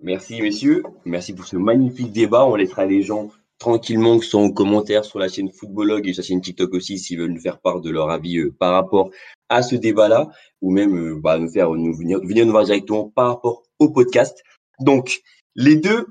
Merci 0.01 0.41
messieurs, 0.41 0.83
merci 1.05 1.33
pour 1.33 1.45
ce 1.45 1.57
magnifique 1.57 2.11
débat. 2.11 2.45
On 2.45 2.55
laissera 2.55 2.85
les 2.85 3.03
gens 3.03 3.29
tranquillement 3.57 4.19
qui 4.19 4.27
sont 4.27 4.39
en 4.39 4.51
commentaire 4.51 5.05
sur 5.05 5.19
la 5.19 5.27
chaîne 5.27 5.51
Footballog 5.51 6.07
et 6.07 6.13
sur 6.13 6.21
la 6.21 6.27
chaîne 6.27 6.41
TikTok 6.41 6.73
aussi 6.73 6.99
s'ils 6.99 7.19
veulent 7.19 7.31
nous 7.31 7.41
faire 7.41 7.59
part 7.59 7.81
de 7.81 7.89
leur 7.89 8.09
avis 8.09 8.37
euh, 8.37 8.51
par 8.59 8.73
rapport 8.73 9.09
à 9.49 9.61
ce 9.61 9.75
débat-là 9.75 10.29
ou 10.61 10.71
même 10.71 10.95
euh, 10.97 11.19
bah, 11.19 11.37
nous 11.37 11.49
faire 11.49 11.71
nous 11.71 11.95
venir, 11.95 12.19
venir 12.19 12.45
nous 12.45 12.51
voir 12.51 12.65
directement 12.65 13.09
par 13.09 13.27
rapport 13.27 13.63
au 13.79 13.89
podcast. 13.89 14.43
Donc 14.79 15.21
les 15.55 15.77
deux, 15.77 16.07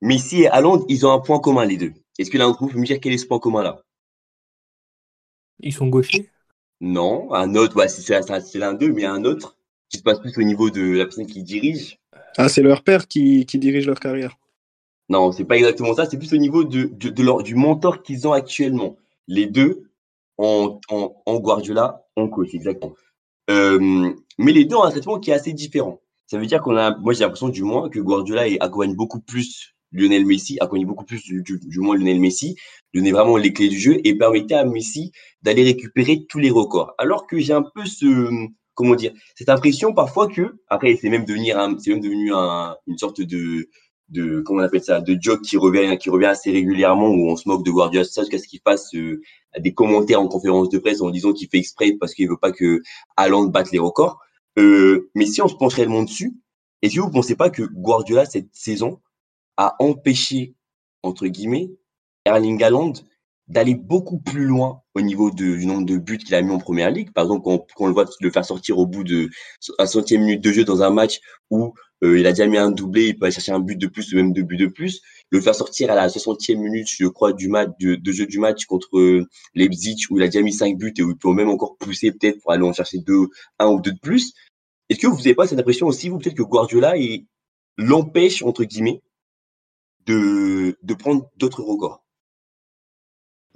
Messi 0.00 0.42
et 0.42 0.48
Haaland, 0.48 0.84
ils 0.88 1.06
ont 1.06 1.12
un 1.12 1.20
point 1.20 1.38
commun 1.38 1.64
les 1.64 1.76
deux. 1.76 1.92
Est-ce 2.18 2.30
que 2.30 2.38
l'un 2.38 2.48
d'entre 2.48 2.64
vous 2.64 2.68
peut 2.70 2.78
me 2.78 2.86
dire 2.86 2.98
quel 3.00 3.12
est 3.12 3.18
ce 3.18 3.26
point 3.26 3.38
commun 3.38 3.62
là 3.62 3.82
Ils 5.60 5.74
sont 5.74 5.88
gauchers? 5.88 6.30
Non, 6.80 7.32
un 7.32 7.54
autre, 7.54 7.82
c'est 7.88 8.58
l'un 8.58 8.74
d'eux, 8.74 8.92
mais 8.92 9.04
un 9.04 9.24
autre 9.24 9.56
qui 9.88 9.98
se 9.98 10.02
passe 10.02 10.20
plus 10.20 10.36
au 10.36 10.42
niveau 10.42 10.70
de 10.70 10.96
la 10.96 11.04
personne 11.04 11.26
qui 11.26 11.42
dirige. 11.42 11.98
Ah, 12.36 12.48
c'est 12.48 12.62
leur 12.62 12.82
père 12.82 13.06
qui, 13.08 13.44
dirige 13.46 13.86
leur 13.86 14.00
carrière. 14.00 14.36
Non, 15.08 15.30
c'est 15.32 15.44
pas 15.44 15.56
exactement 15.56 15.94
ça, 15.94 16.06
c'est 16.06 16.18
plus 16.18 16.32
au 16.32 16.36
niveau 16.36 16.64
de, 16.64 17.22
leur, 17.22 17.42
du 17.42 17.54
mentor 17.54 18.02
qu'ils 18.02 18.26
ont 18.26 18.32
actuellement. 18.32 18.96
Les 19.28 19.46
deux 19.46 19.90
en, 20.38 20.80
Guardiola, 21.28 22.04
en 22.16 22.28
coach, 22.28 22.54
exactement. 22.54 22.94
Euh, 23.50 24.12
mais 24.38 24.52
les 24.52 24.64
deux 24.64 24.76
ont 24.76 24.82
un 24.82 24.90
traitement 24.90 25.20
qui 25.20 25.30
est 25.30 25.34
assez 25.34 25.52
différent. 25.52 26.00
Ça 26.26 26.38
veut 26.38 26.46
dire 26.46 26.60
qu'on 26.60 26.76
a, 26.76 26.96
moi 26.98 27.12
j'ai 27.12 27.20
l'impression 27.20 27.48
du 27.48 27.62
moins 27.62 27.88
que 27.88 28.00
Guardiola 28.00 28.42
accompagne 28.60 28.96
beaucoup 28.96 29.20
plus 29.20 29.76
Lionel 29.92 30.26
Messi, 30.26 30.58
a 30.60 30.66
connu 30.66 30.84
beaucoup 30.84 31.04
plus 31.04 31.22
du, 31.22 31.42
du, 31.42 31.78
moins 31.78 31.96
Lionel 31.96 32.20
Messi, 32.20 32.56
donnait 32.92 33.12
vraiment 33.12 33.36
les 33.36 33.52
clés 33.52 33.68
du 33.68 33.78
jeu 33.78 34.00
et 34.04 34.16
permettait 34.16 34.54
à 34.54 34.64
Messi 34.64 35.12
d'aller 35.42 35.62
récupérer 35.62 36.26
tous 36.28 36.40
les 36.40 36.50
records. 36.50 36.94
Alors 36.98 37.28
que 37.28 37.38
j'ai 37.38 37.52
un 37.52 37.62
peu 37.62 37.84
ce, 37.86 38.48
comment 38.74 38.96
dire, 38.96 39.12
cette 39.36 39.48
impression 39.48 39.94
parfois 39.94 40.26
que, 40.26 40.56
après, 40.68 40.96
c'est 40.96 41.08
même 41.08 41.24
devenir 41.24 41.56
c'est 41.78 41.90
même 41.90 42.00
devenu 42.00 42.34
un, 42.34 42.76
une 42.88 42.98
sorte 42.98 43.20
de, 43.20 43.68
de, 44.08 44.40
comment 44.40 44.60
on 44.60 44.64
appelle 44.64 44.82
ça, 44.82 45.00
de 45.00 45.16
joke 45.20 45.42
qui 45.42 45.56
revient, 45.56 45.96
qui 45.98 46.10
revient 46.10 46.26
assez 46.26 46.50
régulièrement 46.50 47.08
où 47.08 47.28
on 47.28 47.36
se 47.36 47.48
moque 47.48 47.64
de 47.64 47.70
Guardiola, 47.70 48.04
jusqu'à 48.04 48.38
ce 48.38 48.46
qu'il 48.46 48.60
fasse 48.60 48.94
euh, 48.94 49.20
des 49.58 49.74
commentaires 49.74 50.20
en 50.20 50.28
conférence 50.28 50.68
de 50.68 50.78
presse 50.78 51.00
en 51.00 51.10
disant 51.10 51.32
qu'il 51.32 51.48
fait 51.48 51.58
exprès 51.58 51.92
parce 51.98 52.14
qu'il 52.14 52.28
veut 52.28 52.36
pas 52.36 52.52
que 52.52 52.82
Haaland 53.16 53.46
batte 53.46 53.72
les 53.72 53.78
records. 53.78 54.20
Euh, 54.58 55.10
mais 55.14 55.26
si 55.26 55.42
on 55.42 55.48
se 55.48 55.56
penche 55.56 55.74
réellement 55.74 56.02
dessus, 56.02 56.34
est-ce 56.82 56.96
que 56.96 57.00
vous 57.00 57.10
pensez 57.10 57.34
pas 57.34 57.50
que 57.50 57.62
Guardiola 57.62 58.26
cette 58.26 58.48
saison 58.52 59.00
a 59.56 59.74
empêché, 59.80 60.54
entre 61.02 61.26
guillemets, 61.26 61.70
Erling 62.24 62.62
Haaland 62.62 62.92
d'aller 63.48 63.74
beaucoup 63.76 64.18
plus 64.18 64.44
loin 64.44 64.82
au 64.94 65.00
niveau 65.00 65.30
du 65.30 65.64
nombre 65.66 65.86
de 65.86 65.98
buts 65.98 66.18
qu'il 66.18 66.34
a 66.34 66.42
mis 66.42 66.50
en 66.50 66.58
première 66.58 66.90
ligue. 66.90 67.12
Par 67.12 67.24
exemple, 67.24 67.44
quand, 67.44 67.66
on 67.78 67.86
le 67.86 67.92
voit 67.92 68.06
le 68.20 68.30
faire 68.30 68.44
sortir 68.44 68.78
au 68.78 68.86
bout 68.86 69.04
de 69.04 69.30
un 69.78 69.86
centième 69.86 70.22
minute 70.22 70.42
de 70.42 70.52
jeu 70.52 70.64
dans 70.64 70.82
un 70.82 70.90
match 70.90 71.20
où 71.50 71.72
euh, 72.02 72.18
il 72.18 72.26
a 72.26 72.32
déjà 72.32 72.46
mis 72.46 72.58
un 72.58 72.70
doublé, 72.70 73.08
il 73.08 73.18
peut 73.18 73.26
aller 73.26 73.34
chercher 73.34 73.52
un 73.52 73.60
but 73.60 73.76
de 73.76 73.86
plus 73.86 74.12
ou 74.12 74.16
même 74.16 74.32
deux 74.32 74.42
buts 74.42 74.56
de 74.56 74.66
plus. 74.66 75.00
Le 75.30 75.40
faire 75.40 75.54
sortir 75.54 75.90
à 75.90 75.94
la 75.94 76.08
60e 76.08 76.56
minute, 76.56 76.88
je 76.90 77.06
crois, 77.06 77.32
du 77.32 77.48
match, 77.48 77.70
de, 77.78 78.12
jeu 78.12 78.26
du 78.26 78.38
match 78.38 78.66
contre 78.66 78.98
euh, 78.98 79.26
Leipzig 79.54 79.96
où 80.10 80.18
il 80.18 80.22
a 80.22 80.26
déjà 80.26 80.42
mis 80.42 80.52
cinq 80.52 80.76
buts 80.76 80.94
et 80.96 81.02
où 81.02 81.10
il 81.10 81.16
peut 81.16 81.32
même 81.32 81.48
encore 81.48 81.76
pousser 81.78 82.12
peut-être 82.12 82.40
pour 82.40 82.52
aller 82.52 82.64
en 82.64 82.72
chercher 82.72 82.98
deux, 82.98 83.28
un 83.58 83.68
ou 83.68 83.80
deux 83.80 83.92
de 83.92 84.00
plus. 84.00 84.32
Est-ce 84.88 85.00
que 85.00 85.06
vous 85.06 85.16
n'avez 85.18 85.34
pas 85.34 85.46
cette 85.46 85.58
impression 85.58 85.86
aussi, 85.86 86.08
vous, 86.08 86.18
peut-être 86.18 86.36
que 86.36 86.42
Guardiola 86.42 86.94
l'empêche, 87.76 88.42
entre 88.42 88.64
guillemets, 88.64 89.02
de, 90.06 90.78
de 90.82 90.94
prendre 90.94 91.30
d'autres 91.36 91.62
records? 91.62 92.05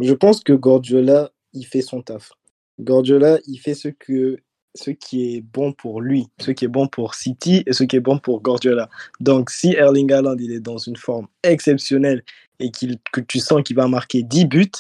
Je 0.01 0.15
pense 0.15 0.43
que 0.43 0.55
Guardiola, 0.55 1.31
il 1.53 1.67
fait 1.67 1.83
son 1.83 2.01
taf. 2.01 2.33
Guardiola, 2.81 3.39
il 3.47 3.59
fait 3.59 3.75
ce, 3.75 3.89
que, 3.89 4.39
ce 4.75 4.91
qui 4.91 5.35
est 5.35 5.43
bon 5.43 5.73
pour 5.73 6.01
lui, 6.01 6.27
ce 6.41 6.53
qui 6.53 6.65
est 6.65 6.69
bon 6.69 6.89
pour 6.89 7.15
City 7.15 7.63
et 7.67 7.75
ce 7.75 7.85
qui 7.85 7.97
est 7.97 8.01
bon 8.01 8.19
pour 8.19 8.41
Guardiola. 8.41 8.89
Donc, 9.21 9.51
si 9.51 9.75
Erling 9.75 10.11
Haaland 10.11 10.37
il 10.39 10.53
est 10.53 10.61
dans 10.61 10.79
une 10.79 10.97
forme 10.97 11.27
exceptionnelle 11.43 12.25
et 12.61 12.71
que 12.71 13.21
tu 13.21 13.41
sens 13.41 13.63
qu'il 13.63 13.77
va 13.77 13.89
marquer 13.89 14.23
10 14.23 14.47
buts, 14.47 14.71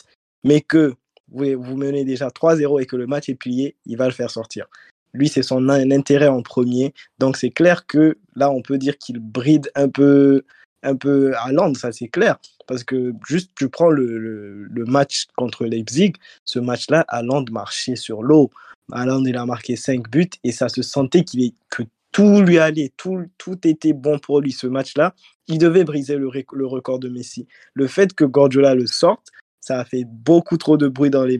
mais 0.43 0.63
que 0.63 0.95
vous, 1.31 1.45
vous 1.61 1.77
menez 1.77 2.05
déjà 2.05 2.29
3-0 2.29 2.81
et 2.81 2.87
que 2.87 2.97
le 2.97 3.07
match 3.07 3.29
est 3.29 3.35
plié, 3.35 3.77
il 3.85 3.99
va 3.99 4.07
le 4.07 4.13
faire 4.13 4.31
sortir. 4.31 4.67
Lui, 5.13 5.29
c'est 5.29 5.43
son 5.43 5.69
intérêt 5.69 6.29
en 6.29 6.43
premier. 6.43 6.95
Donc, 7.19 7.37
c'est 7.37 7.51
clair 7.51 7.87
que 7.87 8.17
là, 8.37 8.51
on 8.51 8.63
peut 8.63 8.79
dire 8.79 8.97
qu'il 8.97 9.19
bride 9.19 9.71
un 9.75 9.89
peu, 9.89 10.45
un 10.83 10.97
peu 10.97 11.35
à 11.37 11.53
Londres, 11.53 11.77
ça 11.77 11.93
c'est 11.93 12.09
clair. 12.09 12.39
Parce 12.71 12.85
que 12.85 13.13
juste, 13.27 13.51
tu 13.57 13.69
prends 13.69 13.91
le, 13.91 14.69
match 14.87 15.27
contre 15.37 15.67
Leipzig, 15.67 16.13
ce 16.45 16.61
match-là, 16.61 17.05
Londres 17.25 17.53
marchait 17.53 17.97
sur 17.97 18.23
l'eau. 18.23 18.49
Londres, 18.95 19.27
il 19.27 19.37
a 19.37 19.45
marqué 19.45 19.75
5 19.75 20.09
buts 20.09 20.31
et 20.45 20.53
ça 20.53 20.69
se 20.69 20.81
sentait 20.81 21.25
que 21.25 21.83
tout 22.13 22.43
lui 22.43 22.59
allait, 22.59 22.93
tout, 22.97 23.25
tout 23.39 23.59
était 23.67 23.93
bon 23.93 24.21
pour 24.21 24.41
lui 24.41 24.53
ce 24.53 24.69
match-là. 24.69 25.17
Il 25.49 25.59
devait 25.59 25.83
briser 25.83 26.15
le, 26.15 26.29
record 26.29 27.01
de 27.01 27.09
Messi. 27.09 27.49
Le 27.75 27.89
fait 27.89 28.15
que 28.15 28.25
Guardiola 28.25 28.77
le 28.77 28.87
sorte, 28.87 29.31
ça 29.61 29.81
a 29.81 29.85
fait 29.85 30.05
beaucoup 30.07 30.57
trop 30.57 30.77
de 30.77 30.87
bruit 30.87 31.11
dans 31.11 31.25
les 31.25 31.39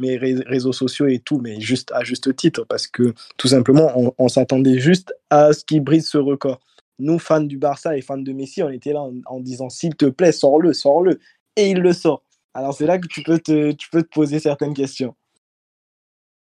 réseaux 0.49 0.73
sociaux 0.73 1.07
et 1.07 1.21
tout, 1.21 1.39
mais 1.39 1.61
juste 1.61 1.93
à 1.93 2.03
juste 2.03 2.35
titre, 2.35 2.65
parce 2.69 2.89
que 2.89 3.15
tout 3.37 3.47
simplement, 3.47 4.13
on, 4.19 4.29
s'attendait 4.29 4.81
juste 4.81 5.15
à 5.31 5.53
ce 5.53 5.65
qu'il 5.65 5.81
brise 5.81 6.09
ce 6.09 6.19
record. 6.19 6.59
Nous, 7.01 7.19
fans 7.19 7.41
du 7.41 7.59
Barça 7.59 7.97
et 7.97 8.03
fans 8.03 8.19
de 8.19 8.33
Messi, 8.33 8.63
on 8.63 8.71
était 8.71 8.93
là 8.93 9.03
en, 9.27 9.41
disant 9.41 9.69
s'il 9.69 9.97
te 9.97 10.07
plaît, 10.07 10.33
sors-le, 10.33 10.73
sors-le. 10.73 11.19
Et 11.57 11.71
il 11.71 11.81
le 11.81 11.93
sort. 11.93 12.23
Alors 12.55 12.75
c'est 12.75 12.87
là 12.87 12.99
que 12.99 13.07
tu 13.07 13.23
peux, 13.23 13.39
te, 13.39 13.73
tu 13.73 13.89
peux 13.91 14.03
te 14.03 14.09
poser 14.09 14.39
certaines 14.39 14.75
questions. 14.75 15.15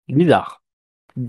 Bizarre. 0.08 0.62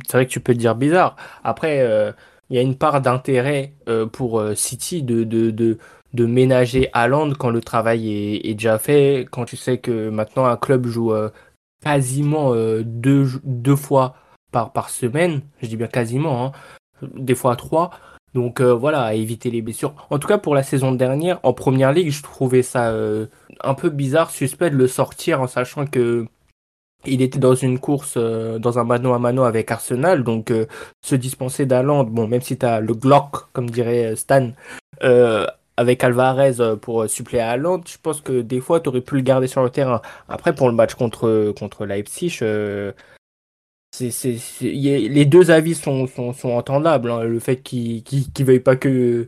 C'est 0.07 0.13
vrai 0.13 0.25
que 0.25 0.31
tu 0.31 0.39
peux 0.39 0.53
te 0.53 0.59
dire 0.59 0.75
bizarre. 0.75 1.15
Après, 1.43 1.81
euh, 1.81 2.11
il 2.49 2.55
y 2.55 2.59
a 2.59 2.61
une 2.61 2.77
part 2.77 3.01
d'intérêt 3.01 3.73
euh, 3.87 4.05
pour 4.05 4.39
euh, 4.39 4.55
City 4.55 5.03
de, 5.03 5.23
de, 5.23 5.51
de, 5.51 5.77
de 6.13 6.25
ménager 6.25 6.89
quand 7.37 7.49
le 7.49 7.61
travail 7.61 8.11
est, 8.43 8.53
déjà 8.53 8.77
fait, 8.77 9.27
quand 9.31 9.45
tu 9.45 9.57
sais 9.57 9.77
que 9.77 10.09
maintenant 10.09 10.45
un 10.45 10.57
club 10.57 10.85
joue 10.87 11.13
quasiment 11.83 12.53
deux, 12.83 13.27
deux 13.43 13.75
fois 13.75 14.15
par, 14.51 14.71
par 14.73 14.89
semaine, 14.89 15.41
je 15.61 15.67
dis 15.67 15.77
bien 15.77 15.87
quasiment, 15.87 16.45
hein, 16.45 16.51
des 17.15 17.35
fois 17.35 17.55
trois. 17.55 17.91
Donc 18.33 18.61
voilà, 18.61 19.13
éviter 19.13 19.51
les 19.51 19.61
blessures. 19.61 19.93
En 20.09 20.19
tout 20.19 20.27
cas, 20.27 20.37
pour 20.37 20.55
la 20.55 20.63
saison 20.63 20.91
dernière, 20.93 21.39
en 21.43 21.53
première 21.53 21.91
ligue, 21.91 22.11
je 22.11 22.23
trouvais 22.23 22.63
ça 22.63 22.93
un 23.63 23.73
peu 23.73 23.89
bizarre, 23.89 24.31
suspect 24.31 24.69
de 24.69 24.77
le 24.77 24.87
sortir 24.87 25.41
en 25.41 25.47
sachant 25.47 25.85
que 25.85 26.25
il 27.05 27.21
était 27.21 27.39
dans 27.39 27.55
une 27.55 27.79
course, 27.79 28.15
euh, 28.17 28.59
dans 28.59 28.79
un 28.79 28.83
mano 28.83 29.13
à 29.13 29.19
mano 29.19 29.43
avec 29.43 29.71
Arsenal, 29.71 30.23
donc 30.23 30.51
euh, 30.51 30.65
se 31.03 31.15
dispenser 31.15 31.65
d'Aland, 31.65 32.03
bon, 32.03 32.27
même 32.27 32.41
si 32.41 32.57
tu 32.57 32.65
as 32.65 32.79
le 32.79 32.93
Glock, 32.93 33.51
comme 33.53 33.69
dirait 33.69 34.13
euh, 34.13 34.15
Stan, 34.15 34.51
avec 35.77 36.03
Alvarez 36.03 36.77
pour 36.79 37.09
suppléer 37.09 37.41
à 37.41 37.57
je 37.57 37.97
pense 38.03 38.21
que 38.21 38.41
des 38.41 38.59
fois, 38.59 38.81
tu 38.81 38.89
aurais 38.89 39.01
pu 39.01 39.15
le 39.15 39.21
garder 39.21 39.47
sur 39.47 39.63
le 39.63 39.69
terrain. 39.71 40.01
Après, 40.29 40.53
pour 40.53 40.69
le 40.69 40.75
match 40.75 40.93
contre, 40.93 41.53
contre 41.57 41.85
Leipzig, 41.87 42.39
les 43.99 45.25
deux 45.25 45.51
avis 45.51 45.75
sont, 45.75 46.07
entendables. 46.43 47.11
Hein. 47.11 47.23
Le 47.23 47.39
fait 47.39 47.57
qu'il 47.57 48.03
ne 48.39 48.43
veuille 48.43 48.59
pas 48.59 48.75
que 48.75 49.27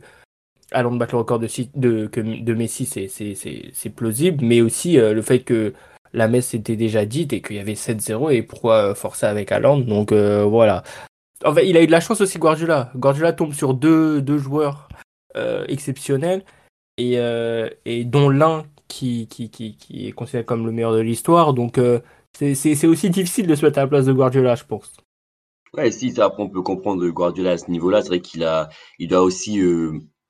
Haaland 0.72 0.96
batte 0.96 1.12
le 1.12 1.18
record 1.18 1.38
de, 1.38 2.52
Messi, 2.54 2.86
c'est 2.86 3.90
plausible, 3.90 4.44
mais 4.44 4.60
aussi 4.60 4.96
le 4.96 5.22
fait 5.22 5.40
que 5.40 5.74
la 6.14 6.28
messe 6.28 6.54
était 6.54 6.76
déjà 6.76 7.04
dite 7.04 7.32
et 7.32 7.42
qu'il 7.42 7.56
y 7.56 7.58
avait 7.58 7.74
7-0 7.74 8.32
et 8.32 8.42
pourquoi 8.42 8.76
euh, 8.76 8.94
forcer 8.94 9.26
avec 9.26 9.52
Haaland. 9.52 9.80
Donc 9.80 10.12
euh, 10.12 10.44
voilà. 10.44 10.82
En 11.44 11.52
fait, 11.52 11.68
il 11.68 11.76
a 11.76 11.82
eu 11.82 11.86
de 11.86 11.92
la 11.92 12.00
chance 12.00 12.20
aussi 12.20 12.38
Guardiola. 12.38 12.90
Guardiola 12.96 13.32
tombe 13.32 13.52
sur 13.52 13.74
deux, 13.74 14.38
joueurs 14.38 14.88
euh, 15.36 15.64
exceptionnels 15.68 16.44
et, 16.96 17.18
dont 18.06 18.30
l'un 18.30 18.64
qui, 18.88 19.26
qui, 19.26 19.76
est 20.06 20.12
considéré 20.12 20.44
comme 20.44 20.64
le 20.64 20.72
meilleur 20.72 20.94
de 20.94 21.00
l'histoire. 21.00 21.52
Donc 21.52 21.78
c'est 22.36 22.86
aussi 22.86 23.10
difficile 23.10 23.46
de 23.46 23.54
se 23.54 23.64
mettre 23.64 23.78
à 23.78 23.82
la 23.82 23.88
place 23.88 24.06
de 24.06 24.12
Guardiola, 24.12 24.54
je 24.54 24.64
pense. 24.64 24.96
Ouais, 25.74 25.90
si, 25.90 26.12
ça, 26.12 26.26
après, 26.26 26.42
on 26.42 26.48
peut 26.48 26.62
comprendre 26.62 27.06
Guardiola 27.08 27.52
à 27.52 27.58
ce 27.58 27.70
niveau-là. 27.70 28.02
C'est 28.02 28.08
vrai 28.08 28.20
qu'il 28.20 28.44
a, 28.44 28.68
il 28.98 29.08
doit 29.08 29.22
aussi, 29.22 29.60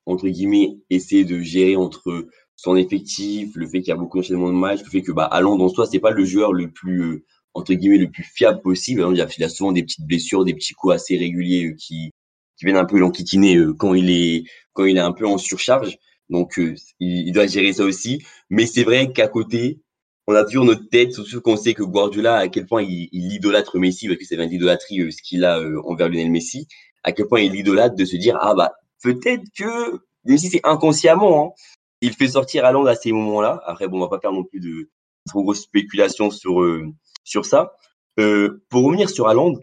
entre 0.07 0.29
guillemets, 0.29 0.79
essayer 0.91 1.25
de 1.25 1.41
gérer 1.41 1.77
entre 1.77 2.29
son 2.57 2.77
effectif, 2.77 3.55
le 3.57 3.67
fait 3.67 3.81
qu'il 3.81 3.89
y 3.89 3.93
a 3.93 3.97
beaucoup 3.97 4.19
d'enchaînements 4.19 4.49
de 4.49 4.55
matchs, 4.55 4.83
le 4.85 4.91
fait 4.91 5.03
que 5.03 5.13
bah, 5.13 5.25
Allende 5.25 5.61
en 5.61 5.69
soi, 5.69 5.87
c'est 5.87 5.99
pas 5.99 6.11
le 6.11 6.25
joueur 6.25 6.53
le 6.53 6.71
plus 6.71 7.03
euh, 7.03 7.25
entre 7.55 7.75
guillemets 7.75 7.99
le 7.99 8.11
plus 8.11 8.23
fiable 8.23 8.61
possible. 8.63 9.05
Il 9.13 9.21
a, 9.21 9.27
il 9.37 9.45
a 9.45 9.49
souvent 9.49 9.73
des 9.73 9.83
petites 9.83 10.07
blessures, 10.07 10.45
des 10.45 10.55
petits 10.55 10.75
coups 10.75 10.95
assez 10.95 11.17
réguliers 11.17 11.67
euh, 11.67 11.75
qui, 11.75 12.13
qui 12.57 12.65
viennent 12.65 12.77
un 12.77 12.85
peu 12.85 12.99
l'enquiquiner 12.99 13.57
euh, 13.57 13.75
quand 13.75 13.95
il 13.95 14.11
est 14.11 14.45
quand 14.73 14.85
il 14.85 14.97
est 14.97 15.01
un 15.01 15.13
peu 15.13 15.27
en 15.27 15.39
surcharge. 15.39 15.97
Donc 16.31 16.59
il, 17.01 17.33
doit 17.33 17.47
gérer 17.47 17.73
ça 17.75 17.85
aussi. 17.85 18.23
Mais 18.51 18.67
c'est 18.67 18.83
vrai 18.83 19.13
qu'à 19.13 19.29
côté, 19.29 19.81
on 20.27 20.35
a 20.35 20.45
toujours 20.45 20.65
notre 20.65 20.89
tête, 20.89 21.13
surtout 21.13 21.41
qu'on 21.41 21.57
sait 21.57 21.75
que 21.75 21.83
Guardiola, 21.83 22.37
à 22.37 22.49
quel 22.49 22.67
point 22.67 22.83
il, 22.83 23.09
idolâtre 23.13 23.79
Messi, 23.79 24.09
parce 24.09 24.19
que 24.19 24.25
c'est 24.25 24.37
l'idolâtrie 24.37 25.13
ce 25.13 25.23
qu'il 25.23 25.45
a 25.45 25.61
envers 25.85 26.09
Lionel 26.09 26.31
Messi, 26.31 26.67
à 27.03 27.13
quel 27.13 27.27
point 27.27 27.41
il 27.41 27.55
idolâtre 27.55 27.95
de 27.95 28.05
se 28.05 28.17
dire 28.17 28.39
ah 28.41 28.55
bah 28.55 28.73
peut-être 29.03 29.45
que 29.57 30.01
même 30.25 30.39
si 30.39 30.49
c'est 30.49 30.61
inconsciemment, 30.65 31.47
hein, 31.47 31.51
il 32.01 32.13
fait 32.13 32.29
sortir 32.29 32.65
Haaland 32.65 32.87
à 32.87 32.95
ces 32.95 33.13
moments-là. 33.13 33.63
Après, 33.67 33.89
bon, 33.89 33.99
on 33.99 34.01
va 34.01 34.09
pas 34.09 34.21
faire 34.21 34.33
non 34.33 34.45
plus 34.45 34.61
de 34.61 34.91
trop 35.27 35.43
grosses 35.43 35.63
spéculations 35.63 36.31
sur, 36.31 36.63
euh, 36.63 36.87
sur 37.25 37.47
ça. 37.47 37.73
Euh, 38.19 38.65
pour 38.69 38.85
revenir 38.85 39.11
sur 39.11 39.29
Haaland, 39.29 39.55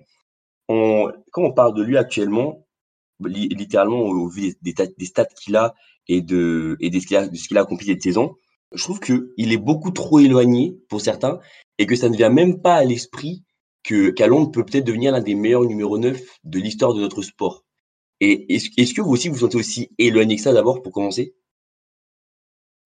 on, 0.67 1.11
quand 1.31 1.43
on 1.43 1.53
parle 1.53 1.75
de 1.75 1.83
lui 1.83 1.97
actuellement, 1.97 2.65
littéralement 3.23 3.99
au 3.99 4.27
vu 4.27 4.55
des, 4.61 5.05
stats 5.05 5.25
qu'il 5.25 5.55
a 5.55 5.75
et 6.07 6.21
de, 6.21 6.77
et 6.79 6.89
de 6.89 6.99
ce 6.99 7.47
qu'il 7.47 7.57
a, 7.57 7.61
accompli 7.61 7.87
cette 7.87 8.01
saison, 8.01 8.35
je 8.73 8.83
trouve 8.83 8.99
qu'il 8.99 9.51
est 9.51 9.57
beaucoup 9.57 9.91
trop 9.91 10.19
éloigné 10.19 10.77
pour 10.89 11.01
certains 11.01 11.39
et 11.77 11.85
que 11.85 11.95
ça 11.95 12.09
ne 12.09 12.15
vient 12.15 12.29
même 12.29 12.61
pas 12.61 12.75
à 12.75 12.85
l'esprit 12.85 13.43
que 13.83 14.11
qu'Haaland 14.11 14.47
peut 14.47 14.65
peut-être 14.65 14.85
devenir 14.85 15.11
l'un 15.11 15.21
des 15.21 15.35
meilleurs 15.35 15.65
numéro 15.65 15.97
9 15.97 16.21
de 16.43 16.59
l'histoire 16.59 16.93
de 16.93 17.01
notre 17.01 17.21
sport. 17.21 17.63
Et 18.19 18.53
est-ce, 18.53 18.93
que 18.93 19.01
vous 19.01 19.11
aussi 19.11 19.29
vous 19.29 19.39
sentez 19.39 19.57
aussi 19.57 19.89
éloigné 19.97 20.35
que 20.35 20.43
ça 20.43 20.53
d'abord 20.53 20.83
pour 20.83 20.93
commencer? 20.93 21.33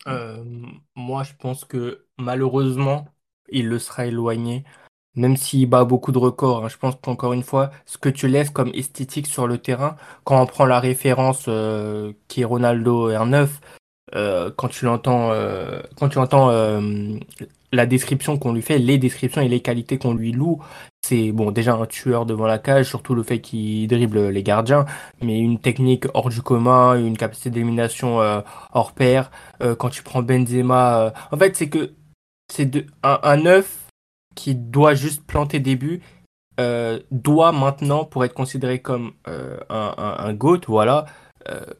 Euh, 0.08 0.43
moi, 0.95 1.24
je 1.24 1.34
pense 1.38 1.65
que 1.65 2.06
malheureusement, 2.17 3.06
il 3.50 3.67
le 3.67 3.78
sera 3.78 4.06
éloigné, 4.06 4.63
même 5.15 5.36
s'il 5.36 5.67
bat 5.67 5.84
beaucoup 5.84 6.13
de 6.13 6.17
records. 6.17 6.63
Hein. 6.63 6.69
Je 6.69 6.78
pense 6.78 6.95
qu'encore 7.02 7.34
une 7.34 7.43
fois, 7.43 7.71
ce 7.86 7.98
que 7.98 8.08
tu 8.08 8.30
laisses 8.30 8.50
comme 8.50 8.71
esthétique 8.74 9.28
sur 9.28 9.45
le 9.45 9.58
terrain, 9.58 9.98
quand 10.24 10.41
on 10.41 10.45
prend 10.45 10.65
la 10.65 10.80
référence 10.80 11.45
euh, 11.50 12.13
qui 12.30 12.41
est 12.41 12.45
Ronaldo 12.45 13.12
R9, 13.12 13.50
euh, 14.13 14.52
quand 14.56 14.68
tu 14.68 14.86
l'entends, 14.86 15.32
quand 15.96 16.10
tu 16.10 16.20
entends 16.20 16.52
la 17.72 17.86
description 17.86 18.38
qu'on 18.38 18.54
lui 18.54 18.62
fait, 18.62 18.80
les 18.80 18.98
descriptions 18.98 19.41
et 19.41 19.48
les 19.48 19.60
qualités 19.60 19.98
qu'on 19.98 20.13
lui 20.13 20.32
loue, 20.32 20.62
c'est 21.06 21.32
bon 21.32 21.52
déjà 21.52 21.76
un 21.76 21.86
tueur 21.86 22.26
devant 22.26 22.48
la 22.48 22.58
cage, 22.58 22.88
surtout 22.88 23.13
le 23.13 23.24
fait 23.24 23.39
qu'il 23.39 23.88
dribble 23.88 24.30
les 24.30 24.44
gardiens, 24.44 24.86
mais 25.22 25.39
une 25.39 25.60
technique 25.60 26.06
hors 26.13 26.30
du 26.30 26.41
commun, 26.41 26.96
une 26.98 27.18
capacité 27.18 27.50
d'élimination 27.52 28.22
euh, 28.22 28.41
hors 28.74 28.94
pair. 28.94 29.30
Euh, 29.62 29.76
quand 29.76 29.89
tu 29.89 30.02
prends 30.02 30.24
Benzema, 30.24 31.00
euh, 31.00 31.12
en 31.32 31.38
fait 31.38 31.56
c'est 31.56 31.70
que 31.70 31.94
c'est 32.52 32.86
un, 33.04 33.38
neuf 33.38 33.88
qui 34.36 34.56
doit 34.56 34.94
juste 34.96 35.24
planter 35.26 35.60
des 35.60 35.78
doit 37.12 37.52
maintenant 37.52 38.06
pour 38.06 38.24
être 38.24 38.34
considéré 38.34 38.80
comme 38.80 39.13
un 39.26 40.34
goat, 40.34 40.62
voilà, 40.68 41.06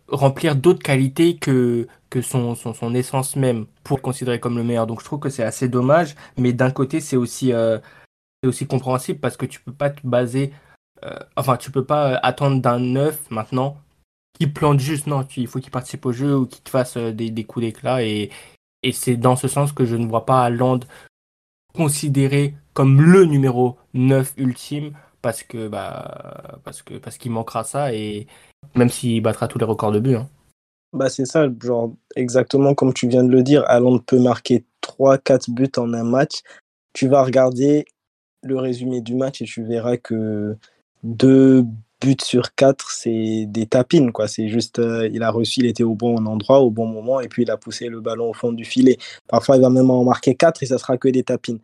remplir 0.08 0.56
d'autres 0.56 0.84
qualités 0.84 1.38
que 1.38 1.88
son, 2.22 2.56
essence 2.94 3.36
même 3.36 3.66
pour 3.84 4.00
être 4.00 4.38
comme 4.38 4.58
le 4.58 4.64
meilleur. 4.64 4.88
Donc 4.88 5.00
je 5.02 5.06
trouve 5.06 5.20
que 5.20 5.30
c'est 5.30 5.44
assez 5.44 5.68
dommage, 5.68 6.16
mais 6.38 6.54
d'un 6.54 6.72
côté 6.72 7.00
c'est 7.00 7.18
aussi 7.18 7.52
aussi 8.48 8.68
compréhensible 8.68 9.20
parce 9.20 9.38
que 9.38 9.46
tu 9.46 9.60
peux 9.60 9.74
pas 9.74 9.90
te 9.90 10.06
baser, 10.06 10.54
euh, 11.04 11.18
enfin, 11.36 11.58
tu 11.58 11.72
peux 11.72 11.86
pas 11.86 12.16
attendre 12.18 12.62
d'un 12.62 12.80
neuf 12.80 13.30
maintenant 13.30 13.78
qui 14.34 14.48
plante 14.48 14.80
juste. 14.80 15.08
Non, 15.08 15.26
il 15.38 15.48
faut 15.48 15.60
qu'il 15.60 15.72
participe 15.72 16.06
au 16.06 16.12
jeu 16.12 16.38
ou 16.38 16.46
qu'il 16.46 16.64
te 16.64 16.70
fasse 16.70 16.98
euh, 16.98 17.12
des, 17.12 17.44
coups 17.44 17.66
d'éclat. 17.66 18.04
Et, 18.04 18.30
et 18.84 18.92
c'est 18.92 19.18
dans 19.18 19.36
ce 19.36 19.48
sens 19.48 19.72
que 19.72 19.86
je 19.86 19.96
ne 19.96 20.08
vois 20.08 20.26
pas 20.26 20.50
Land 20.50 20.82
considéré 21.74 22.56
comme 22.74 23.02
le 23.02 23.26
numéro 23.26 23.78
9 23.94 24.34
ultime 24.38 24.94
parce 25.26 25.42
que 25.42 25.68
bah 25.68 26.60
parce 26.64 26.84
que 26.84 27.00
parce 27.00 27.18
qu'il 27.18 27.32
manquera 27.32 27.64
ça 27.64 27.92
et 27.92 28.28
même 28.76 28.90
s'il 28.90 29.24
battra 29.24 29.48
tous 29.48 29.58
les 29.58 29.66
records 29.66 29.92
de 29.92 30.00
but. 30.00 30.18
Hein. 30.18 30.30
Bah 30.94 31.10
c'est 31.10 31.26
ça, 31.26 31.48
genre 31.64 31.96
exactement 32.16 32.76
comme 32.76 32.94
tu 32.94 33.08
viens 33.08 33.24
de 33.24 33.32
le 33.32 33.42
dire, 33.42 33.64
Haaland 33.66 33.98
peut 33.98 34.20
marquer 34.20 34.66
3-4 34.84 35.50
buts 35.50 35.72
en 35.78 35.92
un 35.96 36.04
match. 36.04 36.44
Tu 36.94 37.08
vas 37.08 37.24
regarder 37.24 37.86
le 38.44 38.60
résumé 38.60 39.02
du 39.02 39.16
match 39.16 39.42
et 39.42 39.46
tu 39.46 39.64
verras 39.64 39.98
que 39.98 40.56
deux 41.02 41.64
buts 42.02 42.18
sur 42.22 42.54
quatre, 42.54 42.92
c'est 42.92 43.46
des 43.48 43.66
tapines. 43.66 44.12
quoi. 44.12 44.28
C'est 44.28 44.48
juste, 44.48 44.78
euh, 44.78 45.10
il 45.12 45.24
a 45.24 45.32
reçu, 45.32 45.62
il 45.62 45.66
était 45.66 45.82
au 45.82 45.96
bon 45.96 46.24
endroit, 46.28 46.60
au 46.60 46.70
bon 46.70 46.86
moment, 46.86 47.20
et 47.20 47.28
puis 47.30 47.42
il 47.42 47.50
a 47.50 47.58
poussé 47.58 47.88
le 47.88 48.00
ballon 48.00 48.30
au 48.30 48.34
fond 48.34 48.54
du 48.54 48.64
filet. 48.64 48.98
Parfois, 49.28 49.56
il 49.58 49.64
va 49.64 49.72
même 49.72 49.90
en 49.90 50.04
marquer 50.04 50.36
quatre 50.36 50.62
et 50.62 50.68
ça 50.68 50.78
sera 50.78 50.98
que 50.98 51.08
des 51.08 51.24
tapines. 51.24 51.60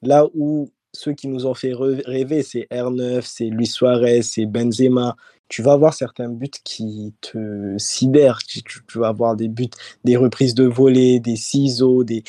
Là 0.00 0.26
où 0.34 0.70
ceux 0.92 1.12
qui 1.12 1.28
nous 1.28 1.46
ont 1.46 1.54
fait 1.54 1.72
rêver, 1.74 2.42
c'est 2.42 2.66
R9, 2.70 3.22
c'est 3.22 3.46
Luis 3.46 3.66
Suarez, 3.66 4.22
c'est 4.22 4.46
Benzema. 4.46 5.16
Tu 5.48 5.62
vas 5.62 5.72
avoir 5.72 5.94
certains 5.94 6.28
buts 6.28 6.50
qui 6.64 7.14
te 7.20 7.74
sidèrent. 7.78 8.38
Tu, 8.38 8.62
vas 8.94 9.08
avoir 9.08 9.36
des 9.36 9.48
buts, 9.48 9.70
des 10.04 10.16
reprises 10.16 10.54
de 10.54 10.64
volée, 10.64 11.20
des 11.20 11.36
ciseaux, 11.36 12.04
des, 12.04 12.22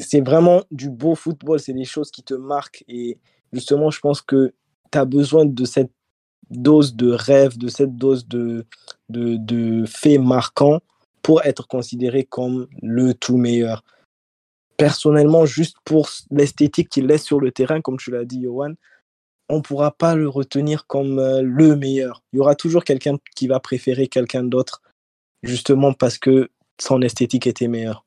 c'est 0.00 0.20
vraiment 0.20 0.62
du 0.70 0.90
beau 0.90 1.14
football. 1.14 1.60
C'est 1.60 1.72
des 1.72 1.84
choses 1.84 2.10
qui 2.10 2.22
te 2.22 2.34
marquent 2.34 2.84
et 2.88 3.18
justement, 3.52 3.90
je 3.90 4.00
pense 4.00 4.20
que 4.20 4.52
tu 4.90 4.98
as 4.98 5.04
besoin 5.04 5.44
de 5.44 5.64
cette 5.64 5.90
dose 6.50 6.94
de 6.94 7.10
rêve, 7.10 7.58
de 7.58 7.68
cette 7.68 7.96
dose 7.96 8.26
de, 8.26 8.66
de, 9.10 9.36
de 9.36 9.84
faits 9.86 10.20
marquants 10.20 10.80
pour 11.22 11.44
être 11.44 11.66
considéré 11.66 12.24
comme 12.24 12.68
le 12.82 13.12
tout 13.12 13.36
meilleur. 13.36 13.82
Personnellement, 14.78 15.44
juste 15.44 15.76
pour 15.84 16.08
l'esthétique 16.30 16.88
qu'il 16.88 17.06
laisse 17.06 17.24
sur 17.24 17.40
le 17.40 17.52
terrain, 17.52 17.82
comme 17.82 17.98
tu 17.98 18.10
l'as 18.10 18.24
dit, 18.24 18.42
Johan, 18.42 18.74
on 19.48 19.56
ne 19.56 19.62
pourra 19.62 19.90
pas 19.90 20.14
le 20.14 20.28
retenir 20.28 20.86
comme 20.86 21.18
euh, 21.18 21.42
le 21.42 21.76
meilleur. 21.76 22.22
Il 22.32 22.36
y 22.36 22.40
aura 22.40 22.54
toujours 22.54 22.84
quelqu'un 22.84 23.16
qui 23.34 23.48
va 23.48 23.60
préférer 23.60 24.06
quelqu'un 24.06 24.44
d'autre, 24.44 24.82
justement 25.42 25.92
parce 25.92 26.18
que 26.18 26.50
son 26.80 27.02
esthétique 27.02 27.46
était 27.46 27.68
meilleure. 27.68 28.04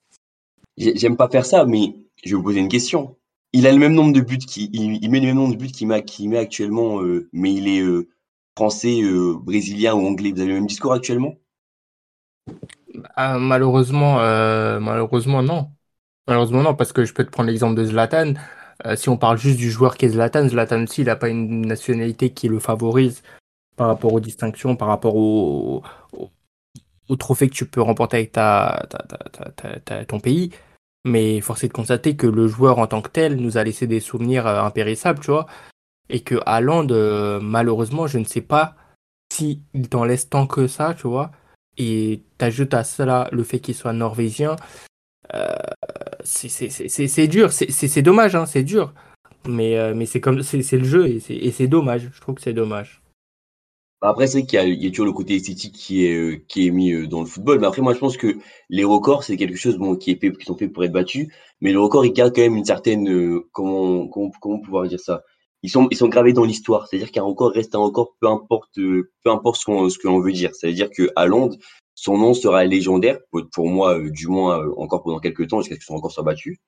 J'aime 0.77 1.17
pas 1.17 1.29
faire 1.29 1.45
ça, 1.45 1.65
mais 1.65 1.95
je 2.23 2.29
vais 2.29 2.35
vous 2.35 2.43
poser 2.43 2.59
une 2.59 2.69
question. 2.69 3.17
Il 3.53 3.67
a 3.67 3.71
le 3.71 3.77
même 3.77 3.93
nombre 3.93 4.13
de 4.13 4.21
buts 4.21 4.37
qui, 4.37 4.69
il, 4.71 5.09
met 5.09 5.19
le 5.19 5.25
même 5.27 5.35
nombre 5.35 5.53
de 5.53 5.59
buts 5.59 5.67
qu'il 5.67 5.87
met, 5.87 6.05
met, 6.21 6.37
actuellement, 6.37 7.01
euh, 7.01 7.27
mais 7.33 7.53
il 7.53 7.67
est 7.67 7.81
euh, 7.81 8.07
français, 8.55 9.01
brésilien 9.43 9.93
ou 9.93 10.07
anglais. 10.07 10.31
Vous 10.31 10.39
avez 10.39 10.49
le 10.49 10.55
même 10.55 10.67
discours 10.67 10.93
actuellement? 10.93 11.35
Ah, 13.15 13.37
Malheureusement, 13.39 14.15
malheureusement 14.79 15.43
non. 15.43 15.69
Malheureusement 16.27 16.63
non, 16.63 16.75
parce 16.75 16.93
que 16.93 17.05
je 17.05 17.13
peux 17.13 17.25
te 17.25 17.31
prendre 17.31 17.49
l'exemple 17.49 17.75
de 17.75 17.85
Zlatan. 17.85 18.33
Euh, 18.85 18.95
si 18.95 19.09
on 19.09 19.17
parle 19.17 19.37
juste 19.37 19.57
du 19.57 19.71
joueur 19.71 19.97
qui 19.97 20.05
est 20.05 20.09
Zlatan, 20.09 20.47
Zlatan 20.47 20.83
aussi, 20.83 21.01
il 21.01 21.05
n'a 21.05 21.15
pas 21.15 21.29
une 21.29 21.65
nationalité 21.65 22.31
qui 22.31 22.47
le 22.47 22.59
favorise 22.59 23.21
par 23.75 23.87
rapport 23.87 24.13
aux 24.13 24.19
distinctions, 24.19 24.75
par 24.75 24.87
rapport 24.87 25.15
au, 25.15 25.83
au, 27.09 27.15
trophée 27.15 27.49
que 27.49 27.55
tu 27.55 27.65
peux 27.65 27.81
remporter 27.81 28.17
avec 28.17 28.31
ta, 28.31 28.87
ton 30.07 30.19
pays. 30.19 30.51
Mais 31.03 31.41
force 31.41 31.63
est 31.63 31.67
de 31.67 31.73
constater 31.73 32.15
que 32.15 32.27
le 32.27 32.47
joueur 32.47 32.79
en 32.79 32.87
tant 32.87 33.01
que 33.01 33.09
tel 33.09 33.37
nous 33.37 33.57
a 33.57 33.63
laissé 33.63 33.87
des 33.87 33.99
souvenirs 33.99 34.45
euh, 34.45 34.61
impérissables, 34.61 35.19
tu 35.19 35.31
vois. 35.31 35.47
Et 36.09 36.21
que 36.21 36.35
Haaland, 36.45 36.87
euh, 36.91 37.39
malheureusement, 37.41 38.07
je 38.07 38.19
ne 38.19 38.25
sais 38.25 38.41
pas 38.41 38.75
s'il 39.31 39.61
t'en 39.89 40.03
laisse 40.03 40.29
tant 40.29 40.45
que 40.45 40.67
ça, 40.67 40.93
tu 40.93 41.07
vois. 41.07 41.31
Et 41.77 42.23
t'ajoutes 42.37 42.73
à 42.73 42.83
cela 42.83 43.29
le 43.31 43.43
fait 43.43 43.59
qu'il 43.59 43.75
soit 43.75 43.93
norvégien. 43.93 44.55
Euh, 45.33 45.55
c'est 46.23 47.27
dur, 47.27 47.51
c'est 47.51 48.01
dommage, 48.01 48.35
hein, 48.35 48.45
c'est 48.45 48.63
dur. 48.63 48.93
Mais, 49.47 49.77
euh, 49.77 49.93
mais 49.95 50.05
c'est 50.05 50.21
comme 50.21 50.43
c'est 50.43 50.77
le 50.77 50.83
jeu 50.83 51.07
et 51.07 51.51
c'est 51.51 51.67
dommage. 51.67 52.09
Je 52.13 52.21
trouve 52.21 52.35
que 52.35 52.41
c'est 52.41 52.53
dommage. 52.53 53.01
Bah, 54.01 54.09
après, 54.09 54.27
c'est 54.27 54.45
qu'il 54.45 54.59
y, 54.59 54.87
a 54.87 54.89
toujours 54.89 55.05
le 55.05 55.11
côté 55.11 55.35
esthétique 55.35 55.75
qui 55.75 56.05
est, 56.05 56.15
euh, 56.15 56.71
mis 56.71 57.07
dans 57.07 57.21
le 57.21 57.27
football. 57.27 57.59
Mais 57.59 57.67
après, 57.67 57.81
moi, 57.81 57.93
je 57.93 57.99
pense 57.99 58.17
que 58.17 58.37
les 58.69 58.83
records, 58.83 59.23
c'est 59.23 59.37
quelque 59.37 59.57
chose 59.57 59.77
qui, 59.99 60.11
est 60.11 60.19
fait, 60.19 60.31
pour 60.67 60.83
être 60.83 60.91
battus. 60.91 61.27
Mais 61.61 61.71
le 61.71 61.79
record, 61.79 62.05
il 62.05 62.13
garde 62.13 62.33
quand 62.35 62.41
même 62.41 62.55
une 62.55 62.65
certaine. 62.65 63.41
comment, 63.51 64.07
pouvoir 64.63 64.87
dire 64.87 64.99
ça? 64.99 65.23
Ils 65.63 65.69
sont, 65.69 65.87
gravés 66.07 66.33
dans 66.33 66.43
l'histoire. 66.43 66.87
C'est-à-dire 66.87 67.11
qu'un 67.11 67.23
record 67.23 67.51
reste 67.51 67.75
un 67.75 67.79
record, 67.79 68.15
peu 68.19 68.27
importe, 68.27 68.73
peu 68.75 69.29
importe 69.29 69.57
ce 69.57 69.65
qu'on 69.65 69.89
ce 69.89 69.99
que 69.99 70.07
l'on 70.07 70.19
veut 70.19 70.31
dire. 70.31 70.55
C'est-à-dire 70.55 70.89
qu'à 70.89 71.25
Londres, 71.27 71.55
son 72.01 72.17
nom 72.17 72.33
sera 72.33 72.65
légendaire, 72.65 73.19
pour, 73.51 73.69
moi, 73.69 73.99
euh, 73.99 74.09
du 74.09 74.25
moins 74.25 74.59
euh, 74.59 74.73
encore 74.77 75.03
pendant 75.03 75.19
quelques 75.19 75.47
temps, 75.47 75.59
jusqu'à 75.59 75.75
ce 75.75 75.79
qu'il 75.79 75.85
soit 75.85 75.95
encore 75.95 76.11
soit 76.11 76.23
battu 76.23 76.59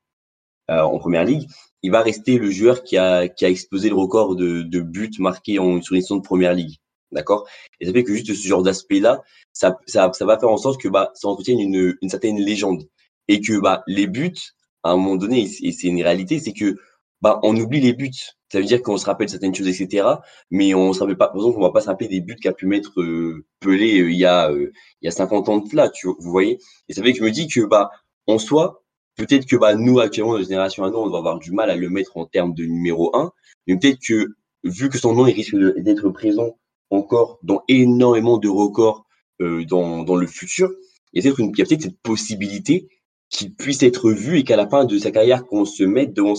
euh, 0.70 0.82
en 0.82 1.00
première 1.00 1.26
ligue. 1.26 1.50
Il 1.82 1.90
va 1.90 2.04
rester 2.04 2.38
le 2.38 2.52
joueur 2.52 2.84
qui 2.84 2.98
a, 2.98 3.28
qui 3.28 3.44
a 3.44 3.50
explosé 3.50 3.90
le 3.90 3.96
record 3.96 4.36
de, 4.36 4.62
de 4.62 4.80
buts 4.80 5.10
marqués 5.18 5.58
en, 5.58 5.82
sur 5.82 5.96
une 5.96 6.04
saison 6.04 6.18
de 6.18 6.22
première 6.22 6.54
ligue. 6.54 6.76
D'accord? 7.12 7.48
Et 7.80 7.88
ça 7.88 7.94
fait 7.94 8.04
que 8.04 8.14
juste 8.14 8.32
ce 8.32 8.48
genre 8.48 8.62
d'aspect-là, 8.62 9.24
ça, 9.54 9.76
ça, 9.88 10.12
ça, 10.14 10.26
va 10.26 10.38
faire 10.38 10.52
en 10.52 10.58
sorte 10.58 10.80
que 10.80 10.88
bah, 10.88 11.10
ça 11.16 11.28
entretienne 11.28 11.60
une, 11.60 11.98
une 12.00 12.10
certaine 12.10 12.38
légende. 12.38 12.88
Et 13.28 13.42
que 13.42 13.60
bah, 13.60 13.84
les 13.88 14.06
buts, 14.06 14.36
à 14.84 14.92
un 14.92 14.98
moment 14.98 15.16
donné, 15.16 15.50
et 15.64 15.72
c'est 15.72 15.88
une 15.88 16.04
réalité, 16.04 16.40
c'est 16.40 16.54
que 16.54 16.78
bah, 17.22 17.40
on 17.42 17.58
oublie 17.58 17.82
les 17.82 17.94
buts. 17.94 18.12
Ça 18.54 18.60
veut 18.60 18.66
dire 18.66 18.84
qu'on 18.84 18.98
se 18.98 19.06
rappelle 19.08 19.30
certaines 19.30 19.56
choses, 19.56 19.68
etc. 19.68 20.08
Mais 20.52 20.76
on 20.76 20.94
se 20.94 21.00
rappelle 21.00 21.18
pas, 21.18 21.30
par 21.30 21.38
exemple, 21.38 21.58
on 21.58 21.62
va 21.64 21.72
pas 21.72 21.82
se 21.82 21.88
rappeler 21.88 22.08
des 22.08 22.22
buts 22.22 22.36
qu'a 22.36 22.54
pu 22.54 22.68
mettre 22.68 23.02
euh, 23.02 23.44
Pelé 23.60 24.00
euh, 24.00 24.12
il 24.12 24.18
y 24.20 24.26
a 24.26 24.52
euh, 24.52 24.72
il 25.02 25.06
y 25.06 25.08
a 25.08 25.12
50 25.12 25.50
ans 25.50 25.58
de 25.58 25.68
cela, 25.68 25.90
tu 25.90 26.06
vous 26.06 26.30
voyez? 26.30 26.60
Et 26.88 26.94
ça 26.94 27.02
fait 27.02 27.14
que 27.14 27.18
je 27.18 27.24
me 27.24 27.32
dis 27.32 27.48
que 27.48 27.62
bah 27.66 27.90
en 28.28 28.38
soi, 28.38 28.84
peut-être 29.16 29.48
que 29.48 29.56
bah 29.56 29.74
nous 29.74 30.00
actuellement, 30.00 30.34
notre 30.34 30.44
génération 30.50 30.84
à 30.84 30.92
nous, 30.92 30.98
on 30.98 31.10
va 31.10 31.18
avoir 31.18 31.40
du 31.40 31.52
mal 31.52 31.72
à 31.72 31.76
le 31.76 31.90
mettre 31.90 32.16
en 32.16 32.28
termes 32.28 32.54
de 32.54 32.64
numéro 32.66 33.10
un. 33.18 33.32
Mais 33.66 33.76
peut-être 33.76 33.98
que 34.08 34.36
vu 34.64 34.90
que 34.90 35.00
son 35.00 35.16
nom 35.16 35.26
il 35.26 35.34
risque 35.34 35.56
d'être 35.80 36.08
présent 36.12 36.56
encore 36.92 37.40
dans 37.42 37.64
énormément 37.68 38.38
de 38.38 38.50
records 38.50 39.08
dans 39.40 40.04
dans 40.04 40.16
le 40.16 40.28
futur, 40.28 40.70
il 41.14 41.26
y 41.26 41.28
a 41.28 41.34
peut-être 41.34 41.82
cette 41.82 42.00
possibilité 42.04 42.88
qui 43.34 43.50
puisse 43.50 43.82
être 43.82 44.12
vu 44.12 44.38
et 44.38 44.44
qu'à 44.44 44.56
la 44.56 44.70
fin 44.70 44.86
de 44.86 44.98
sa 45.00 45.12
carrière, 45.12 45.44
qu'on 45.46 45.66
se 45.66 45.84
mette 45.84 46.14
devant, 46.14 46.36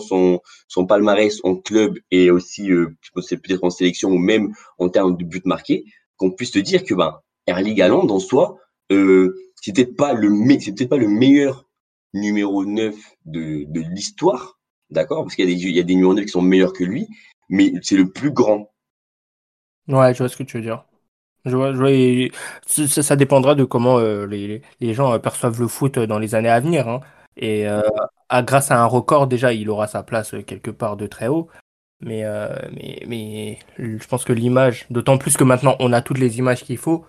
son, 0.00 0.40
palmarès 0.88 1.38
en 1.44 1.54
club 1.54 1.98
et 2.10 2.30
aussi 2.30 2.72
euh, 2.72 2.96
peut-être 3.14 3.62
en 3.62 3.70
sélection 3.70 4.08
ou 4.08 4.18
même 4.18 4.54
en 4.78 4.88
termes 4.88 5.16
de 5.18 5.24
buts 5.24 5.42
marqués, 5.44 5.84
qu'on 6.16 6.30
puisse 6.30 6.50
te 6.50 6.58
dire 6.58 6.82
que 6.82 6.94
ben, 6.94 7.20
Erling 7.46 7.80
Haaland 7.82 8.08
en 8.08 8.18
soi, 8.18 8.56
euh, 8.90 9.34
c'est 9.54 9.74
peut-être 9.74 9.96
pas 9.96 10.14
le 10.14 11.08
meilleur 11.08 11.68
numéro 12.14 12.64
9 12.64 12.94
de, 13.26 13.80
l'histoire, 13.94 14.58
d'accord? 14.88 15.24
Parce 15.24 15.36
qu'il 15.36 15.48
y 15.48 15.52
a 15.52 15.54
des 15.54 15.70
y 15.70 15.80
a 15.80 15.82
des 15.82 15.94
numéros 15.94 16.14
9 16.14 16.24
qui 16.24 16.30
sont 16.30 16.42
meilleurs 16.42 16.72
que 16.72 16.84
lui, 16.84 17.06
mais 17.50 17.74
c'est 17.82 17.96
le 17.96 18.10
plus 18.10 18.30
grand. 18.30 18.72
Ouais, 19.88 20.14
je 20.14 20.18
vois 20.18 20.30
ce 20.30 20.36
que 20.38 20.42
tu 20.42 20.56
veux 20.56 20.62
dire. 20.62 20.86
Je 21.44 21.56
vois, 21.56 21.72
ça, 22.66 23.16
dépendra 23.16 23.54
de 23.54 23.64
comment 23.64 23.98
euh, 23.98 24.26
les, 24.26 24.62
gens 24.94 25.12
euh, 25.12 25.18
perçoivent 25.18 25.60
le 25.60 25.68
foot 25.68 25.98
dans 25.98 26.18
les 26.18 26.34
années 26.34 26.48
à 26.48 26.60
venir. 26.60 26.88
Hein. 26.88 27.00
Et 27.36 27.68
euh, 27.68 27.82
à, 28.30 28.42
grâce 28.42 28.70
à 28.70 28.80
un 28.80 28.86
record, 28.86 29.26
déjà, 29.26 29.52
il 29.52 29.68
aura 29.68 29.86
sa 29.86 30.02
place 30.02 30.34
quelque 30.46 30.70
part 30.70 30.96
de 30.96 31.06
très 31.06 31.28
haut. 31.28 31.48
Mais, 32.00 32.22
je 33.78 34.06
pense 34.06 34.24
que 34.24 34.32
l'image, 34.32 34.86
d'autant 34.90 35.18
plus 35.18 35.36
que 35.36 35.44
maintenant 35.44 35.76
on 35.80 35.92
a 35.92 36.02
toutes 36.02 36.18
les 36.18 36.38
images 36.38 36.64
qu'il 36.64 36.76
faut, 36.76 37.06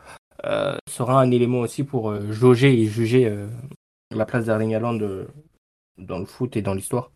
sera 0.89 1.19
un 1.19 1.32
élément 1.32 1.60
aussi 1.60 1.84
pour 1.84 2.15
jauger 2.32 2.82
et 2.82 2.86
juger 2.86 3.34
la 4.12 4.26
place 4.26 4.45
d'Erling 4.45 4.76
Haaland 4.76 5.00
dans 5.98 6.19
le 6.19 6.26
foot 6.26 6.56
et 6.56 6.62
dans 6.62 6.74
l'histoire. 6.74 7.12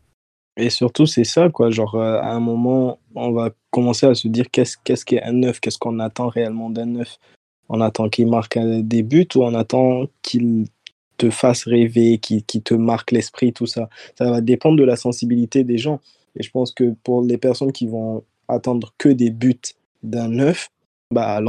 Et 0.59 0.69
surtout, 0.69 1.05
c'est 1.05 1.23
ça, 1.23 1.49
quoi. 1.49 1.69
Genre, 1.71 1.95
euh, 1.95 2.19
à 2.19 2.33
un 2.33 2.41
moment, 2.41 2.99
on 3.15 3.31
va 3.31 3.51
commencer 3.71 4.05
à 4.05 4.13
se 4.13 4.27
dire 4.27 4.51
qu'est-ce 4.51 4.75
qu'est-ce 4.83 5.05
qu'est 5.05 5.23
un 5.23 5.31
neuf, 5.31 5.61
qu'est-ce 5.61 5.77
qu'on 5.77 5.99
attend 5.99 6.27
réellement 6.27 6.69
d'un 6.69 6.85
neuf. 6.85 7.17
On 7.69 7.79
attend 7.79 8.09
qu'il 8.09 8.27
marque 8.27 8.59
des 8.59 9.01
buts 9.01 9.27
ou 9.35 9.43
on 9.43 9.53
attend 9.53 10.07
qu'il 10.21 10.65
te 11.17 11.29
fasse 11.29 11.63
rêver, 11.63 12.17
qu'il 12.17 12.43
te 12.43 12.73
marque 12.73 13.11
l'esprit, 13.11 13.53
tout 13.53 13.67
ça? 13.67 13.89
Ça 14.17 14.29
va 14.29 14.41
dépendre 14.41 14.75
de 14.75 14.83
la 14.83 14.97
sensibilité 14.97 15.63
des 15.63 15.77
gens. 15.77 16.01
Et 16.35 16.43
je 16.43 16.51
pense 16.51 16.73
que 16.73 16.93
pour 17.03 17.21
les 17.21 17.37
personnes 17.37 17.71
qui 17.71 17.87
vont 17.87 18.23
attendre 18.49 18.93
que 18.97 19.07
des 19.07 19.29
buts 19.29 19.61
d'un 20.03 20.27
neuf, 20.27 20.69
bah, 21.11 21.41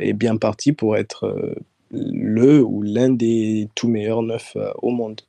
est 0.00 0.12
bien 0.14 0.36
parti 0.36 0.72
pour 0.72 0.96
être 0.96 1.26
euh, 1.26 1.54
le 1.92 2.62
ou 2.62 2.82
l'un 2.82 3.10
des 3.10 3.68
tout 3.76 3.88
meilleurs 3.88 4.22
neufs 4.22 4.56
euh, 4.56 4.72
au 4.82 4.90
monde 4.90 5.20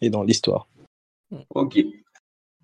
et 0.00 0.10
dans 0.10 0.24
l'histoire. 0.24 0.66
Ok, 1.54 1.78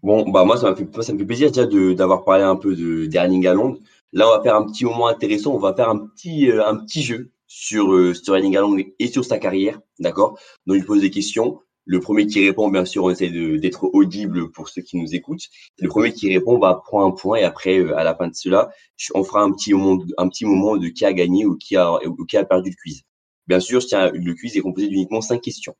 Bon, 0.02 0.28
bah 0.30 0.44
moi, 0.44 0.56
ça, 0.56 0.74
fait, 0.76 1.02
ça 1.02 1.12
me 1.12 1.18
fait 1.18 1.24
plaisir 1.24 1.50
d'avoir 1.50 2.24
parlé 2.24 2.44
un 2.44 2.56
peu 2.56 2.76
de 2.76 3.06
d'Erling 3.06 3.46
Haaland. 3.46 3.76
Là, 4.12 4.28
on 4.28 4.36
va 4.36 4.42
faire 4.42 4.54
un 4.54 4.64
petit 4.64 4.84
moment 4.84 5.08
intéressant. 5.08 5.54
On 5.54 5.58
va 5.58 5.74
faire 5.74 5.88
un 5.88 5.98
petit, 5.98 6.50
euh, 6.50 6.64
un 6.66 6.76
petit 6.76 7.02
jeu 7.02 7.32
sur, 7.48 7.92
euh, 7.92 8.14
sur 8.14 8.36
et 8.36 9.06
sur 9.08 9.24
sa 9.24 9.38
carrière. 9.38 9.80
D'accord? 9.98 10.38
Donc, 10.66 10.76
il 10.76 10.84
pose 10.84 11.00
des 11.00 11.10
questions. 11.10 11.60
Le 11.84 12.00
premier 12.00 12.26
qui 12.26 12.44
répond, 12.46 12.68
bien 12.68 12.84
sûr, 12.84 13.04
on 13.04 13.10
essaie 13.10 13.30
d'être 13.30 13.90
audible 13.92 14.52
pour 14.52 14.68
ceux 14.68 14.82
qui 14.82 14.98
nous 14.98 15.14
écoutent. 15.14 15.48
Le 15.78 15.88
premier 15.88 16.12
qui 16.12 16.32
répond 16.32 16.58
va 16.58 16.74
prendre 16.74 17.06
un 17.06 17.10
point 17.10 17.38
et 17.38 17.44
après, 17.44 17.78
euh, 17.78 17.96
à 17.96 18.04
la 18.04 18.14
fin 18.14 18.28
de 18.28 18.34
cela, 18.34 18.70
on 19.14 19.24
fera 19.24 19.42
un 19.42 19.50
petit 19.52 19.72
moment, 19.72 20.04
un 20.18 20.28
petit 20.28 20.44
moment 20.44 20.76
de 20.76 20.88
qui 20.88 21.06
a 21.06 21.12
gagné 21.12 21.44
ou 21.44 21.56
qui 21.56 21.76
a, 21.76 21.98
ou 22.06 22.24
qui 22.24 22.36
a 22.36 22.44
perdu 22.44 22.70
le 22.70 22.76
quiz. 22.76 23.02
Bien 23.48 23.58
sûr, 23.58 23.84
tiens, 23.84 24.10
le 24.12 24.34
quiz 24.34 24.56
est 24.56 24.60
composé 24.60 24.88
d'uniquement 24.88 25.22
cinq 25.22 25.40
questions. 25.40 25.74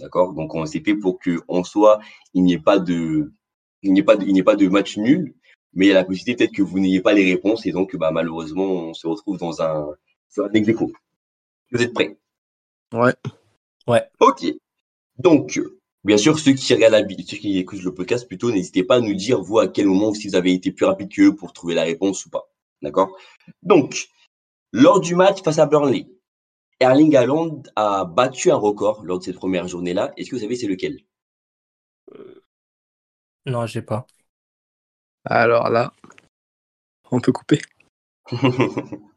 D'accord? 0.00 0.32
Donc, 0.32 0.54
on 0.54 0.66
s'est 0.66 0.80
fait 0.80 0.94
pour 0.96 1.18
que, 1.20 1.40
en 1.46 1.62
soi, 1.62 2.00
il 2.32 2.42
n'y 2.42 2.54
ait 2.54 2.58
pas 2.58 2.78
de, 2.78 3.32
il 3.84 3.92
n'y 3.92 4.00
a 4.00 4.04
pas, 4.04 4.16
il 4.16 4.44
pas 4.44 4.56
de 4.56 4.68
match 4.68 4.96
nul, 4.96 5.34
mais 5.74 5.86
il 5.86 5.88
y 5.88 5.92
a 5.92 5.94
la 5.94 6.04
possibilité 6.04 6.44
peut-être 6.44 6.56
que 6.56 6.62
vous 6.62 6.80
n'ayez 6.80 7.00
pas 7.00 7.12
les 7.12 7.24
réponses 7.24 7.66
et 7.66 7.72
donc 7.72 7.94
bah, 7.96 8.10
malheureusement 8.10 8.64
on 8.64 8.94
se 8.94 9.06
retrouve 9.06 9.38
dans 9.38 9.62
un, 9.62 9.86
sur 10.28 10.44
un 10.44 10.50
Vous 11.72 11.82
êtes 11.82 11.92
prêts? 11.92 12.16
Ouais. 12.92 13.14
Ouais. 13.86 14.02
Ok. 14.20 14.46
Donc, 15.18 15.60
bien 16.02 16.16
sûr, 16.16 16.38
ceux 16.38 16.52
qui 16.52 16.74
regardent 16.74 16.94
la 16.94 17.08
ceux 17.08 17.36
qui 17.36 17.58
écoutent 17.58 17.82
le 17.82 17.94
podcast 17.94 18.26
plutôt, 18.26 18.50
n'hésitez 18.50 18.82
pas 18.82 18.96
à 18.96 19.00
nous 19.00 19.14
dire 19.14 19.40
vous 19.40 19.58
à 19.58 19.68
quel 19.68 19.86
moment 19.86 20.12
si 20.12 20.28
vous 20.28 20.36
avez 20.36 20.52
été 20.52 20.72
plus 20.72 20.86
rapide 20.86 21.12
qu'eux 21.12 21.34
pour 21.34 21.52
trouver 21.52 21.74
la 21.74 21.82
réponse 21.82 22.26
ou 22.26 22.30
pas. 22.30 22.50
D'accord? 22.82 23.16
Donc, 23.62 24.08
lors 24.72 25.00
du 25.00 25.14
match 25.14 25.42
face 25.42 25.58
à 25.58 25.66
Burnley, 25.66 26.06
Erling 26.80 27.14
Haaland 27.14 27.62
a 27.76 28.04
battu 28.04 28.50
un 28.50 28.56
record 28.56 29.04
lors 29.04 29.18
de 29.18 29.24
cette 29.24 29.36
première 29.36 29.68
journée-là. 29.68 30.12
Est-ce 30.16 30.30
que 30.30 30.36
vous 30.36 30.42
savez 30.42 30.56
c'est 30.56 30.66
lequel? 30.66 31.00
Non, 33.46 33.66
j'ai 33.66 33.82
pas. 33.82 34.06
Alors 35.26 35.68
là, 35.68 35.92
on 37.10 37.18
peut 37.18 37.32
couper. 37.32 37.62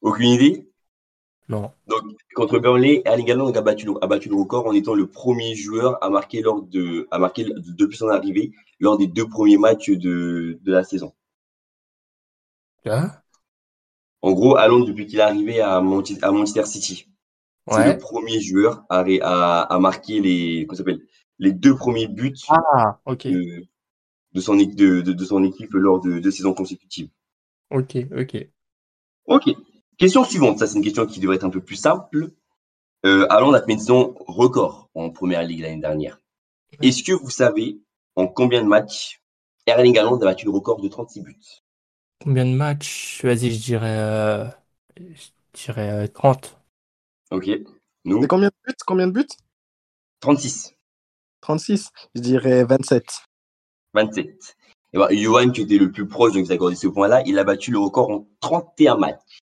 Aucune 0.00 0.30
idée? 0.30 0.70
Non. 1.48 1.72
Donc, 1.88 2.02
contre 2.36 2.60
Burnley, 2.60 3.02
Erling 3.04 3.28
Haaland 3.32 3.52
a 3.52 3.60
battu, 3.60 3.88
a 4.00 4.06
battu 4.06 4.28
le 4.28 4.36
record 4.36 4.66
en 4.68 4.72
étant 4.72 4.94
le 4.94 5.08
premier 5.08 5.56
joueur 5.56 6.02
à 6.02 6.10
marquer, 6.10 6.40
lors 6.40 6.62
de, 6.62 7.08
à 7.10 7.18
marquer 7.18 7.44
depuis 7.44 7.96
son 7.96 8.08
arrivée 8.08 8.52
lors 8.78 8.98
des 8.98 9.08
deux 9.08 9.28
premiers 9.28 9.58
matchs 9.58 9.90
de, 9.90 10.58
de 10.62 10.72
la 10.72 10.84
saison. 10.84 11.12
Hein? 12.84 13.22
En 14.22 14.32
gros, 14.32 14.56
Haaland, 14.58 14.80
depuis 14.80 15.06
qu'il 15.06 15.18
est 15.20 15.22
arrivé 15.22 15.60
à, 15.60 15.80
Manche- 15.80 16.18
à 16.22 16.30
Manchester 16.30 16.66
City, 16.66 17.08
c'est 17.68 17.82
le 17.84 17.96
premier 17.98 18.40
joueur 18.40 18.84
à, 18.90 19.04
à, 19.22 19.62
à 19.74 19.78
marquer 19.80 20.20
les, 20.20 20.66
comment 20.66 20.76
ça 20.76 20.84
s'appelle, 20.84 21.02
les 21.38 21.52
deux 21.52 21.76
premiers 21.76 22.08
buts 22.08 22.34
Ah, 22.48 22.98
de, 23.24 23.66
de, 24.34 24.40
son, 24.40 24.58
équipe- 24.58 24.76
de, 24.76 25.00
de, 25.02 25.12
de 25.14 25.24
son 25.24 25.44
équipe 25.44 25.72
lors 25.74 26.00
de 26.00 26.18
deux 26.20 26.30
saisons 26.32 26.54
consécutives. 26.54 27.10
Ok, 27.70 27.94
ok. 28.10 28.34
Ok. 29.26 29.50
Question 29.98 30.24
suivante. 30.24 30.58
Ça, 30.58 30.66
c'est 30.66 30.76
une 30.78 30.84
question 30.84 31.06
qui 31.06 31.20
devrait 31.20 31.36
être 31.36 31.44
un 31.44 31.50
peu 31.50 31.60
plus 31.60 31.76
simple. 31.76 32.30
Euh, 33.06 33.26
Haaland 33.30 33.54
a 33.54 33.62
fait 33.62 33.72
une 33.72 33.78
saison 33.80 34.14
record 34.26 34.90
en 34.94 35.10
première 35.10 35.42
ligue 35.44 35.60
l'année 35.60 35.80
dernière. 35.80 36.20
Est-ce 36.82 37.02
que 37.04 37.12
vous 37.12 37.30
savez 37.30 37.80
en 38.16 38.28
combien 38.28 38.62
de 38.62 38.68
matchs 38.68 39.22
Erling 39.66 39.98
Haaland 39.98 40.18
a 40.22 40.26
battu 40.26 40.46
le 40.46 40.52
record 40.52 40.80
de 40.82 40.88
36 40.88 41.22
buts? 41.22 41.62
Combien 42.22 42.44
de 42.46 42.50
matchs? 42.54 43.20
Vas-y, 43.24 43.52
je 43.52 43.62
dirais, 43.62 43.96
euh, 43.98 44.44
je 44.98 45.28
dirais 45.54 45.90
euh, 46.04 46.06
30. 46.08 46.58
Ok. 47.30 47.48
Nous, 48.04 48.26
combien 48.26 48.48
de 48.48 48.54
buts? 48.66 48.74
Combien 48.86 49.06
de 49.06 49.12
buts? 49.12 49.26
36, 50.20 50.75
36. 51.40 51.90
Je 52.14 52.20
dirais 52.20 52.64
27. 52.64 53.04
27. 53.94 54.56
Et 54.92 54.98
ben, 54.98 55.08
Johan, 55.10 55.50
qui 55.50 55.62
était 55.62 55.78
le 55.78 55.90
plus 55.90 56.06
proche, 56.06 56.32
donc 56.32 56.44
vous 56.44 56.52
accordez 56.52 56.76
ce 56.76 56.86
point-là, 56.88 57.22
il 57.26 57.38
a 57.38 57.44
battu 57.44 57.70
le 57.70 57.78
record 57.78 58.10
en 58.10 58.26
31 58.40 58.96
matchs. 58.96 59.40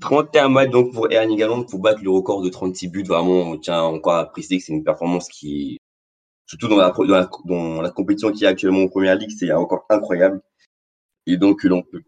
31 0.00 0.48
matchs 0.48 0.70
donc 0.70 0.92
pour 0.92 1.10
Erling 1.12 1.42
Haaland 1.42 1.64
pour 1.64 1.80
battre 1.80 2.00
le 2.02 2.10
record 2.10 2.42
de 2.42 2.48
36 2.48 2.88
buts. 2.88 3.02
Vraiment, 3.02 3.50
on 3.50 3.58
tient 3.58 3.82
encore 3.82 4.14
à 4.14 4.24
préciser 4.26 4.58
que 4.58 4.64
c'est 4.64 4.72
une 4.72 4.84
performance 4.84 5.28
qui, 5.28 5.78
surtout 6.46 6.68
dans 6.68 6.76
la, 6.76 6.90
dans 6.90 7.04
la, 7.04 7.30
dans 7.44 7.82
la 7.82 7.90
compétition 7.90 8.32
qui 8.32 8.44
est 8.44 8.48
actuellement 8.48 8.82
en 8.82 8.88
première 8.88 9.16
ligue, 9.16 9.30
c'est 9.30 9.52
encore 9.52 9.84
incroyable. 9.90 10.40
Et 11.26 11.36
donc, 11.36 11.62
l'on 11.64 11.82
peut. 11.82 12.02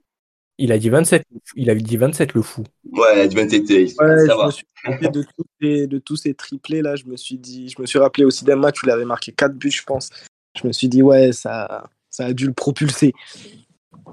Il 0.62 0.70
a 0.70 0.78
dit 0.78 0.90
27. 0.90 1.24
Il 1.56 1.70
avait 1.70 1.80
dit 1.80 1.96
27, 1.96 2.34
le 2.34 2.42
fou. 2.42 2.62
Ouais, 2.92 3.26
du 3.26 3.34
27, 3.34 3.68
euh, 3.72 3.74
Ouais, 3.82 3.88
ça 3.88 4.16
je 4.22 4.26
va. 4.28 4.46
me 4.46 4.50
suis 4.52 4.64
rappelé 4.84 5.08
de 5.08 5.22
tous, 5.22 5.44
ces, 5.60 5.86
de 5.88 5.98
tous 5.98 6.14
ces 6.16 6.34
triplés 6.34 6.82
là. 6.82 6.94
Je 6.94 7.04
me 7.06 7.16
suis 7.16 7.36
dit, 7.36 7.68
je 7.68 7.82
me 7.82 7.86
suis 7.86 7.98
rappelé 7.98 8.24
aussi 8.24 8.44
d'un 8.44 8.54
match 8.54 8.80
où 8.80 8.86
il 8.86 8.90
avait 8.92 9.04
marqué 9.04 9.32
4 9.32 9.56
buts, 9.56 9.72
je 9.72 9.82
pense. 9.82 10.10
Je 10.56 10.64
me 10.64 10.72
suis 10.72 10.86
dit, 10.88 11.02
ouais, 11.02 11.32
ça, 11.32 11.90
ça 12.10 12.26
a 12.26 12.32
dû 12.32 12.46
le 12.46 12.52
propulser. 12.52 13.12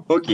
Ok. 0.08 0.32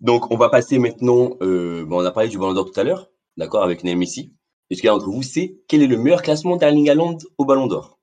Donc, 0.00 0.32
on 0.32 0.36
va 0.36 0.48
passer 0.48 0.80
maintenant. 0.80 1.36
Euh, 1.42 1.84
bon, 1.84 2.02
on 2.02 2.04
a 2.04 2.10
parlé 2.10 2.28
du 2.28 2.38
Ballon 2.38 2.54
d'Or 2.54 2.68
tout 2.72 2.80
à 2.80 2.82
l'heure, 2.82 3.12
d'accord, 3.36 3.62
avec 3.62 3.84
Neymar 3.84 4.00
Messi. 4.00 4.32
Et 4.68 4.74
ce 4.74 4.80
qu'il 4.80 4.88
y 4.88 4.90
a 4.90 4.96
entre 4.96 5.06
vous, 5.08 5.22
c'est 5.22 5.60
quel 5.68 5.80
est 5.84 5.86
le 5.86 5.96
meilleur 5.96 6.22
classement 6.22 6.56
d'Erling 6.56 6.90
Haaland 6.90 7.18
au 7.38 7.44
Ballon 7.44 7.68
d'Or? 7.68 8.00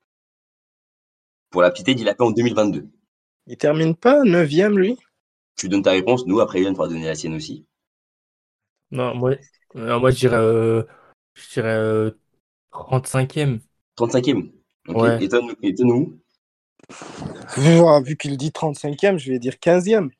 Pour 1.49 1.61
la 1.61 1.71
petite 1.71 1.89
aide, 1.89 1.99
il 1.99 2.05
l'a 2.05 2.15
fait 2.15 2.23
en 2.23 2.31
2022. 2.31 2.87
Il 3.47 3.57
termine 3.57 3.95
pas 3.95 4.23
9 4.23 4.49
lui? 4.77 4.97
Tu 5.59 5.67
donnes 5.67 5.81
ta 5.83 5.91
réponse, 5.91 6.25
nous, 6.25 6.39
après, 6.39 6.61
Yann 6.61 6.73
pourra 6.73 6.87
donner 6.87 7.05
la 7.05 7.15
sienne 7.15 7.35
aussi. 7.35 7.65
Non, 8.91 9.13
moi, 9.13 9.31
euh, 9.75 9.99
moi 9.99 10.09
je 10.09 10.17
dirais, 10.19 10.37
euh, 10.37 10.83
je 11.33 11.49
dirais 11.53 11.75
euh, 11.75 12.11
35e. 12.71 13.59
35e. 13.97 14.51
Ok. 14.87 14.95
Ouais. 15.01 15.21
Étonne- 15.23 15.53
Étonne-nous. 15.61 16.17
Ouah, 17.57 18.01
Vu 18.01 18.15
qu'il 18.15 18.37
dit 18.37 18.51
35e, 18.51 19.17
je 19.17 19.31
vais 19.33 19.39
dire 19.39 19.59
15e. 19.59 20.11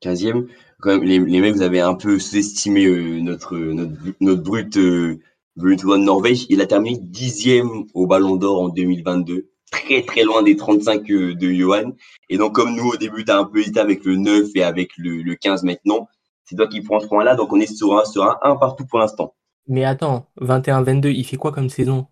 15e. 0.00 0.48
Quand 0.80 0.90
même, 0.90 1.04
les, 1.04 1.18
les 1.18 1.40
mecs, 1.40 1.54
vous 1.54 1.62
avez 1.62 1.80
un 1.80 1.94
peu 1.94 2.18
sous-estimé 2.18 2.86
euh, 2.86 3.20
notre, 3.20 3.56
notre, 3.56 3.92
notre 4.20 4.42
brut, 4.42 4.76
euh, 4.78 5.20
brut 5.56 5.80
de 5.84 5.96
Norvège. 5.98 6.46
Il 6.48 6.62
a 6.62 6.66
terminé 6.66 6.98
10e 6.98 7.86
au 7.92 8.06
Ballon 8.06 8.36
d'Or 8.36 8.62
en 8.62 8.68
2022. 8.70 9.50
Très, 9.70 10.02
très 10.02 10.22
loin 10.22 10.42
des 10.42 10.56
35 10.56 11.10
euh, 11.10 11.34
de 11.34 11.52
Johan. 11.52 11.92
Et 12.30 12.38
donc, 12.38 12.54
comme 12.54 12.74
nous, 12.74 12.90
au 12.90 12.96
début, 12.96 13.24
tu 13.24 13.32
as 13.32 13.38
un 13.38 13.44
peu 13.44 13.58
hésité 13.60 13.80
avec 13.80 14.04
le 14.04 14.16
9 14.16 14.48
et 14.54 14.62
avec 14.62 14.90
le, 14.96 15.22
le 15.22 15.34
15 15.34 15.64
maintenant, 15.64 16.08
c'est 16.44 16.56
toi 16.56 16.66
qui 16.68 16.80
prends 16.80 17.00
ce 17.00 17.06
point-là. 17.06 17.34
Donc, 17.34 17.52
on 17.52 17.60
est 17.60 17.66
sur 17.74 17.98
un, 17.98 18.04
sur 18.04 18.22
un 18.24 18.38
1 18.42 18.56
partout 18.56 18.86
pour 18.86 18.98
l'instant. 19.00 19.34
Mais 19.66 19.84
attends, 19.84 20.30
21-22, 20.40 21.10
il 21.10 21.24
fait 21.24 21.36
quoi 21.36 21.52
comme 21.52 21.70
saison? 21.70 22.06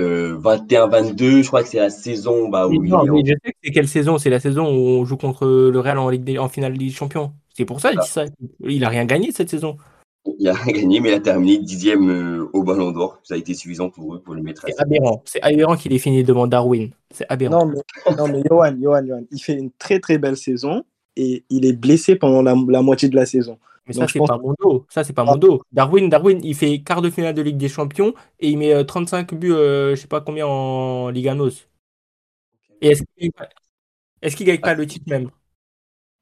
Euh, 0.00 0.36
21-22, 0.38 1.42
je 1.42 1.48
crois 1.48 1.62
que 1.64 1.68
c'est 1.68 1.78
la 1.80 1.90
saison 1.90 2.48
bah, 2.48 2.68
où 2.68 2.84
il 2.84 2.88
Non, 2.88 3.04
est 3.04 3.10
en- 3.10 3.14
mais 3.14 3.22
je 3.26 3.32
sais 3.44 3.52
que 3.52 3.58
c'est 3.64 3.70
quelle 3.72 3.88
saison? 3.88 4.18
C'est 4.18 4.30
la 4.30 4.38
saison 4.40 4.68
où 4.68 4.86
on 5.00 5.04
joue 5.04 5.16
contre 5.16 5.46
le 5.46 5.80
Real 5.80 5.98
en, 5.98 6.08
Ligue 6.08 6.22
des- 6.24 6.38
en 6.38 6.48
finale 6.48 6.74
de 6.74 6.78
Ligue 6.78 6.90
des 6.90 6.94
Champions. 6.94 7.32
C'est 7.54 7.64
pour 7.64 7.80
ça 7.80 7.90
que 7.90 7.96
je 7.96 8.00
dis 8.02 8.08
ça. 8.08 8.24
Il 8.60 8.84
a 8.84 8.88
rien 8.88 9.04
gagné 9.04 9.32
cette 9.32 9.50
saison. 9.50 9.76
Il 10.38 10.48
a 10.48 10.52
rien 10.54 10.72
gagné, 10.72 11.00
mais 11.00 11.08
il 11.10 11.14
a 11.14 11.20
terminé 11.20 11.58
10e 11.58 12.08
euh, 12.08 12.48
au 12.52 12.62
Ballon 12.62 12.90
d'Or. 12.92 13.18
Ça 13.24 13.34
a 13.34 13.36
été 13.36 13.54
suffisant 13.54 13.88
pour 13.90 14.14
eux 14.14 14.20
pour 14.20 14.34
le 14.34 14.42
mettre 14.42 14.64
à 14.64 14.68
C'est 14.68 14.80
aberrant. 14.80 15.22
C'est 15.24 15.42
aberrant 15.42 15.76
qu'il 15.76 15.92
ait 15.92 15.98
fini 15.98 16.22
devant 16.24 16.46
Darwin. 16.46 16.90
C'est 17.10 17.26
aberrant. 17.30 17.66
Non, 17.66 17.72
mais, 18.06 18.14
non, 18.16 18.28
mais 18.28 18.42
Johan, 18.48 18.76
Johan, 18.80 19.06
Johan, 19.06 19.22
il 19.30 19.40
fait 19.42 19.54
une 19.54 19.70
très 19.72 20.00
très 20.00 20.18
belle 20.18 20.36
saison 20.36 20.84
et 21.16 21.44
il 21.50 21.64
est 21.64 21.72
blessé 21.72 22.16
pendant 22.16 22.42
la, 22.42 22.54
la 22.68 22.82
moitié 22.82 23.08
de 23.08 23.16
la 23.16 23.26
saison. 23.26 23.58
Mais 23.86 23.94
ça, 23.94 24.00
Donc, 24.00 24.10
c'est 24.10 24.18
pense- 24.18 24.28
pas 24.28 24.38
mon 24.38 24.54
dos. 24.60 24.84
Ça, 24.90 25.02
c'est 25.02 25.14
pas 25.14 25.22
Ah. 25.26 25.30
mon 25.32 25.36
dos. 25.36 25.62
Darwin, 25.72 26.08
Darwin, 26.10 26.40
il 26.44 26.54
fait 26.54 26.80
quart 26.82 27.00
de 27.00 27.08
finale 27.08 27.32
de 27.34 27.40
Ligue 27.40 27.56
des 27.56 27.68
Champions 27.70 28.12
et 28.38 28.50
il 28.50 28.58
met 28.58 28.74
euh, 28.74 28.84
35 28.84 29.32
buts, 29.34 29.52
euh, 29.52 29.94
je 29.96 30.00
sais 30.02 30.08
pas 30.08 30.20
combien 30.20 30.46
en 30.46 31.08
Liga 31.08 31.34
NOS. 31.34 31.68
Et 32.82 32.88
est-ce 32.88 33.02
qu'il 33.18 33.30
est-ce 34.20 34.36
qu'il 34.36 34.46
gagne 34.46 34.60
pas 34.60 34.74
le 34.74 34.86
titre 34.86 35.06
même? 35.08 35.30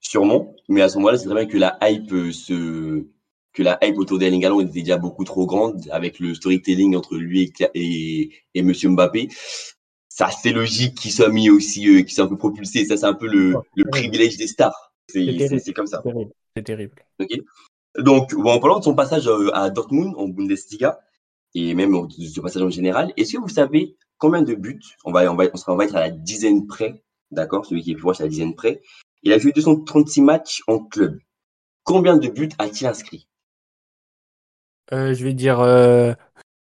Sûrement, 0.01 0.55
mais 0.69 0.83
à 0.83 0.89
ce 0.89 0.99
moment-là, 0.99 1.19
c'est 1.19 1.25
très 1.27 1.35
bien 1.35 1.47
que 1.47 1.59
la 1.59 1.77
hype 1.83 2.13
euh, 2.13 2.31
se 2.31 3.05
que 3.57 3.63
la 3.63 3.79
hype 3.83 3.99
autour 3.99 4.19
d'Erling 4.19 4.45
Haaland 4.45 4.61
était 4.61 4.81
déjà 4.81 4.99
beaucoup 4.99 5.25
trop 5.25 5.47
grande 5.47 5.89
avec 5.91 6.21
le 6.21 6.35
storytelling 6.35 6.95
entre 6.95 7.17
lui 7.17 7.43
et, 7.43 7.53
et, 7.75 8.33
et 8.55 8.63
Monsieur 8.63 8.91
Mbappé. 8.91 9.29
Ça, 10.11 10.29
c'est 10.31 10.53
logique 10.53 10.95
qu'il 10.97 11.11
soit 11.11 11.31
mis 11.31 11.49
aussi, 11.49 11.89
euh, 11.89 12.03
qu'il 12.03 12.13
soit 12.13 12.25
un 12.25 12.29
peu 12.29 12.37
propulsé. 12.37 12.85
Ça, 12.85 12.99
c'est 12.99 13.07
un 13.07 13.15
peu 13.15 13.27
le, 13.27 13.55
le 13.75 13.85
privilège 13.91 14.37
des 14.37 14.47
stars. 14.47 14.93
C'est 15.09 15.73
comme 15.75 15.87
ça. 15.87 16.03
C'est 16.05 16.63
terrible. 16.63 16.95
C'est 17.19 17.27
terrible. 17.27 17.47
Donc, 17.99 18.35
bon, 18.35 18.51
en 18.51 18.61
parlant 18.61 18.79
de 18.79 18.85
son 18.85 18.95
passage 18.95 19.27
euh, 19.27 19.51
à 19.55 19.71
Dortmund 19.71 20.15
en 20.17 20.29
Bundesliga 20.29 21.01
et 21.55 21.75
même 21.75 21.93
de 21.93 22.27
ce 22.27 22.41
passage 22.41 22.63
en 22.63 22.71
général, 22.71 23.15
est-ce 23.17 23.33
que 23.33 23.41
vous 23.41 23.49
savez 23.49 23.97
combien 24.19 24.43
de 24.43 24.55
buts 24.55 24.83
on 25.05 25.13
va, 25.13 25.33
on 25.33 25.35
va, 25.35 25.45
on 25.53 25.57
sera, 25.57 25.73
on 25.73 25.77
va 25.77 25.85
être 25.87 25.97
à 25.97 26.01
la 26.01 26.11
dizaine 26.11 26.67
près, 26.67 27.03
d'accord 27.31 27.65
Celui 27.65 27.83
qui 27.83 27.93
est 27.93 27.95
plus 27.95 28.03
proche 28.03 28.21
à 28.21 28.25
la 28.25 28.29
dizaine 28.29 28.55
près. 28.55 28.83
Il 29.23 29.33
a 29.33 29.39
joué 29.39 29.53
236 29.53 30.21
matchs 30.21 30.63
en 30.67 30.79
club. 30.79 31.19
Combien 31.85 32.19
de 32.19 32.29
buts 32.29 32.51
a-t-il 32.59 32.87
inscrit? 32.87 33.27
Euh, 34.93 35.15
je 35.15 35.25
vais 35.25 35.35
dire 35.35 35.61
euh, 35.61 36.15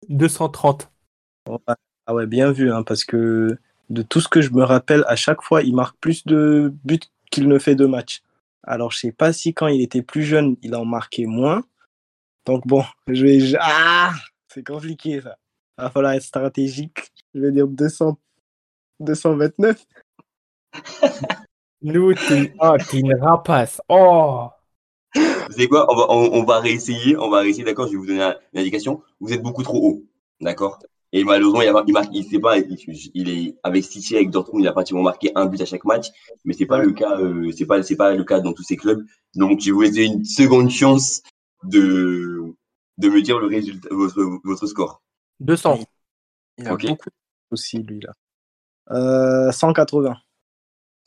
230. 0.10 0.89
Ah 2.05 2.14
ouais, 2.14 2.26
bien 2.26 2.51
vu, 2.51 2.72
hein, 2.72 2.84
parce 2.84 3.03
que 3.03 3.58
de 3.89 4.01
tout 4.01 4.22
ce 4.22 4.28
que 4.28 4.41
je 4.41 4.51
me 4.51 4.64
rappelle, 4.64 5.03
à 5.08 5.16
chaque 5.16 5.41
fois, 5.41 5.62
il 5.64 5.76
marque 5.76 5.97
plus 5.99 6.26
de 6.26 6.74
buts 6.84 6.99
qu'il 7.32 7.47
ne 7.47 7.60
fait 7.60 7.76
de 7.76 7.86
matchs. 7.86 8.22
Alors, 8.64 8.91
je 8.91 8.99
sais 8.99 9.12
pas 9.12 9.34
si 9.34 9.53
quand 9.53 9.68
il 9.68 9.82
était 9.82 10.01
plus 10.01 10.24
jeune, 10.24 10.58
il 10.62 10.76
en 10.76 10.86
marquait 10.86 11.26
moins. 11.26 11.64
Donc 12.45 12.66
bon, 12.66 12.84
je 13.08 13.24
vais... 13.24 13.39
je- 13.39 13.58
Ah 13.60 14.14
C'est 14.47 14.66
compliqué, 14.66 15.22
ça. 15.22 15.38
Il 15.78 15.84
va 15.84 15.89
falloir 15.89 16.14
être 16.14 16.24
stratégique. 16.24 17.12
Je 17.34 17.41
vais 17.41 17.51
dire 17.51 17.68
200... 17.68 18.18
229. 18.99 19.86
Nous, 21.82 22.14
t'es 22.16 22.53
oh, 22.60 22.76
une 22.93 23.16
rapace. 23.16 23.82
Oh! 23.88 24.49
Vous 25.48 25.54
savez 25.54 25.68
quoi 25.68 25.91
on 25.91 25.95
va, 25.95 26.06
on, 26.10 26.34
on 26.34 26.43
va 26.43 26.60
réessayer, 26.60 27.16
on 27.18 27.30
va 27.30 27.39
réessayer, 27.39 27.64
d'accord 27.64 27.88
Je 27.88 27.91
vais 27.93 27.98
vous 27.98 28.06
donner 28.06 28.22
un- 28.24 28.36
une 28.54 28.60
indication. 28.60 29.02
Vous 29.20 29.32
êtes 29.34 29.41
beaucoup 29.41 29.64
trop 29.64 29.78
haut, 29.86 30.04
d'accord 30.41 30.80
Et 31.14 31.24
malheureusement, 31.24 31.62
il, 31.62 31.70
a, 31.70 31.84
il 31.88 31.93
marque, 31.93 32.10
il 32.14 32.26
sait 32.26 32.39
pas, 32.39 32.58
il, 32.58 32.78
il 33.14 33.30
est 33.30 33.56
avec 33.64 33.84
City, 33.86 34.16
avec 34.16 34.30
Dortmund, 34.30 34.64
il 34.64 34.68
a 34.68 34.74
pratiquement 34.74 35.04
marqué 35.04 35.32
un 35.36 35.45
but 35.45 35.62
à 35.62 35.66
chaque 35.66 35.86
match, 35.86 36.08
mais 36.45 36.54
c'est 36.54 36.66
pas 36.66 36.80
le 36.80 36.91
cas, 36.91 37.18
euh, 37.20 37.52
c'est 37.58 37.66
pas, 37.66 37.82
c'est 37.84 37.95
pas 37.95 38.14
le 38.14 38.24
cas 38.26 38.39
dans 38.41 38.54
tous 38.54 38.64
ces 38.64 38.76
clubs. 38.76 39.06
Donc, 39.36 39.62
je 39.62 39.66
vais 39.68 39.72
vous 39.72 39.82
laisser 39.82 40.04
une 40.06 40.26
seconde 40.26 40.70
chance 40.70 41.22
de 41.64 42.54
de 42.98 43.10
me 43.10 43.22
dire 43.22 43.38
le 43.39 43.45
résultat, 43.48 43.89
votre, 43.91 44.22
votre 44.43 44.66
score. 44.66 45.02
200. 45.39 45.80
Il 46.58 46.68
a 46.68 46.74
Ok. 46.74 46.88
beaucoup 46.88 47.10
aussi, 47.52 47.78
lui, 47.84 48.00
là. 48.00 48.12
Euh, 48.89 49.52
180. 49.52 50.16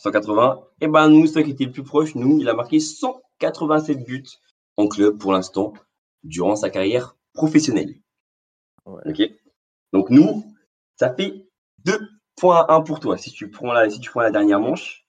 180. 0.01 0.63
Et 0.81 0.89
ben 0.89 1.09
nous, 1.09 1.27
ceux 1.27 1.43
qui 1.43 1.51
étaient 1.51 1.65
le 1.65 1.73
plus 1.73 1.83
proche, 1.83 2.15
nous, 2.15 2.39
il 2.41 2.49
a 2.49 2.55
marqué 2.55 2.81
187 2.81 4.05
buts 4.05 4.25
en 4.77 4.89
club 4.89 5.19
pour 5.19 5.33
l'instant 5.33 5.75
durant 6.25 6.57
sa 6.57 6.71
carrière 6.71 7.17
professionnelle. 7.35 7.95
Ouais. 8.87 9.03
Ok. 9.07 9.31
Donc 9.93 10.11
nous, 10.11 10.45
ça 10.97 11.15
fait 11.15 11.47
2 11.85 11.99
points 12.37 12.65
à 12.67 12.75
1 12.75 12.81
pour 12.81 13.01
toi. 13.01 13.19
Si 13.19 13.31
tu 13.31 13.51
prends 13.51 13.73
la, 13.73 13.91
si 13.91 14.01
tu 14.01 14.11
prends 14.11 14.23
la 14.23 14.31
dernière 14.31 14.61
manche, 14.61 15.07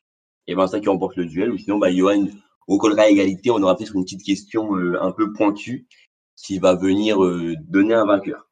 et 0.47 0.55
ben 0.55 0.67
c'est 0.67 0.77
ça 0.77 0.79
qui 0.81 0.89
remporte 0.89 1.15
le 1.15 1.25
duel. 1.25 1.51
Ou 1.51 1.57
sinon, 1.57 1.77
bah 1.77 1.91
Johan 1.91 2.25
recollera 2.67 3.03
à 3.03 3.07
égalité. 3.07 3.49
On 3.49 3.63
aura 3.63 3.77
peut-être 3.77 3.95
une 3.95 4.03
petite 4.03 4.23
question 4.23 4.75
euh, 4.75 5.01
un 5.01 5.11
peu 5.11 5.31
pointue 5.31 5.87
qui 6.35 6.59
va 6.59 6.75
venir 6.75 7.23
euh, 7.23 7.55
donner 7.61 7.93
un 7.93 8.05
vainqueur. 8.05 8.49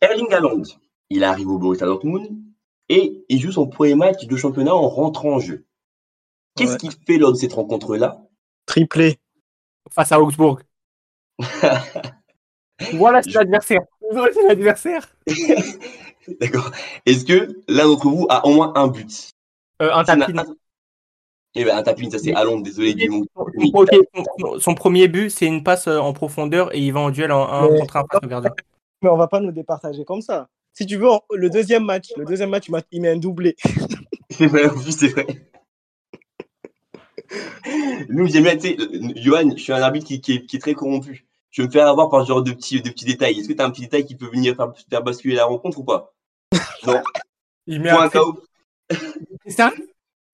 Erling 0.00 0.32
Haaland, 0.32 0.62
il 1.08 1.24
arrive 1.24 1.48
au 1.48 1.58
Borussia 1.58 1.86
Dortmund 1.86 2.28
et 2.88 3.24
il 3.28 3.40
joue 3.40 3.52
son 3.52 3.66
premier 3.66 3.96
match 3.96 4.26
de 4.26 4.36
championnat 4.36 4.74
en 4.74 4.88
rentrant 4.88 5.34
en 5.34 5.38
jeu. 5.40 5.66
Qu'est-ce 6.60 6.72
Ouais. 6.72 6.78
qu'il 6.78 6.90
fait 7.06 7.18
lors 7.18 7.32
de 7.32 7.36
cette 7.38 7.54
rencontre-là? 7.54 8.20
Triplé. 8.66 9.18
Face 9.90 10.12
à 10.12 10.20
Augsbourg. 10.20 10.60
voilà, 12.94 13.22
c'est 13.22 13.30
l'adversaire. 13.32 13.80
Voilà, 14.12 14.32
c'est 14.34 14.46
l'adversaire. 14.46 15.16
D'accord. 16.40 16.70
Est-ce 17.06 17.24
que 17.24 17.56
l'un 17.68 17.86
d'entre 17.88 18.08
vous 18.08 18.26
a 18.28 18.46
au 18.46 18.52
moins 18.54 18.72
un 18.76 18.88
but? 18.88 19.30
Euh, 19.82 19.90
un 19.92 20.04
tapin. 20.04 20.36
un- 20.38 20.54
Eh 21.54 21.64
ben, 21.64 21.76
un 21.76 21.82
tapin, 21.82 22.10
ça 22.10 22.18
c'est 22.18 22.34
Haaland, 22.34 22.60
désolé 22.60 22.94
du 22.94 23.08
mot. 23.08 23.24
Son 24.38 24.58
son, 24.60 24.74
premier 24.74 25.08
but, 25.08 25.30
c'est 25.30 25.46
une 25.46 25.64
passe 25.64 25.88
en 25.88 26.12
profondeur 26.12 26.74
et 26.74 26.78
il 26.80 26.92
va 26.92 27.00
en 27.00 27.10
duel 27.10 27.32
en 27.32 27.48
un 27.50 27.68
contre 27.68 27.96
un 27.96 28.04
face 28.10 28.28
gardien. 28.28 28.52
Mais 29.02 29.08
on 29.08 29.16
va 29.16 29.28
pas 29.28 29.40
nous 29.40 29.50
départager 29.50 30.04
comme 30.04 30.20
ça. 30.20 30.48
Si 30.74 30.86
tu 30.86 30.96
veux, 30.96 31.08
le 31.34 31.50
deuxième 31.50 31.84
match, 31.84 32.10
le 32.16 32.24
deuxième 32.24 32.50
match, 32.50 32.66
il 32.92 33.00
met 33.02 33.08
un 33.08 33.16
doublé. 33.16 33.56
C'est 34.30 34.46
vrai, 34.46 34.68
oui, 34.70 34.92
c'est 34.92 35.08
vrai. 35.08 35.26
Nous, 38.08 38.26
j'aime 38.26 38.44
bien, 38.44 38.56
tu 38.56 38.68
sais, 38.68 38.76
Johan, 39.16 39.50
je 39.56 39.62
suis 39.62 39.72
un 39.72 39.82
arbitre 39.82 40.06
qui, 40.06 40.14
est, 40.34 40.60
très 40.60 40.74
corrompu. 40.74 41.26
Je 41.50 41.62
me 41.62 41.70
fais 41.70 41.80
avoir 41.80 42.08
par 42.08 42.22
ce 42.22 42.28
genre 42.28 42.42
de 42.42 42.52
petits, 42.52 42.80
de 42.80 42.90
petits 42.90 43.04
détails. 43.04 43.38
Est-ce 43.38 43.48
que 43.48 43.52
tu 43.52 43.60
as 43.60 43.64
un 43.64 43.70
petit 43.70 43.82
détail 43.82 44.04
qui 44.04 44.16
peut 44.16 44.28
venir 44.30 44.56
faire, 44.56 45.02
basculer 45.02 45.34
la 45.34 45.44
rencontre 45.46 45.78
ou 45.78 45.84
pas? 45.84 46.12
Non. 46.86 47.02
Il 47.66 47.80
met 47.80 47.90
un 47.90 48.08
KO. 48.08 48.40
C'est 49.44 49.50
ça? 49.50 49.70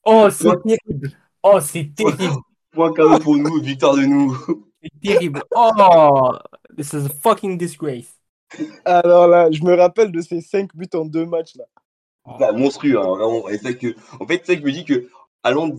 Oh, 0.04 0.28
c'est 0.30 0.62
terrible. 0.62 1.10
Oh, 1.42 1.58
c'est 1.60 1.92
terrible. 1.94 2.36
Point 2.70 2.92
KO 2.94 3.18
pour 3.18 3.36
nous, 3.36 3.60
victoire 3.60 3.96
de 3.96 4.02
nous. 4.02 4.36
C'est 4.82 5.00
terrible. 5.02 5.42
Oh, 5.54 6.32
this 6.76 6.92
is 6.92 7.06
a 7.06 7.08
fucking 7.08 7.58
disgrace. 7.58 8.16
Alors 8.84 9.26
là, 9.26 9.50
je 9.50 9.62
me 9.64 9.74
rappelle 9.74 10.12
de 10.12 10.20
ces 10.20 10.40
5 10.40 10.74
buts 10.74 10.88
en 10.94 11.04
deux 11.04 11.26
matchs 11.26 11.56
là. 11.56 11.64
Bah, 12.38 12.52
monstrueux, 12.52 12.98
hein, 12.98 13.06
vraiment. 13.06 13.42
que, 13.42 13.94
en 14.20 14.26
fait, 14.26 14.42
c'est 14.44 14.46
ça 14.46 14.54
que 14.54 14.60
je 14.60 14.66
me 14.66 14.72
dis 14.72 14.84
que 14.84 15.08
à 15.46 15.52
Londres, 15.52 15.78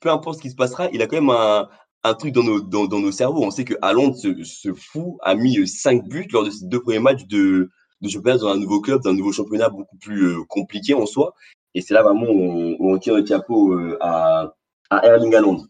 peu 0.00 0.10
importe 0.10 0.38
ce 0.38 0.42
qui 0.42 0.50
se 0.50 0.56
passera, 0.56 0.88
il 0.92 1.00
a 1.00 1.06
quand 1.06 1.20
même 1.20 1.30
un, 1.30 2.14
truc 2.14 2.32
dans 2.32 2.42
nos, 2.42 3.12
cerveaux. 3.12 3.44
On 3.44 3.52
sait 3.52 3.64
que 3.64 3.74
Londres, 3.92 4.16
ce, 4.16 4.72
fou, 4.74 5.18
a 5.22 5.36
mis 5.36 5.68
5 5.68 6.08
buts 6.08 6.26
lors 6.32 6.42
de 6.42 6.50
ses 6.50 6.66
deux 6.66 6.82
premiers 6.82 6.98
matchs 6.98 7.24
de, 7.26 7.70
championnat 8.08 8.38
dans 8.38 8.48
un 8.48 8.56
nouveau 8.56 8.80
club, 8.80 9.02
dans 9.02 9.10
un 9.10 9.14
nouveau 9.14 9.30
championnat 9.30 9.68
beaucoup 9.68 9.96
plus 9.98 10.24
euh, 10.24 10.42
compliqué 10.48 10.94
en 10.94 11.06
soi. 11.06 11.32
Et 11.74 11.80
c'est 11.80 11.94
là 11.94 12.02
vraiment 12.02 12.26
où 12.28 12.76
on, 12.80 12.98
tire 12.98 13.14
le 13.14 13.24
chapeau 13.24 13.74
euh, 13.74 13.96
à, 14.00 14.52
à 14.90 15.06
Erling 15.06 15.32
Haaland. 15.32 15.64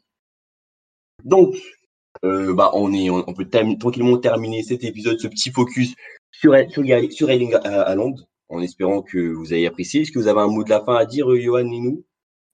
Donc, 1.22 1.54
euh, 2.24 2.54
bah, 2.54 2.70
on, 2.72 2.94
est, 2.94 3.10
on, 3.10 3.34
peut 3.34 3.46
tranquillement 3.78 4.16
terminer 4.16 4.62
cet 4.62 4.84
épisode, 4.84 5.20
ce 5.20 5.28
petit 5.28 5.50
focus 5.50 5.94
sur, 6.32 6.54
sur, 6.70 6.82
sur 7.10 7.30
Erling 7.30 7.54
en 8.48 8.60
espérant 8.62 9.02
que 9.02 9.18
vous 9.18 9.52
ayez 9.52 9.66
apprécié. 9.66 10.00
Est-ce 10.00 10.12
que 10.12 10.18
vous 10.18 10.28
avez 10.28 10.40
un 10.40 10.48
mot 10.48 10.64
de 10.64 10.70
la 10.70 10.82
fin 10.82 10.96
à 10.96 11.04
dire, 11.04 11.26
Johan 11.36 11.70
et 11.70 11.80
nous 11.80 12.04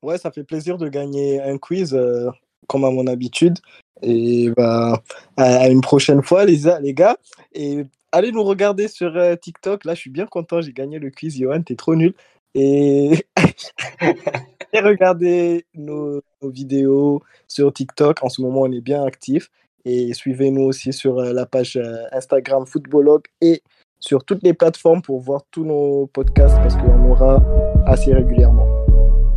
Ouais, 0.02 0.16
ça 0.16 0.30
fait 0.30 0.44
plaisir 0.44 0.78
de 0.78 0.88
gagner 0.88 1.40
un 1.42 1.58
quiz 1.58 1.94
euh, 1.94 2.30
comme 2.66 2.84
à 2.84 2.90
mon 2.90 3.06
habitude. 3.06 3.58
Et 4.02 4.50
bah, 4.56 5.02
à, 5.36 5.68
une 5.68 5.82
prochaine 5.82 6.22
fois, 6.22 6.44
les, 6.46 6.62
les 6.80 6.94
gars. 6.94 7.18
Et 7.52 7.84
allez 8.12 8.32
nous 8.32 8.42
regarder 8.42 8.88
sur 8.88 9.14
euh, 9.16 9.36
TikTok. 9.36 9.84
Là, 9.84 9.94
je 9.94 10.00
suis 10.00 10.10
bien 10.10 10.26
content. 10.26 10.62
J'ai 10.62 10.72
gagné 10.72 10.98
le 10.98 11.10
quiz, 11.10 11.38
Johan. 11.38 11.62
T'es 11.62 11.76
trop 11.76 11.94
nul. 11.94 12.14
Et, 12.54 13.26
regardez 14.74 15.66
nos, 15.74 16.22
vidéos 16.42 17.22
sur 17.46 17.70
TikTok. 17.72 18.22
En 18.22 18.30
ce 18.30 18.40
moment, 18.40 18.62
on 18.62 18.72
est 18.72 18.80
bien 18.80 19.04
actifs. 19.04 19.50
Et 19.84 20.14
suivez-nous 20.14 20.62
aussi 20.62 20.94
sur 20.94 21.18
euh, 21.18 21.32
la 21.34 21.44
page 21.44 21.78
Instagram 22.12 22.66
Footballog 22.66 23.22
et 23.42 23.62
sur 23.98 24.24
toutes 24.24 24.42
les 24.42 24.54
plateformes 24.54 25.02
pour 25.02 25.20
voir 25.20 25.42
tous 25.50 25.64
nos 25.64 26.06
podcasts 26.06 26.56
parce 26.56 26.76
qu'on 26.76 27.10
aura 27.10 27.42
assez 27.86 28.14
régulièrement. 28.14 28.69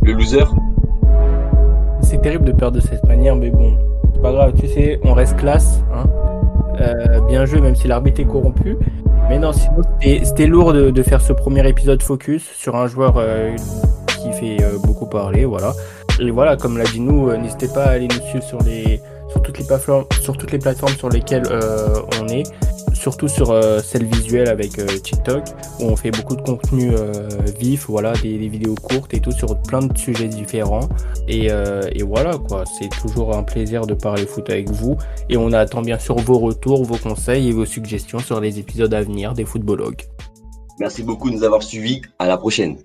Le 0.04 0.12
loser 0.12 0.44
C'est 2.02 2.20
terrible 2.20 2.44
de 2.44 2.52
perdre 2.52 2.76
de 2.76 2.82
cette 2.82 3.04
manière, 3.06 3.34
mais 3.36 3.48
bon, 3.48 3.78
c'est 4.12 4.20
pas 4.20 4.32
grave, 4.32 4.52
tu 4.60 4.68
sais, 4.68 5.00
on 5.02 5.14
reste 5.14 5.36
classe. 5.36 5.80
Hein. 5.94 6.04
Euh, 6.78 7.20
bien 7.22 7.46
joué, 7.46 7.62
même 7.62 7.74
si 7.74 7.88
l'arbitre 7.88 8.20
est 8.20 8.26
corrompu. 8.26 8.76
Mais 9.30 9.38
non, 9.38 9.52
sinon, 9.54 9.80
c'était 10.02 10.46
lourd 10.46 10.74
de, 10.74 11.02
faire 11.02 11.22
ce 11.22 11.32
premier 11.32 11.66
épisode 11.66 12.02
focus 12.02 12.44
sur 12.54 12.76
un 12.76 12.86
joueur 12.86 13.14
euh, 13.16 13.56
qui 14.20 14.30
fait 14.32 14.62
euh, 14.62 14.76
beaucoup 14.84 15.06
parler, 15.06 15.46
voilà. 15.46 15.72
Et 16.20 16.30
voilà, 16.30 16.58
comme 16.58 16.76
l'a 16.76 16.84
dit 16.84 17.00
nous, 17.00 17.34
n'hésitez 17.34 17.68
pas 17.68 17.84
à 17.84 17.90
aller 17.92 18.08
nous 18.08 18.26
suivre 18.28 18.44
sur 18.44 18.62
les 18.62 19.00
sur 19.30 19.40
toutes 19.40 19.58
les 19.58 19.64
plateformes 19.64 20.04
sur 20.20 20.36
toutes 20.36 20.52
les 20.52 20.58
plateformes 20.58 20.92
sur 20.92 21.08
lesquelles 21.08 21.44
on 22.20 22.28
est 22.28 22.44
surtout 23.04 23.28
sur 23.28 23.50
euh, 23.50 23.80
celle 23.80 24.06
visuelle 24.06 24.48
avec 24.48 24.78
euh, 24.78 24.86
TikTok, 24.86 25.44
où 25.78 25.84
on 25.84 25.94
fait 25.94 26.10
beaucoup 26.10 26.36
de 26.36 26.40
contenu 26.40 26.92
euh, 26.94 27.12
vif, 27.60 27.84
voilà, 27.86 28.14
des, 28.14 28.48
vidéos 28.48 28.74
courtes 28.76 29.12
et 29.12 29.20
tout 29.20 29.30
sur 29.30 29.60
plein 29.60 29.80
de 29.80 29.96
sujets 29.98 30.26
différents. 30.26 30.88
Et, 31.28 31.48
voilà, 32.02 32.38
quoi, 32.38 32.64
c'est 32.64 32.88
toujours 32.88 33.36
un 33.36 33.42
plaisir 33.42 33.86
de 33.86 33.92
parler 33.92 34.24
foot 34.24 34.48
avec 34.48 34.70
vous. 34.70 34.96
Et 35.28 35.36
on 35.36 35.52
attend 35.52 35.82
bien 35.82 35.98
sûr 35.98 36.16
vos 36.16 36.38
retours, 36.38 36.82
vos 36.84 36.96
conseils 36.96 37.48
et 37.48 37.52
vos 37.52 37.66
suggestions 37.66 38.20
sur 38.20 38.40
les 38.40 38.58
épisodes 38.58 38.92
à 38.94 39.02
venir 39.02 39.34
des 39.34 39.44
footballogues. 39.44 40.02
Merci 40.80 41.02
beaucoup 41.02 41.28
de 41.28 41.36
nous 41.36 41.44
avoir 41.44 41.62
suivis. 41.62 42.00
À 42.18 42.26
la 42.26 42.38
prochaine. 42.38 42.78